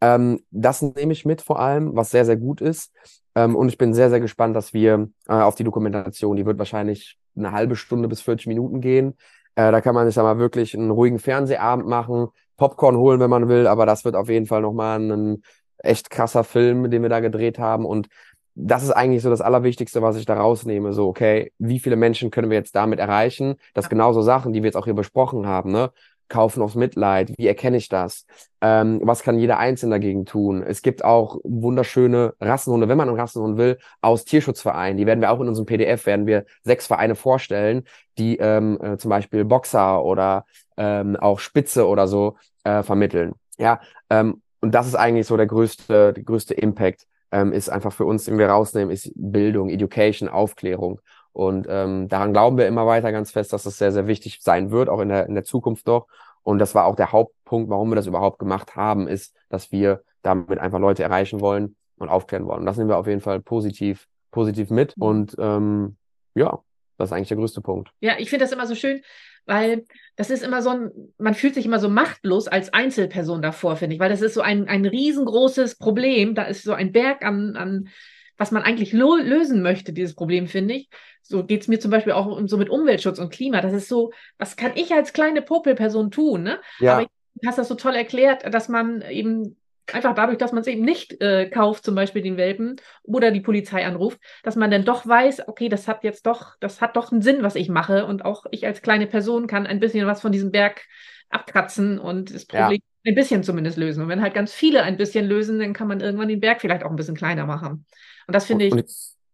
Ähm, 0.02 0.40
das 0.50 0.82
nehme 0.82 1.12
ich 1.12 1.26
mit 1.26 1.42
vor 1.42 1.60
allem, 1.60 1.96
was 1.96 2.10
sehr, 2.10 2.26
sehr 2.26 2.38
gut 2.38 2.62
ist. 2.62 2.94
Ähm, 3.36 3.56
und 3.56 3.68
ich 3.68 3.78
bin 3.78 3.94
sehr, 3.94 4.10
sehr 4.10 4.22
gespannt, 4.22 4.56
dass 4.56 4.74
wir 4.74 5.10
äh, 5.28 5.34
auf 5.34 5.56
die 5.56 5.66
Dokumentation, 5.66 6.38
die 6.38 6.46
wird 6.46 6.58
wahrscheinlich 6.58 7.18
eine 7.36 7.52
halbe 7.52 7.76
Stunde 7.76 8.08
bis 8.08 8.22
40 8.22 8.48
Minuten 8.48 8.80
gehen. 8.80 9.18
Äh, 9.56 9.72
da 9.72 9.82
kann 9.82 9.94
man 9.94 10.08
sich 10.08 10.16
mal 10.16 10.40
wirklich 10.40 10.74
einen 10.74 10.92
ruhigen 10.92 11.20
Fernsehabend 11.20 11.88
machen, 11.88 12.30
Popcorn 12.56 12.96
holen, 12.96 13.20
wenn 13.20 13.30
man 13.30 13.50
will, 13.50 13.68
aber 13.68 13.86
das 13.86 14.06
wird 14.06 14.16
auf 14.16 14.30
jeden 14.30 14.46
Fall 14.46 14.62
nochmal 14.62 15.00
ein 15.00 15.44
echt 15.80 16.10
krasser 16.10 16.46
Film, 16.46 16.90
den 16.90 17.02
wir 17.02 17.10
da 17.10 17.20
gedreht 17.20 17.60
haben. 17.60 17.86
Und 17.86 18.08
das 18.56 18.84
ist 18.84 18.92
eigentlich 18.92 19.24
so 19.24 19.30
das 19.30 19.42
Allerwichtigste, 19.42 20.02
was 20.02 20.16
ich 20.18 20.26
da 20.26 20.36
rausnehme. 20.36 20.94
So, 20.94 21.08
okay, 21.08 21.52
wie 21.58 21.80
viele 21.80 21.96
Menschen 21.96 22.32
können 22.32 22.50
wir 22.50 22.58
jetzt 22.58 22.76
damit 22.76 23.00
erreichen? 23.00 23.56
Das 23.74 23.90
genauso 23.90 24.22
Sachen, 24.22 24.54
die 24.54 24.62
wir 24.62 24.68
jetzt 24.68 24.76
auch 24.76 24.86
hier 24.86 24.94
besprochen 24.94 25.48
haben, 25.48 25.72
ne? 25.72 25.92
Kaufen 26.30 26.64
aus 26.64 26.74
Mitleid, 26.74 27.34
wie 27.38 27.48
erkenne 27.48 27.78
ich 27.78 27.90
das? 27.90 28.26
Ähm, 28.62 29.02
was 29.04 29.24
kann 29.24 29.38
jeder 29.38 29.60
Einzelne 29.60 29.96
dagegen 29.96 30.26
tun? 30.26 30.64
Es 30.64 30.82
gibt 30.82 31.04
auch 31.04 31.38
wunderschöne 31.44 32.34
Rassenhunde, 32.40 32.88
wenn 32.88 32.98
man 32.98 33.10
einen 33.10 33.20
Rassenhund 33.20 33.58
will, 33.58 33.78
aus 34.02 34.26
Tierschutzvereinen. 34.26 34.98
Die 34.98 35.06
werden 35.06 35.20
wir 35.22 35.32
auch 35.32 35.42
in 35.42 35.48
unserem 35.48 35.66
PDF, 35.66 36.06
werden 36.06 36.26
wir 36.26 36.46
sechs 36.64 36.88
Vereine 36.88 37.16
vorstellen, 37.16 37.84
die 38.18 38.38
ähm, 38.38 38.80
äh, 38.82 38.98
zum 38.98 39.10
Beispiel 39.10 39.46
Boxer 39.46 40.04
oder 40.04 40.46
ähm, 40.78 41.18
auch 41.18 41.40
Spitze 41.40 41.88
oder 41.88 42.08
so 42.08 42.38
äh, 42.64 42.82
vermitteln. 42.84 43.34
Ja, 43.58 43.82
ähm, 44.10 44.42
und 44.62 44.74
das 44.74 44.88
ist 44.88 44.96
eigentlich 44.96 45.28
so 45.28 45.38
der 45.38 45.46
größte, 45.46 46.14
der 46.14 46.24
größte 46.24 46.54
Impact, 46.54 47.06
ähm, 47.34 47.52
ist 47.52 47.70
einfach 47.70 47.92
für 47.92 48.06
uns, 48.06 48.26
den 48.26 48.38
wir 48.38 48.48
rausnehmen, 48.48 48.92
ist 48.92 49.12
Bildung, 49.16 49.70
Education, 49.70 50.30
Aufklärung. 50.30 51.02
Und 51.34 51.66
ähm, 51.68 52.08
daran 52.08 52.32
glauben 52.32 52.58
wir 52.58 52.68
immer 52.68 52.86
weiter 52.86 53.12
ganz 53.12 53.32
fest, 53.32 53.52
dass 53.54 53.64
das 53.64 53.80
sehr, 53.80 53.92
sehr 53.92 54.06
wichtig 54.08 54.40
sein 54.42 54.70
wird, 54.70 54.88
auch 54.88 55.00
in 55.00 55.10
der, 55.10 55.26
in 55.26 55.34
der 55.34 55.44
Zukunft 55.44 55.88
doch. 55.88 56.08
Und 56.44 56.60
das 56.60 56.76
war 56.76 56.86
auch 56.86 56.96
der 56.96 57.12
Hauptpunkt, 57.12 57.70
warum 57.70 57.90
wir 57.90 57.96
das 57.96 58.06
überhaupt 58.06 58.38
gemacht 58.38 58.76
haben, 58.76 59.08
ist, 59.08 59.36
dass 59.50 59.72
wir 59.72 60.04
damit 60.22 60.60
einfach 60.60 60.80
Leute 60.80 61.04
erreichen 61.04 61.42
wollen 61.42 61.76
und 61.98 62.10
aufklären 62.10 62.46
wollen. 62.46 62.60
Und 62.60 62.66
das 62.68 62.78
nehmen 62.78 62.90
wir 62.90 62.98
auf 62.98 63.08
jeden 63.08 63.22
Fall 63.22 63.42
positiv, 63.42 64.08
positiv 64.30 64.70
mit. 64.70 64.96
Mhm. 64.96 65.04
Und 65.04 65.36
ähm, 65.40 65.98
ja, 66.36 66.60
das 66.98 67.10
ist 67.10 67.14
eigentlich 67.14 67.30
der 67.30 67.38
größte 67.38 67.62
Punkt. 67.62 67.90
Ja, 68.00 68.16
ich 68.18 68.30
finde 68.30 68.46
das 68.46 68.52
immer 68.52 68.68
so 68.68 68.76
schön, 68.76 69.02
weil 69.46 69.86
das 70.16 70.30
ist 70.30 70.44
immer 70.44 70.62
so 70.62 70.70
ein, 70.70 70.92
man 71.18 71.34
fühlt 71.34 71.56
sich 71.56 71.66
immer 71.66 71.80
so 71.80 71.90
machtlos 71.90 72.48
als 72.48 72.74
Einzelperson 72.74 73.42
davor, 73.42 73.76
finde 73.76 73.96
ich, 73.96 74.00
weil 74.00 74.10
das 74.10 74.22
ist 74.22 74.36
so 74.36 74.42
ein, 74.42 74.68
ein 74.68 74.86
riesengroßes 74.86 75.78
Problem. 75.78 76.36
Da 76.36 76.44
ist 76.44 76.64
so 76.64 76.74
ein 76.74 76.92
Berg 76.92 77.24
an, 77.26 77.56
an 77.56 77.90
was 78.38 78.52
man 78.52 78.64
eigentlich 78.64 78.94
lösen 78.94 79.62
möchte, 79.62 79.94
dieses 79.94 80.16
Problem, 80.16 80.48
finde 80.48 80.76
ich. 80.76 80.90
So 81.22 81.46
geht 81.46 81.62
es 81.62 81.68
mir 81.68 81.80
zum 81.80 81.92
Beispiel 81.92 82.14
auch 82.14 82.40
so 82.46 82.58
mit 82.58 82.70
Umweltschutz 82.70 83.20
und 83.20 83.32
Klima. 83.32 83.62
Das 83.62 83.74
ist 83.74 83.88
so, 83.88 84.12
was 84.38 84.56
kann 84.56 84.72
ich 84.76 84.94
als 84.94 85.14
kleine 85.14 85.42
Popelperson 85.42 86.12
tun? 86.12 86.44
Ne? 86.44 86.60
Ja. 86.80 86.98
Aber 86.98 87.08
du 87.36 87.48
hast 87.48 87.58
das 87.58 87.68
so 87.68 87.76
toll 87.76 87.96
erklärt, 87.96 88.54
dass 88.54 88.70
man 88.70 89.02
eben 89.04 89.56
einfach 89.92 90.16
dadurch, 90.16 90.38
dass 90.38 90.52
man 90.52 90.62
es 90.62 90.68
eben 90.68 90.84
nicht 90.84 91.22
äh, 91.22 91.50
kauft, 91.50 91.84
zum 91.84 91.96
Beispiel 91.96 92.22
den 92.22 92.38
Welpen 92.38 92.78
oder 93.04 93.32
die 93.32 93.42
Polizei 93.42 93.86
anruft, 93.86 94.20
dass 94.44 94.56
man 94.56 94.72
dann 94.72 94.86
doch 94.86 95.06
weiß, 95.06 95.48
okay, 95.48 95.70
das 95.70 95.88
hat 95.88 96.04
jetzt 96.04 96.26
doch, 96.26 96.56
das 96.60 96.82
hat 96.82 96.96
doch 96.96 97.12
einen 97.12 97.22
Sinn, 97.22 97.44
was 97.44 97.56
ich 97.56 97.70
mache 97.70 98.06
und 98.06 98.24
auch 98.24 98.46
ich 98.52 98.66
als 98.66 98.82
kleine 98.82 99.08
Person 99.08 99.48
kann 99.48 99.68
ein 99.68 99.80
bisschen 99.80 100.08
was 100.08 100.22
von 100.22 100.32
diesem 100.32 100.52
Berg 100.52 100.84
abkratzen 101.30 102.00
und 102.00 102.34
das 102.34 102.46
Problem 102.46 102.82
ja. 103.04 103.12
ein 103.12 103.16
bisschen 103.16 103.44
zumindest 103.44 103.78
lösen. 103.78 104.04
Und 104.04 104.10
wenn 104.10 104.22
halt 104.22 104.34
ganz 104.34 104.54
viele 104.54 104.84
ein 104.84 104.98
bisschen 104.98 105.26
lösen, 105.26 105.60
dann 105.60 105.74
kann 105.74 105.88
man 105.88 106.00
irgendwann 106.00 106.28
den 106.28 106.40
Berg 106.40 106.62
vielleicht 106.62 106.84
auch 106.84 106.90
ein 106.90 106.96
bisschen 106.96 107.16
kleiner 107.16 107.46
machen. 107.46 107.86
Und 108.28 108.36
das 108.36 108.46
finde 108.46 108.66
ich, 108.66 108.74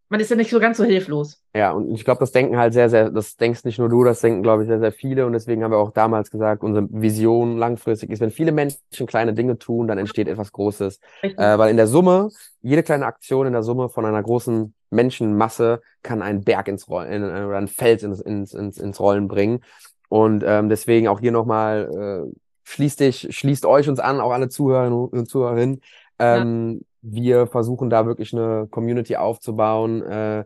man 0.09 0.19
ist 0.19 0.31
ja 0.31 0.35
nicht 0.35 0.49
so 0.49 0.59
ganz 0.59 0.77
so 0.77 0.83
hilflos. 0.83 1.39
Ja, 1.55 1.71
und 1.71 1.91
ich 1.91 2.03
glaube, 2.03 2.19
das 2.19 2.31
denken 2.31 2.57
halt 2.57 2.73
sehr, 2.73 2.89
sehr, 2.89 3.11
das 3.11 3.37
denkst 3.37 3.63
nicht 3.63 3.77
nur 3.77 3.89
du, 3.89 4.03
das 4.03 4.21
denken, 4.21 4.41
glaube 4.41 4.63
ich, 4.63 4.67
sehr, 4.67 4.79
sehr 4.79 4.91
viele. 4.91 5.27
Und 5.27 5.33
deswegen 5.33 5.63
haben 5.63 5.71
wir 5.71 5.77
auch 5.77 5.91
damals 5.91 6.31
gesagt, 6.31 6.63
unsere 6.63 6.87
Vision 6.89 7.57
langfristig 7.57 8.09
ist, 8.09 8.19
wenn 8.19 8.31
viele 8.31 8.51
Menschen 8.51 8.79
kleine 9.05 9.33
Dinge 9.33 9.59
tun, 9.59 9.87
dann 9.87 9.99
entsteht 9.99 10.27
etwas 10.27 10.51
Großes. 10.51 10.99
Äh, 11.21 11.57
weil 11.59 11.69
in 11.69 11.77
der 11.77 11.85
Summe, 11.85 12.29
jede 12.61 12.81
kleine 12.81 13.05
Aktion 13.05 13.45
in 13.45 13.53
der 13.53 13.61
Summe 13.61 13.89
von 13.89 14.03
einer 14.03 14.23
großen 14.23 14.73
Menschenmasse 14.89 15.81
kann 16.01 16.23
einen 16.23 16.43
Berg 16.43 16.67
ins 16.67 16.89
Rollen 16.89 17.23
oder 17.23 17.57
ein 17.57 17.67
Fels 17.67 18.01
ins, 18.01 18.19
ins, 18.19 18.55
ins, 18.55 18.79
ins 18.79 18.99
Rollen 18.99 19.27
bringen. 19.27 19.61
Und 20.07 20.43
ähm, 20.45 20.69
deswegen 20.69 21.07
auch 21.07 21.19
hier 21.19 21.31
nochmal, 21.31 22.27
äh, 22.27 22.35
schließt 22.63 22.99
dich, 22.99 23.27
schließt 23.29 23.67
euch 23.67 23.87
uns 23.87 23.99
an, 23.99 24.19
auch 24.19 24.31
alle 24.31 24.49
Zuhörer 24.49 24.91
und 24.91 25.29
Zuhörerinnen. 25.29 25.81
Ähm, 26.17 26.79
ja 26.81 26.88
wir 27.01 27.47
versuchen 27.47 27.89
da 27.89 28.05
wirklich 28.05 28.33
eine 28.33 28.67
Community 28.69 29.15
aufzubauen. 29.15 30.01
Äh, 30.03 30.45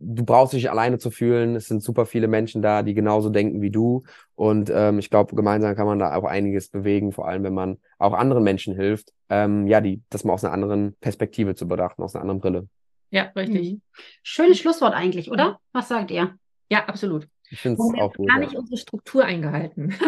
du 0.00 0.24
brauchst 0.24 0.52
dich 0.52 0.70
alleine 0.70 0.98
zu 0.98 1.10
fühlen. 1.10 1.56
Es 1.56 1.66
sind 1.66 1.82
super 1.82 2.06
viele 2.06 2.28
Menschen 2.28 2.62
da, 2.62 2.82
die 2.82 2.94
genauso 2.94 3.30
denken 3.30 3.62
wie 3.62 3.70
du. 3.70 4.02
Und 4.34 4.70
ähm, 4.74 4.98
ich 4.98 5.10
glaube, 5.10 5.34
gemeinsam 5.34 5.74
kann 5.76 5.86
man 5.86 5.98
da 5.98 6.14
auch 6.14 6.24
einiges 6.24 6.68
bewegen, 6.68 7.12
vor 7.12 7.28
allem 7.28 7.44
wenn 7.44 7.54
man 7.54 7.78
auch 7.98 8.12
anderen 8.12 8.44
Menschen 8.44 8.74
hilft, 8.74 9.12
ähm, 9.28 9.66
ja, 9.66 9.80
die, 9.80 10.02
das 10.10 10.24
mal 10.24 10.34
aus 10.34 10.44
einer 10.44 10.52
anderen 10.52 10.96
Perspektive 11.00 11.54
zu 11.54 11.66
betrachten, 11.68 12.02
aus 12.02 12.14
einer 12.14 12.22
anderen 12.22 12.40
Brille. 12.40 12.68
Ja, 13.10 13.30
richtig. 13.36 13.74
Mhm. 13.74 13.80
Schönes 14.22 14.58
Schlusswort 14.58 14.94
eigentlich, 14.94 15.30
oder? 15.30 15.58
Was 15.72 15.88
sagt 15.88 16.10
ihr? 16.10 16.36
Ja, 16.68 16.84
absolut. 16.86 17.28
Ich 17.50 17.60
finde 17.60 17.80
es 17.80 18.00
auch 18.00 18.12
gut. 18.12 18.28
gar 18.28 18.40
nicht 18.40 18.56
unsere 18.56 18.76
Struktur 18.76 19.24
eingehalten. 19.24 19.94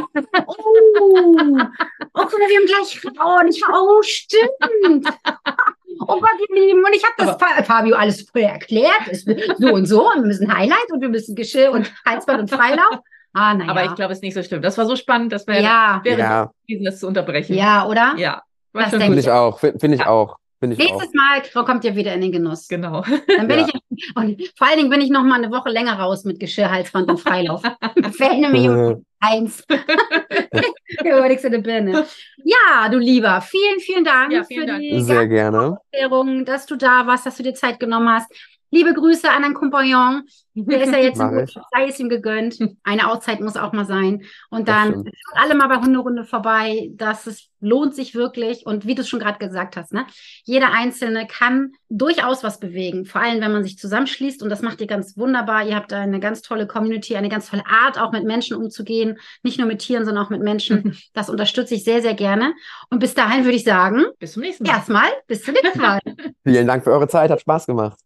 oh, 0.46 0.54
oh, 0.56 1.58
guck 2.12 2.32
mal, 2.32 2.48
wir 2.48 2.58
haben 2.58 2.66
gleich 2.66 2.98
Frauen. 2.98 3.48
Ich, 3.48 3.62
oh, 3.68 4.02
stimmt. 4.02 5.06
Oh 6.00 6.20
Gott, 6.20 6.30
ihr 6.48 6.66
Lieben, 6.66 6.84
und 6.84 6.94
ich 6.94 7.02
habe 7.04 7.14
das 7.18 7.28
aber, 7.28 7.64
Fabio 7.64 7.96
alles 7.96 8.22
vorher 8.22 8.52
erklärt. 8.52 9.08
Ist 9.10 9.28
so 9.58 9.72
und 9.72 9.86
so. 9.86 10.08
Und 10.08 10.22
wir 10.22 10.26
müssen 10.26 10.52
Highlight 10.52 10.92
und 10.92 11.00
wir 11.00 11.08
müssen 11.08 11.34
Geschirr 11.34 11.72
und 11.72 11.92
Halsband 12.04 12.40
und 12.40 12.50
Freilauf. 12.50 13.00
Ah, 13.32 13.54
naja. 13.54 13.70
Aber 13.70 13.84
ich 13.84 13.94
glaube, 13.94 14.12
es 14.12 14.18
ist 14.18 14.22
nicht 14.22 14.34
so 14.34 14.42
schlimm. 14.42 14.62
Das 14.62 14.78
war 14.78 14.86
so 14.86 14.96
spannend, 14.96 15.32
dass 15.32 15.46
wir 15.46 15.60
ja. 15.60 16.00
während 16.02 16.20
ja. 16.20 16.50
das 16.84 17.00
zu 17.00 17.06
unterbrechen. 17.06 17.54
Ja, 17.54 17.86
oder? 17.86 18.14
Ja. 18.16 18.42
Finde 18.72 19.18
ich 19.18 19.30
auch. 19.30 19.58
Finde 19.58 19.94
ich 19.94 20.06
auch. 20.06 20.38
Nächstes 20.68 21.12
Mal 21.14 21.42
kommt 21.64 21.84
ihr 21.84 21.96
wieder 21.96 22.14
in 22.14 22.20
den 22.20 22.32
Genuss. 22.32 22.68
Genau. 22.68 23.02
Dann 23.36 23.48
bin 23.48 23.60
ja. 23.60 23.66
ich, 23.66 24.12
und 24.16 24.52
vor 24.56 24.66
allen 24.66 24.78
Dingen 24.78 24.90
bin 24.90 25.00
ich 25.00 25.10
noch 25.10 25.22
mal 25.22 25.42
eine 25.42 25.50
Woche 25.50 25.70
länger 25.70 25.98
raus 25.98 26.24
mit 26.24 26.40
Geschirr, 26.40 26.70
Halsband 26.70 27.10
und 27.10 27.18
Freilauf. 27.18 27.62
Fällt 28.12 28.38
nämlich 28.40 28.68
um 28.68 29.04
eins. 29.20 29.64
Birne. 31.62 32.06
Ja, 32.44 32.88
du 32.88 32.98
Lieber, 32.98 33.40
vielen, 33.40 33.80
vielen 33.80 34.04
Dank 34.04 34.32
ja, 34.32 34.44
vielen 34.44 34.60
für 34.62 34.66
Dank. 34.66 34.80
die 34.80 35.00
Sehr 35.02 35.26
gerne. 35.26 35.78
Aufklärung, 35.78 36.44
dass 36.44 36.66
du 36.66 36.76
da 36.76 37.06
warst, 37.06 37.26
dass 37.26 37.36
du 37.36 37.42
dir 37.42 37.54
Zeit 37.54 37.80
genommen 37.80 38.08
hast. 38.08 38.30
Liebe 38.70 38.92
Grüße 38.94 39.30
an 39.30 39.42
deinen 39.42 39.54
Kompagnon. 39.54 40.24
Der 40.54 40.82
ist 40.82 40.92
ja 40.92 40.98
jetzt 40.98 41.20
im 41.20 41.46
sei 41.46 41.86
es 41.86 42.00
ihm 42.00 42.08
gegönnt. 42.08 42.58
Eine 42.82 43.10
Auszeit 43.10 43.40
muss 43.40 43.56
auch 43.56 43.72
mal 43.72 43.84
sein. 43.84 44.22
Und 44.50 44.68
dann 44.68 45.04
alle 45.34 45.54
mal 45.54 45.68
bei 45.68 45.76
Hunderunde 45.76 46.24
vorbei. 46.24 46.90
Das 46.94 47.26
ist, 47.26 47.50
lohnt 47.60 47.94
sich 47.94 48.14
wirklich. 48.14 48.64
Und 48.64 48.86
wie 48.86 48.94
du 48.94 49.02
es 49.02 49.08
schon 49.08 49.20
gerade 49.20 49.38
gesagt 49.38 49.76
hast, 49.76 49.92
ne? 49.92 50.06
Jeder 50.44 50.72
Einzelne 50.72 51.26
kann 51.26 51.72
durchaus 51.90 52.42
was 52.42 52.58
bewegen. 52.58 53.04
Vor 53.04 53.20
allem, 53.20 53.40
wenn 53.42 53.52
man 53.52 53.64
sich 53.64 53.78
zusammenschließt. 53.78 54.42
Und 54.42 54.48
das 54.48 54.62
macht 54.62 54.80
ihr 54.80 54.86
ganz 54.86 55.16
wunderbar. 55.18 55.66
Ihr 55.66 55.76
habt 55.76 55.92
eine 55.92 56.20
ganz 56.20 56.40
tolle 56.40 56.66
Community, 56.66 57.16
eine 57.16 57.28
ganz 57.28 57.50
tolle 57.50 57.66
Art, 57.66 58.00
auch 58.00 58.12
mit 58.12 58.24
Menschen 58.24 58.56
umzugehen. 58.56 59.18
Nicht 59.42 59.58
nur 59.58 59.68
mit 59.68 59.80
Tieren, 59.80 60.04
sondern 60.06 60.24
auch 60.24 60.30
mit 60.30 60.42
Menschen. 60.42 60.96
Das 61.12 61.30
unterstütze 61.30 61.74
ich 61.74 61.84
sehr, 61.84 62.02
sehr 62.02 62.14
gerne. 62.14 62.52
Und 62.90 62.98
bis 62.98 63.14
dahin 63.14 63.44
würde 63.44 63.56
ich 63.56 63.64
sagen, 63.64 64.04
bis 64.18 64.32
zum 64.32 64.42
nächsten 64.42 64.64
Mal. 64.64 64.74
Erstmal, 64.74 65.08
bis 65.26 65.42
zum 65.42 65.54
nächsten 65.54 65.80
Mal. 65.80 65.98
Vielen 66.44 66.66
Dank 66.66 66.84
für 66.84 66.92
eure 66.92 67.08
Zeit. 67.08 67.30
Hat 67.30 67.40
Spaß 67.40 67.66
gemacht. 67.66 68.05